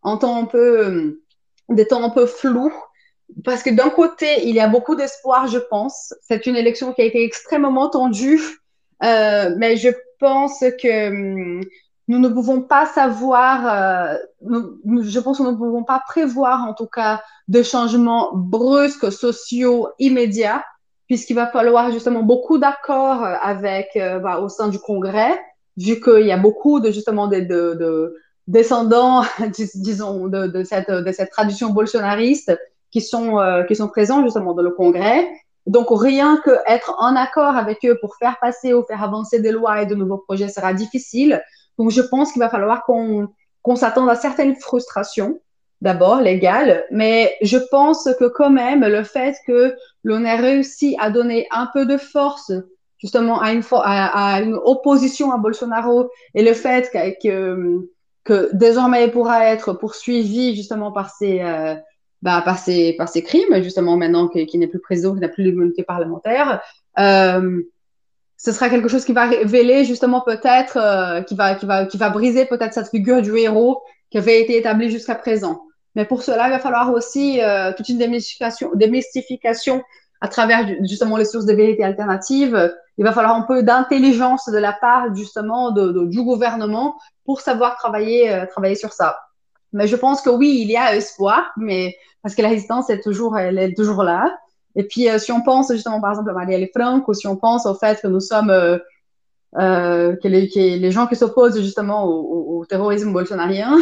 [0.01, 1.23] en temps un peu, euh,
[1.69, 2.73] des temps un peu flous,
[3.43, 6.13] parce que d'un côté, il y a beaucoup d'espoir, je pense.
[6.21, 8.41] C'est une élection qui a été extrêmement tendue,
[9.03, 9.89] euh, mais je
[10.19, 11.09] pense que
[12.07, 16.73] nous ne pouvons pas savoir, nous, je pense que nous ne pouvons pas prévoir, en
[16.73, 20.63] tout cas, de changements brusques, sociaux, immédiats
[21.09, 25.37] puisqu'il va falloir justement beaucoup d'accords euh, avec euh, bah, au sein du Congrès,
[25.75, 28.15] vu qu'il y a beaucoup de justement de, de, de
[28.47, 29.23] descendants,
[29.75, 32.57] disons, de, de, cette, de cette tradition bolsonariste
[32.91, 35.27] qui sont euh, qui sont présents justement dans le Congrès.
[35.65, 39.51] Donc rien que être en accord avec eux pour faire passer ou faire avancer des
[39.51, 41.41] lois et de nouveaux projets sera difficile.
[41.77, 43.27] Donc je pense qu'il va falloir qu'on
[43.61, 45.39] qu'on s'attende à certaines frustrations
[45.81, 51.09] d'abord légal, mais je pense que quand même le fait que l'on ait réussi à
[51.09, 52.51] donner un peu de force
[52.97, 57.89] justement à une, à, à une opposition à Bolsonaro et le fait que, que,
[58.23, 61.75] que, désormais il pourra être poursuivi justement par ses, euh,
[62.21, 65.43] bah, par ses, par ses crimes, justement maintenant qu'il n'est plus président, qu'il n'a plus
[65.43, 66.61] l'immunité parlementaire.
[66.99, 67.61] Euh,
[68.35, 71.97] ce sera quelque chose qui va révéler justement peut-être, euh, qui, va, qui, va, qui
[71.97, 73.81] va briser peut-être cette figure du héros
[74.11, 75.61] qui avait été établie jusqu'à présent.
[75.95, 79.83] Mais pour cela, il va falloir aussi euh, toute une démystification, démystification
[80.21, 82.73] à travers justement les sources de vérité alternatives.
[82.97, 88.31] Il va falloir un peu d'intelligence de la part justement du gouvernement pour savoir travailler,
[88.31, 89.17] euh, travailler sur ça.
[89.71, 93.01] Mais je pense que oui, il y a espoir, mais parce que la résistance est
[93.01, 94.37] toujours, elle est toujours là.
[94.75, 97.65] Et puis, euh, si on pense justement par exemple à Marielle Franco, si on pense
[97.65, 98.77] au fait que nous sommes euh,
[100.23, 103.77] les, que, les, gens qui s'opposent justement au terrorisme bolsonarien,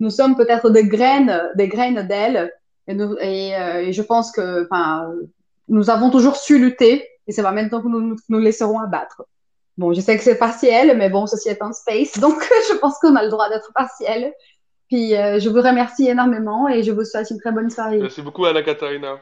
[0.00, 2.52] nous sommes peut-être des graines, des graines d'ailes.
[2.88, 5.12] Et, et, euh, et, je pense que, enfin,
[5.68, 9.22] nous avons toujours su lutter et c'est pas maintenant que nous nous laisserons abattre.
[9.78, 12.98] Bon, je sais que c'est partiel, mais bon, ceci est un space, donc je pense
[12.98, 14.34] qu'on a le droit d'être partiel.
[14.88, 17.98] Puis euh, je vous remercie énormément et je vous souhaite une très bonne soirée.
[17.98, 19.20] Merci beaucoup, Anna Katharina.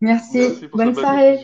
[0.00, 0.38] Merci.
[0.38, 1.42] Merci bonne soirée.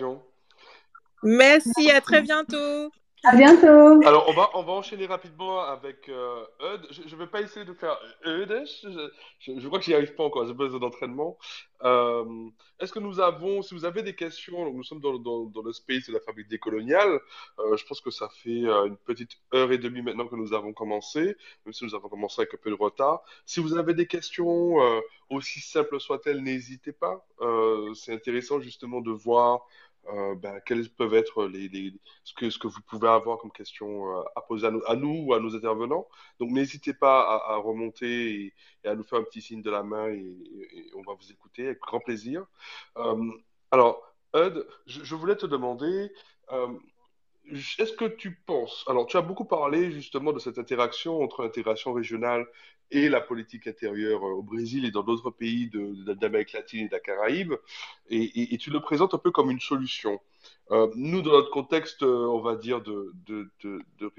[1.23, 2.91] Merci, à très bientôt.
[3.23, 4.01] À bientôt.
[4.07, 6.45] Alors, on va, on va enchaîner rapidement avec euh.
[6.91, 8.49] Je ne vais pas essayer de faire Eud.
[8.49, 8.89] Je,
[9.41, 10.47] je, je, crois que j'y arrive pas encore.
[10.47, 11.37] J'ai besoin d'entraînement.
[11.83, 12.49] Euh,
[12.79, 16.07] Est-ce que nous avons, si vous avez des questions, nous sommes dans, dans, le space
[16.09, 17.21] de la fabrique décoloniale.
[17.59, 20.53] Euh, je pense que ça fait euh, une petite heure et demie maintenant que nous
[20.53, 23.23] avons commencé, même si nous avons commencé avec un peu de retard.
[23.45, 24.77] Si vous avez des questions,
[25.29, 27.25] aussi simples soient-elles, n'hésitez pas.
[27.95, 29.67] C'est intéressant justement de voir
[30.09, 31.93] euh, ben, quelles peuvent être les, les,
[32.25, 35.35] ce, que, ce que vous pouvez avoir comme question euh, à poser à nous, ou
[35.35, 36.09] à nos intervenants.
[36.39, 38.53] Donc n'hésitez pas à, remonter
[38.85, 40.37] et, à nous faire un petit signe de la main et,
[40.95, 42.47] on va vous écouter avec grand plaisir.
[42.97, 43.31] Euh,
[43.71, 44.03] alors,
[44.35, 44.51] je,
[44.87, 46.13] je, voulais te demander,
[46.53, 46.69] euh,
[47.79, 51.93] est-ce que tu penses, alors tu as beaucoup parlé justement de cette interaction entre l'intégration
[51.93, 52.47] régionale
[52.91, 55.71] et la politique intérieure euh, au Brésil et dans d'autres pays
[56.21, 57.55] d'Amérique latine et de la Caraïbe,
[58.09, 60.21] et, tu le présentes un peu comme une solution.
[60.71, 64.11] Euh, nous, dans notre contexte, euh, on va dire, de, de, de,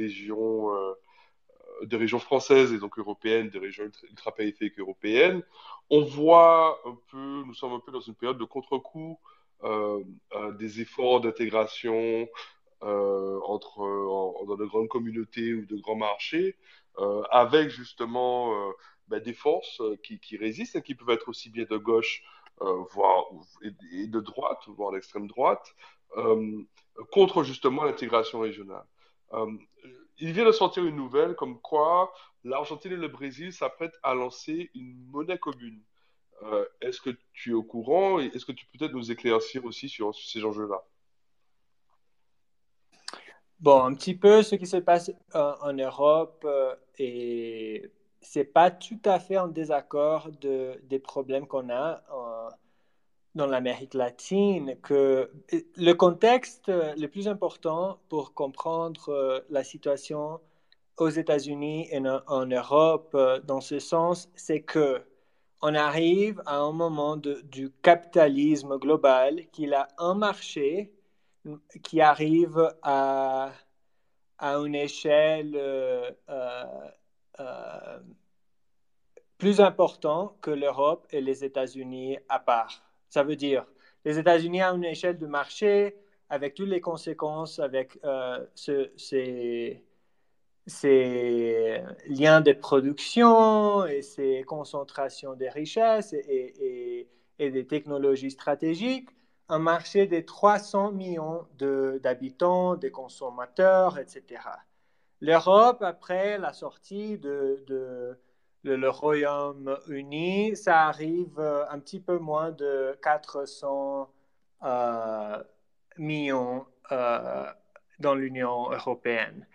[1.97, 5.43] régions françaises et donc européennes, des régions ultra-périphériques européennes,
[5.89, 9.19] on voit un peu, nous sommes un peu dans une période de contre-coup
[10.57, 12.27] des efforts d'intégration
[12.81, 13.79] entre,
[14.47, 16.55] dans de grandes communautés ou de grands marchés,
[17.31, 18.53] avec justement
[19.07, 22.23] ben, des forces qui, qui, résistent et qui peuvent être aussi bien de gauche,
[22.59, 23.25] voire
[23.61, 25.73] et, de droite, voire d'extrême droite,
[27.11, 28.85] contre justement l'intégration régionale
[30.21, 32.13] il vient de sortir une nouvelle comme quoi
[32.43, 35.81] l'Argentine et le Brésil s'apprêtent à lancer une monnaie commune.
[36.43, 39.65] Euh, est-ce que tu es au courant et est-ce que tu peux peut-être nous éclaircir
[39.65, 40.83] aussi sur, ces enjeux-là?
[43.61, 48.71] Bon, un petit peu ce qui se passe euh, en Europe euh, et c'est pas
[48.71, 52.03] tout à fait en désaccord de, des problèmes qu'on a
[53.35, 55.31] dans l'Amérique latine que
[55.77, 60.39] le contexte le plus important pour comprendre euh, la situation
[60.97, 65.03] aux États-Unis et en Europe euh, dans ce sens, c'est que
[65.61, 70.91] on arrive à un moment du capitalisme global qu'il a un marché
[71.83, 73.51] qui arrive à,
[74.37, 76.11] à une échelle euh,
[79.37, 82.83] plus importante que l'Europe et les États-Unis à part.
[83.09, 83.65] Ça veut dire
[84.05, 85.95] les États-Unis à une échelle de marché
[86.29, 89.83] avec toutes les conséquences, avec euh, ces,
[92.07, 97.07] liens de production et ces concentrations des richesses et,
[97.37, 99.09] des technologies stratégiques,
[99.51, 104.41] un marché de 300 millions d'habitants, de, consommateurs, etc.
[105.19, 108.17] L'Europe, après la sortie de
[108.63, 114.09] le, Royaume-Uni, ça arrive euh, un petit peu moins de 400
[114.63, 115.43] euh,
[115.97, 117.45] millions euh,
[117.99, 119.45] dans l'Union européenne.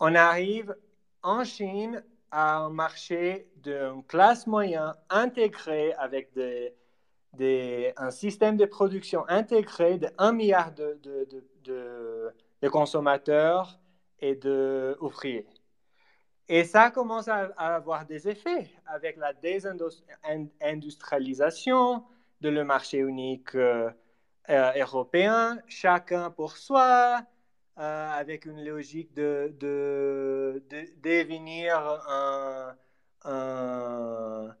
[0.00, 0.74] On arrive
[1.22, 6.74] en Chine à un marché d'une classe moyenne intégrée avec des,
[7.40, 11.28] un système de production intégré de 1 milliard de, de,
[11.64, 13.78] de, de consommateurs
[14.20, 15.46] et d'ouvriers.
[16.48, 22.04] Et ça commence à, avoir des effets avec la désindustrialisation
[22.40, 23.88] de le marché unique euh,
[24.50, 27.22] euh, européen, chacun pour soi,
[27.78, 30.62] euh, avec une logique de, de,
[31.02, 31.76] devenir
[32.08, 32.74] un,
[33.24, 34.54] un,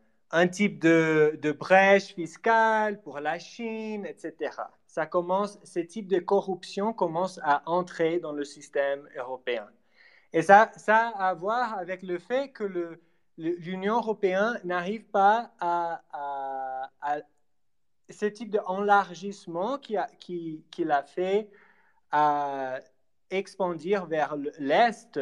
[0.48, 4.56] type de, brèche fiscale pour la Chine, etc.
[4.86, 9.68] Ça commence, ce type de corruption commence à entrer dans le système européen.
[10.32, 12.98] Et ça, a à voir avec le fait que
[13.36, 16.00] l'Union européenne n'arrive pas à,
[18.08, 21.50] ce type d'enlargissement qu'il a, a fait
[22.10, 22.78] à
[23.30, 25.18] expandir vers l'Est,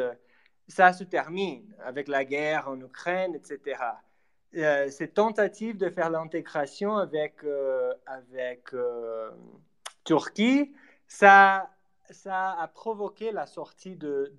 [0.69, 3.81] ça se termine avec la guerre en Ukraine, etc.
[4.57, 9.31] Euh, ces tentatives de faire l'intégration avec, euh, avec euh,
[10.05, 10.73] Turquie,
[11.07, 11.71] ça
[12.13, 14.35] ça a provoqué la sortie de,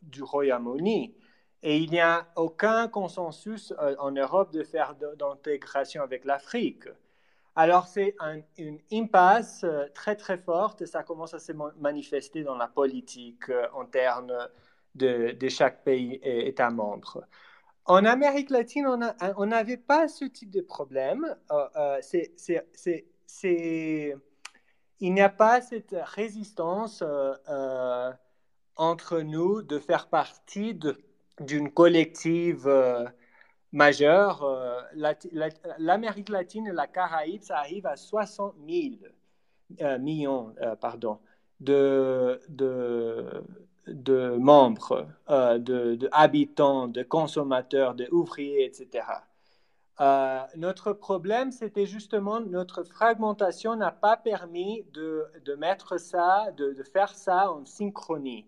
[0.00, 1.14] du Royaume-Uni.
[1.62, 6.84] Et il n'y a aucun consensus en Europe de faire d'intégration avec l'Afrique.
[7.54, 8.16] Alors c'est
[8.56, 14.48] une impasse très très forte et ça commence à se manifester dans la politique interne
[14.94, 17.26] de, de, chaque pays et État membre.
[17.90, 18.86] En Amérique latine,
[19.36, 21.26] on n'avait pas ce type de problème.
[22.00, 22.30] c'est
[25.00, 28.12] il n'y a pas cette résistance euh, euh,
[28.76, 30.78] entre nous de faire partie
[31.40, 33.06] d'une collective euh,
[33.72, 34.46] majeure.
[35.78, 41.18] L'Amérique latine et la Caraïbe, ça arrive à 60 000 millions pardon,
[41.58, 42.40] de,
[43.86, 49.04] de membres, de, de, habitants, de consommateurs, d'ouvriers, etc.
[50.00, 56.72] Euh, notre problème, c'était justement notre fragmentation n'a pas permis de, de mettre ça, de,
[56.72, 58.46] de, faire ça en synchronie.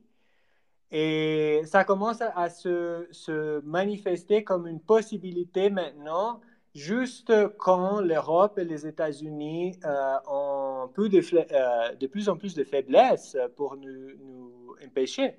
[0.90, 6.40] Et ça commence à, se, se, manifester comme une possibilité maintenant,
[6.74, 13.36] juste quand l'Europe et les États-Unis euh, ont euh, de, plus en plus de faiblesses
[13.56, 15.34] pour nous empêcher.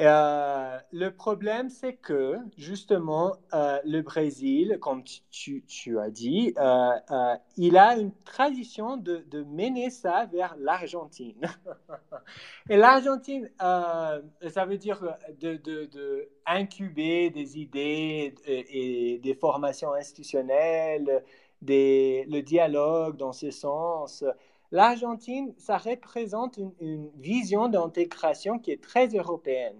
[0.00, 7.76] Euh, le problème, c'est que justement, euh, le Brésil, comme tu, as dit, euh, il
[7.76, 11.42] a une tradition de, mener ça vers l'Argentine.
[12.70, 15.02] et l'Argentine, ça veut dire
[15.38, 21.22] de, incuber des idées et, des formations institutionnelles,
[21.60, 24.24] le dialogue dans ce sens.
[24.72, 29.78] L'Argentine, ça représente une, vision d'intégration qui est très européenne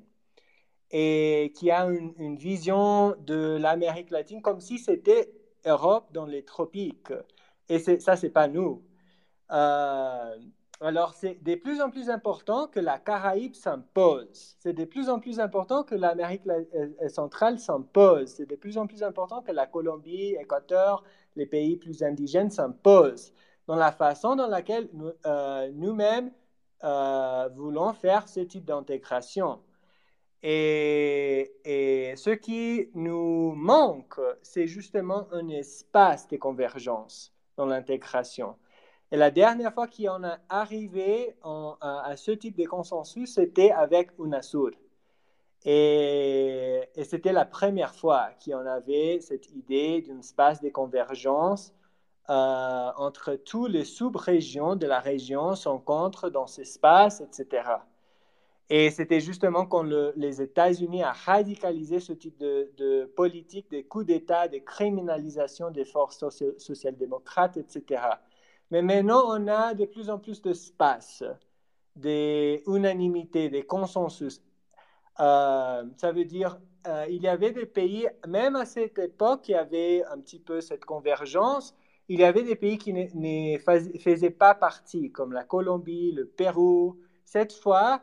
[0.90, 5.32] et qui a une, vision de l'Amérique latine comme si c'était
[5.64, 7.12] Europe dans les tropiques.
[7.70, 8.82] Et ça, c'est pas nous.
[9.50, 10.36] Euh,
[10.82, 14.56] alors, c'est de plus en plus important que la Caraïbe s'impose.
[14.58, 18.28] C'est de plus en plus important que l'Amérique euh, centrale s'impose.
[18.28, 21.02] C'est de plus en plus important que la Colombie, Équateur,
[21.34, 23.32] les pays plus indigènes s'imposent
[23.72, 26.30] dans la façon dans laquelle nous, euh, mêmes
[26.84, 29.60] euh, voulons faire ce type d'intégration.
[30.42, 38.56] Et, ce qui nous manque, c'est justement un espace de convergence dans l'intégration.
[39.10, 44.72] Et la dernière fois qu'on a arrivé à, ce type de consensus, c'était avec UNASUR.
[45.64, 51.72] Et, et c'était la première fois qu'on avait cette idée d'un espace de convergence
[52.30, 57.62] euh, entre tous les sous-régions de la région se rencontrent dans ce espace, etc.
[58.70, 59.82] Et c'était justement quand
[60.16, 66.24] les États-Unis a radicalisé ce type de, politique de coup d'État, de criminalisation des forces
[66.58, 68.02] social-démocrates, etc.
[68.70, 71.22] Mais maintenant, on a de plus en plus d'espace,
[71.96, 74.40] d'unanimité, de consensus.
[75.20, 79.54] Euh, ça veut dire euh, il y avait des pays, même à cette époque, qui
[79.54, 81.74] avaient un petit peu cette convergence,
[82.08, 83.58] il y avait des pays qui ne,
[83.98, 86.98] faisaient pas partie, comme la Colombie, le Pérou.
[87.24, 88.02] Cette fois,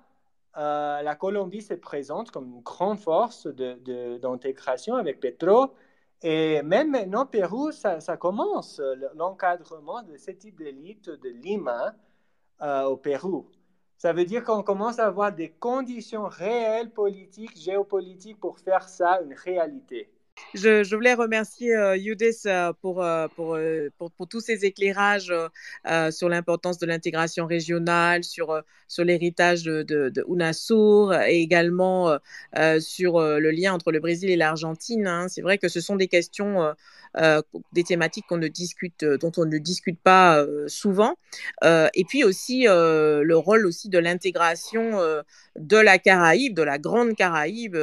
[0.57, 5.73] euh, la Colombie se présente comme une grande force d'intégration avec Petro.
[6.21, 8.81] Et même maintenant, Pérou, ça, commence
[9.15, 11.93] l'encadrement de ce type d'élite de Lima
[12.61, 13.47] euh, au Pérou.
[13.97, 19.21] Ça veut dire qu'on commence à avoir des conditions réelles politiques, géopolitiques pour faire ça
[19.21, 20.09] une réalité.
[20.53, 25.33] Je, voulais remercier euh, euh pour, euh, euh, pour, pour, tous ces éclairages
[26.11, 32.17] sur l'importance de l'intégration régionale, sur, sur l'héritage de, de, de, UNASUR et également
[32.79, 35.07] sur le lien entre le Brésil et l'Argentine.
[35.07, 35.27] Hein.
[35.29, 36.73] C'est vrai que ce sont des questions
[37.17, 37.41] euh,
[37.73, 41.15] des thématiques qu'on ne discute, euh, dont on ne discute pas euh, souvent.
[41.63, 44.99] et puis aussi le rôle aussi de l'intégration
[45.55, 47.77] de la Caraïbe, de la Grande Caraïbe.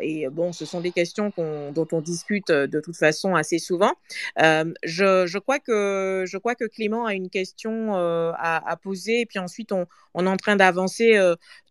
[0.00, 3.92] et bon, ce sont des questions dont on discute de toute façon assez souvent.
[4.38, 9.72] Je, crois que, je crois que Clément a une question à, poser et puis ensuite
[9.72, 11.18] on est en train d'avancer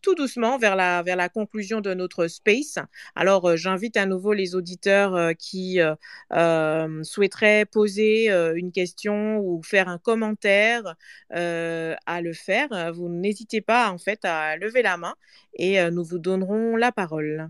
[0.02, 2.80] tout doucement vers la, vers la conclusion de notre space.
[3.15, 9.61] Alors, euh, j'invite à nouveau les auditeurs euh, qui euh, souhaiteraient poser une question ou
[9.64, 10.95] faire un commentaire
[11.30, 12.94] à le faire.
[12.94, 15.15] Vous n'hésitez pas, en fait, à lever la main
[15.53, 17.49] et nous vous donnerons la parole.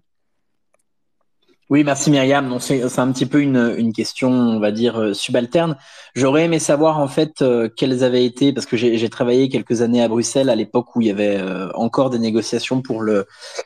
[1.72, 2.60] Oui, merci Myriam.
[2.60, 5.77] C'est un petit peu une, une, question, on va dire, euh, subalterne.
[6.15, 10.03] J'aurais aimé savoir en fait euh, quelles avaient été, parce que j'ai travaillé quelques années
[10.03, 13.06] à Bruxelles à l'époque où il y avait euh, encore des négociations pour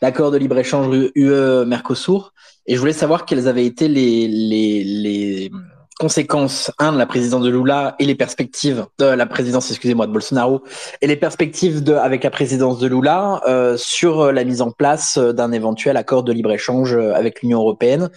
[0.04, 2.32] l'accord de libre-échange UE-Mercosur,
[2.68, 5.52] et je voulais savoir quelles avaient été les, les, les
[6.00, 10.12] conséquences, un, de la présidence de Lula et les perspectives de la présidence, excusez-moi, de
[10.12, 10.64] Bolsonaro
[11.02, 15.18] et les perspectives de, avec la présidence de Lula euh, sur la mise en place
[15.18, 18.10] d'un éventuel accord de libre-échange avec l'Union européenne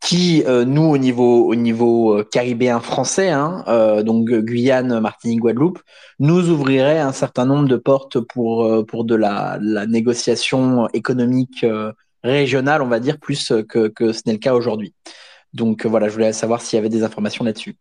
[0.00, 5.40] qui, euh, nous, au niveau, au niveau euh, caribéen français, hein, euh, donc Guyane, Martinique,
[5.40, 5.80] Guadeloupe,
[6.18, 11.66] nous ouvrirait un certain nombre de portes pour, pour de la, la négociation économique
[12.22, 14.94] régionale, on va dire, plus que, que ce n'est le cas aujourd'hui.
[15.56, 17.76] Donc euh, voilà, je voulais savoir s'il y avait des informations là-dessus.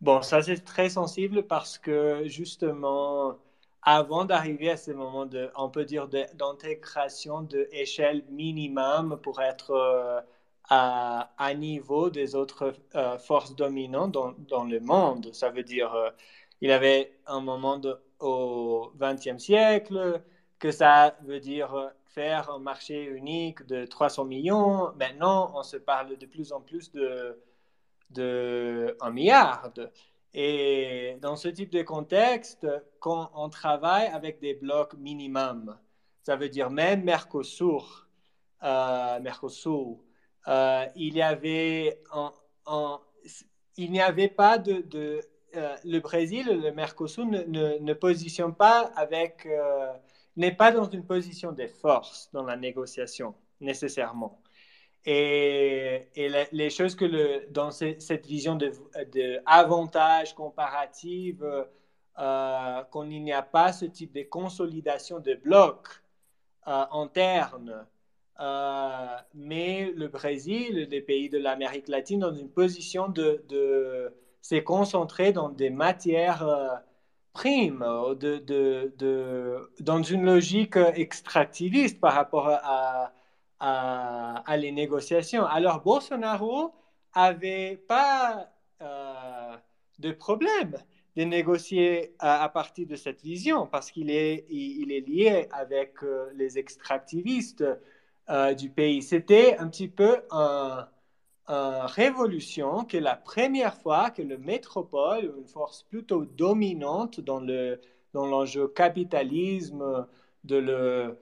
[0.00, 3.36] Bon, ça c'est très sensible parce que justement,
[3.82, 9.72] avant d'arriver à ce moment de, on peut dire, d'intégration de, échelle minimum pour être
[9.72, 10.20] euh,
[10.70, 15.28] à, niveau des autres euh, forces dominantes dans, le monde.
[15.34, 15.90] Ça veut dire,
[16.62, 17.78] il y avait un moment
[18.20, 20.22] au XXe siècle
[20.58, 24.92] que ça veut dire un marché unique de 300 millions.
[24.96, 27.38] Maintenant, on se parle de plus en plus de,
[28.10, 29.70] de 1 milliard.
[30.34, 32.66] Et dans ce type de contexte,
[33.00, 35.76] quand on travaille avec des blocs minimums,
[36.22, 38.06] ça veut dire même Mercosur,
[38.62, 39.98] euh, Mercosur
[40.46, 42.02] euh, il y avait
[43.76, 45.20] il n'y avait pas de,
[45.56, 47.42] euh, le Brésil, le Mercosur ne,
[47.78, 49.48] ne, positionne pas avec
[50.38, 54.40] n'est pas dans une position de force dans la négociation, nécessairement.
[55.04, 56.08] Et,
[56.52, 58.72] les choses que dans cette vision de,
[59.12, 61.36] de comparatif,
[62.18, 65.88] euh, qu'il n'y a pas ce type de consolidation de blocs
[66.66, 67.86] euh, internes,
[68.40, 74.12] euh, mais le Brésil, les pays de l'Amérique latine, dans une position de, de
[74.42, 76.44] se concentrer dans des matières
[77.46, 83.12] euh, de, dans une logique extractiviste par rapport à,
[83.60, 85.44] à, les négociations.
[85.44, 86.72] Alors Bolsonaro
[87.12, 88.50] avait pas
[89.98, 90.76] de problème
[91.16, 96.30] de négocier à, partir de cette vision parce qu'il est, il, est lié avec euh,
[96.36, 97.64] les extractivistes
[98.30, 99.02] euh, du pays.
[99.02, 100.20] C'était un petit peu
[101.48, 107.80] une révolution que la première fois que le métropole, une force plutôt dominante dans le
[108.14, 110.06] dans l'enjeu capitalisme,
[110.44, 111.18] de le,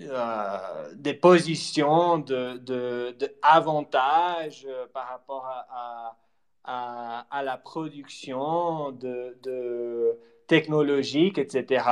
[0.00, 6.16] euh, des positions de, de, avantage par rapport à
[6.64, 11.86] à, la production de, de technologiques, etc.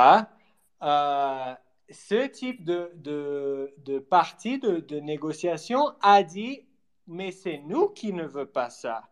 [0.83, 1.53] Euh,
[1.89, 6.65] ce type de, de, de partie de, de, négociation a dit,
[7.11, 9.09] mais c'est nous qui ne veut pas ça.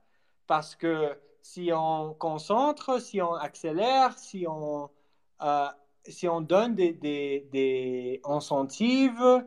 [0.48, 4.90] Parce que si on concentre, si on accélère, si on,
[5.42, 5.68] euh,
[6.08, 9.46] si on donne des, des, des incentives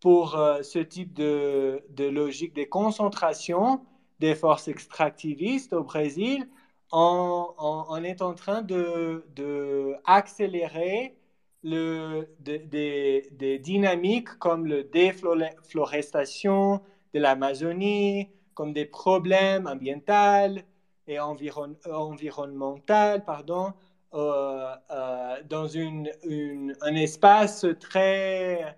[0.00, 3.84] pour euh, ce type de, de logique de concentration,
[4.20, 6.48] des forces extractivistes au Brésil,
[6.92, 11.16] on, est en train de, de accélérer
[11.64, 16.82] le, des dynamiques comme la déforestation
[17.14, 20.60] de l'Amazonie, comme des problèmes ambientaux
[21.06, 23.72] et environ, environnementaux, pardon,
[24.14, 28.76] euh, euh, dans un espace très,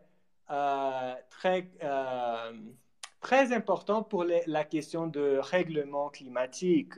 [0.51, 1.69] euh, très
[3.21, 6.95] très important pour la question de règlement climatique.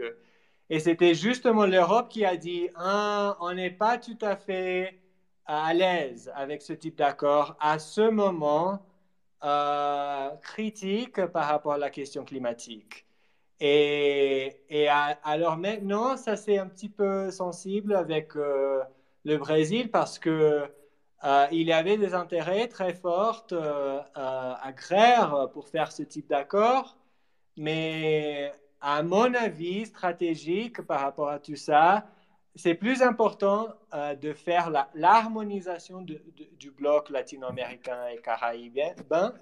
[0.70, 5.00] Et c'était justement l'Europe qui a dit, ah, on n'est pas tout à fait
[5.46, 8.82] à l'aise avec ce type d'accord à ce moment
[9.44, 13.06] euh, critique par rapport à la question climatique.
[13.60, 18.82] Et, et alors maintenant, ça c'est un petit peu sensible avec euh,
[19.24, 20.70] le Brésil parce que
[21.24, 26.96] euh, il y avait des intérêts très forts euh, agraires pour faire ce type d'accord,
[27.56, 32.06] mais à mon avis, stratégique par rapport à tout ça,
[32.54, 33.68] c'est plus important
[34.20, 39.34] de faire l'harmonisation du bloc latino-américain et caribien, ben,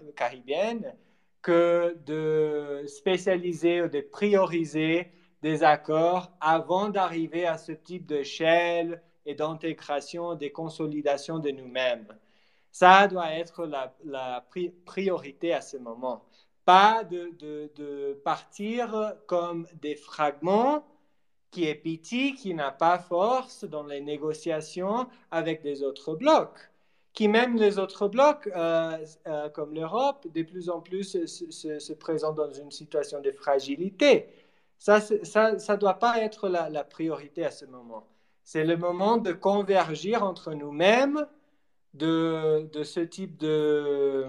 [1.42, 5.12] que de spécialiser ou de prioriser
[5.42, 12.08] des accords avant d'arriver à ce type d'échelle et d'intégration, des consolidations de nous-mêmes.
[12.72, 13.66] Ça doit être
[14.04, 14.44] la,
[14.84, 16.24] priorité à ce moment.
[16.64, 20.84] Pas de, partir comme des fragments
[21.56, 26.58] qui est petit, qui n'a pas force dans les négociations avec des autres blocs,
[27.14, 31.50] qui même les autres blocs, euh, euh, comme l'Europe, de plus en plus se,
[31.80, 34.28] se, présentent dans une situation de fragilité.
[34.76, 38.06] Ça ne doit pas être la, la priorité à ce moment.
[38.44, 41.26] C'est le moment de converger entre nous-mêmes
[41.94, 44.26] de, de, ce type de...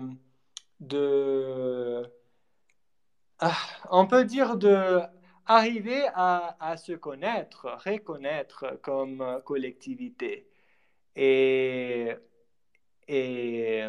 [0.79, 2.03] de
[3.39, 3.51] ah,
[3.91, 5.01] on peut dire de
[5.47, 10.47] arriver à, se connaître, reconnaître comme collectivité.
[11.15, 12.13] Et,
[13.07, 13.83] et,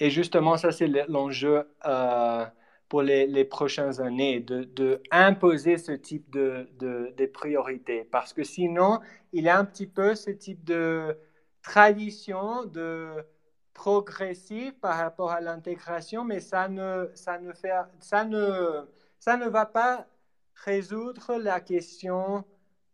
[0.00, 2.44] et justement, ça, c'est l'enjeu euh,
[2.88, 8.04] pour les, prochaines années, de, de, ce type de, de, priorités.
[8.04, 9.00] Parce que sinon,
[9.32, 11.18] il y a un petit peu ce type de
[11.62, 13.24] tradition de
[13.72, 18.86] progressif par rapport à l'intégration, mais ça ne, ça, ne fait, ça, ne,
[19.18, 20.06] ça ne va pas
[20.64, 22.44] résoudre la question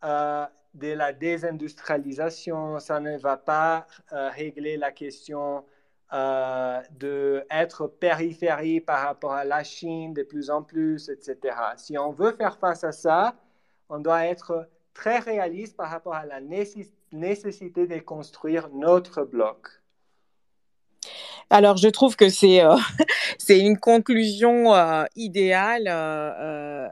[0.05, 5.65] euh, de la désindustrialisation, ça ne va pas euh, régler la question
[6.13, 11.57] euh, d'être périphérie par rapport à la Chine de plus en plus, etc.
[11.77, 13.35] Si on veut faire face à ça,
[13.89, 19.69] on doit être très réaliste par rapport à la nécessité de construire notre bloc.
[21.49, 22.77] Alors, je trouve que c'est euh,
[23.51, 26.87] c'est une conclusion euh, idéale, euh,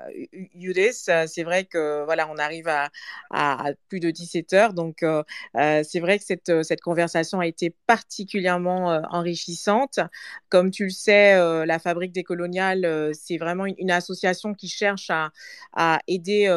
[1.08, 5.22] euh, C'est vrai que voilà, on arrive à, plus de 17 heures, donc euh,
[5.54, 10.00] c'est vrai que cette, cette conversation a été particulièrement enrichissante.
[10.48, 15.30] Comme tu le sais, la Fabrique décoloniale, c'est vraiment une, association qui cherche à,
[15.74, 16.52] à aider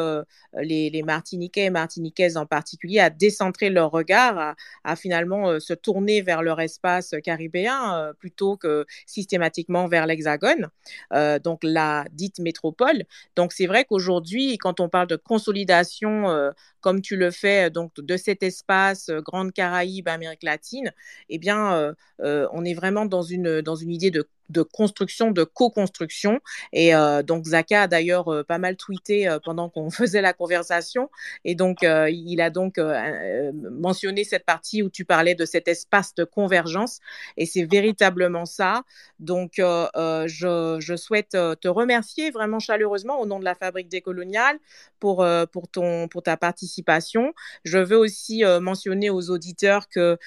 [0.54, 6.22] les, les, Martiniquais et Martiniquaises en particulier à décentrer leur regard, à finalement se tourner
[6.22, 10.68] vers leur espace caribéen plutôt que systématiquement vers l'Hexagone,
[11.12, 13.04] euh, donc la dite métropole.
[13.36, 16.50] Donc c'est vrai qu'aujourd'hui, quand on parle de consolidation, euh,
[16.80, 20.90] comme tu le fais donc de cet espace euh, Grande Caraïbe, Amérique latine,
[21.28, 26.40] eh bien, on est vraiment dans une dans une idée de de construction, de co-construction.
[26.72, 30.32] Et euh, donc, Zaka a d'ailleurs euh, pas mal tweeté euh, pendant qu'on faisait la
[30.32, 31.10] conversation.
[31.44, 36.24] Et donc, il a donc mentionné cette partie où tu parlais de cet espace de
[36.24, 37.00] convergence.
[37.36, 38.82] Et c'est véritablement ça.
[39.18, 44.58] Donc, je, je, souhaite te remercier vraiment chaleureusement au nom de la Fabrique décoloniale
[45.00, 47.32] pour, pour, ton, pour ta participation.
[47.64, 50.18] Je veux aussi mentionner aux auditeurs que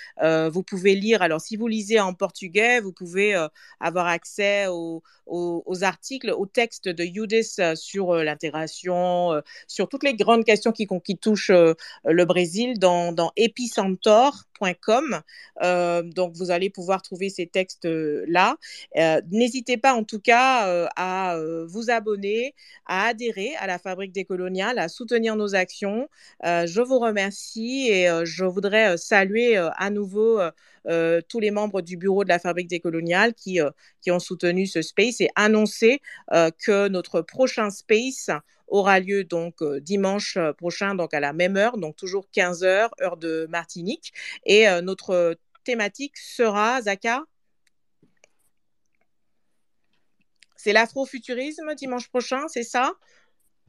[0.50, 3.36] vous pouvez lire, alors si vous lisez en portugais, vous pouvez
[3.80, 5.04] avoir accès aux,
[5.84, 10.72] articles, aux textes de Yudis euh, sur euh, l'intégration, euh, sur toutes les grandes questions
[10.72, 13.32] qui, qui touchent le Brésil dans, dans
[14.62, 18.58] donc, vous allez pouvoir trouver ces textes-là.
[19.32, 21.38] N'hésitez pas, en tout cas, à
[21.68, 22.54] vous abonner,
[22.86, 26.08] à adhérer à la Fabrique décoloniale, à soutenir nos actions.
[26.44, 30.40] je vous remercie et je voudrais saluer à nouveau
[31.30, 33.60] tous les membres du bureau de la Fabrique décoloniale qui,
[34.02, 36.00] qui ont soutenu ce space et annoncer
[36.32, 38.30] euh, que notre prochain space
[38.68, 42.64] aura lieu donc euh, dimanche euh, prochain, donc à la même heure, donc toujours 15
[42.64, 44.14] heures, heure de Martinique.
[44.46, 47.24] Et notre thématique sera, Zaka?
[50.56, 52.94] C'est l'afrofuturisme dimanche prochain, c'est ça?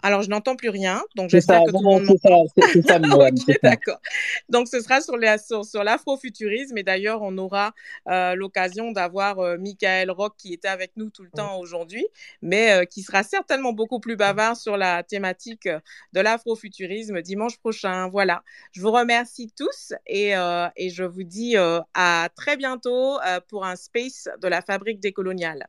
[0.03, 2.47] Alors, je n'entends plus rien, donc j'espère que tout le monde m'entend.
[2.73, 4.01] C'est ça, okay, d'accord.
[4.49, 7.73] Donc, ce sera sur, sur, l'afrofuturisme, et d'ailleurs, on aura
[8.09, 12.07] euh, l'occasion d'avoir euh, Michael Rock qui était avec nous tout le temps aujourd'hui,
[12.43, 15.69] mais euh, qui sera certainement beaucoup plus bavard sur la thématique
[16.13, 18.09] de l'afrofuturisme dimanche prochain.
[18.09, 18.43] Voilà.
[18.73, 20.33] Je vous remercie tous et,
[20.77, 23.19] et je vous dis à très bientôt
[23.49, 25.67] pour un space de la fabrique décoloniale.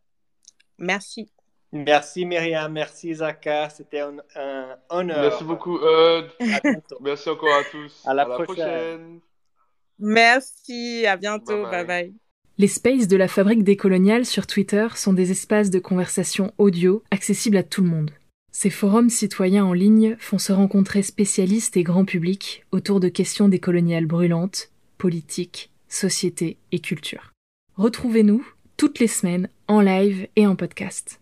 [0.78, 1.32] Merci.
[1.74, 4.16] Merci Myriam, merci Zaka, c'était un,
[4.90, 5.22] honneur.
[5.22, 6.26] Merci beaucoup Eud.
[7.02, 8.04] merci encore à tous.
[8.06, 9.20] À la, prochaine.
[10.00, 12.14] Merci, à bientôt, bye bye.
[12.58, 17.58] Les spaces de la fabrique décoloniale sur Twitter sont des espaces de conversation audio accessibles
[17.58, 18.12] à tout le monde.
[18.52, 23.48] Ces forums citoyens en ligne font se rencontrer spécialistes et grand public autour de questions
[23.48, 27.34] décoloniales brûlantes, politiques, société et culture.
[27.76, 28.44] Retrouvez-nous
[28.78, 31.20] toutes les semaines en live et en podcast.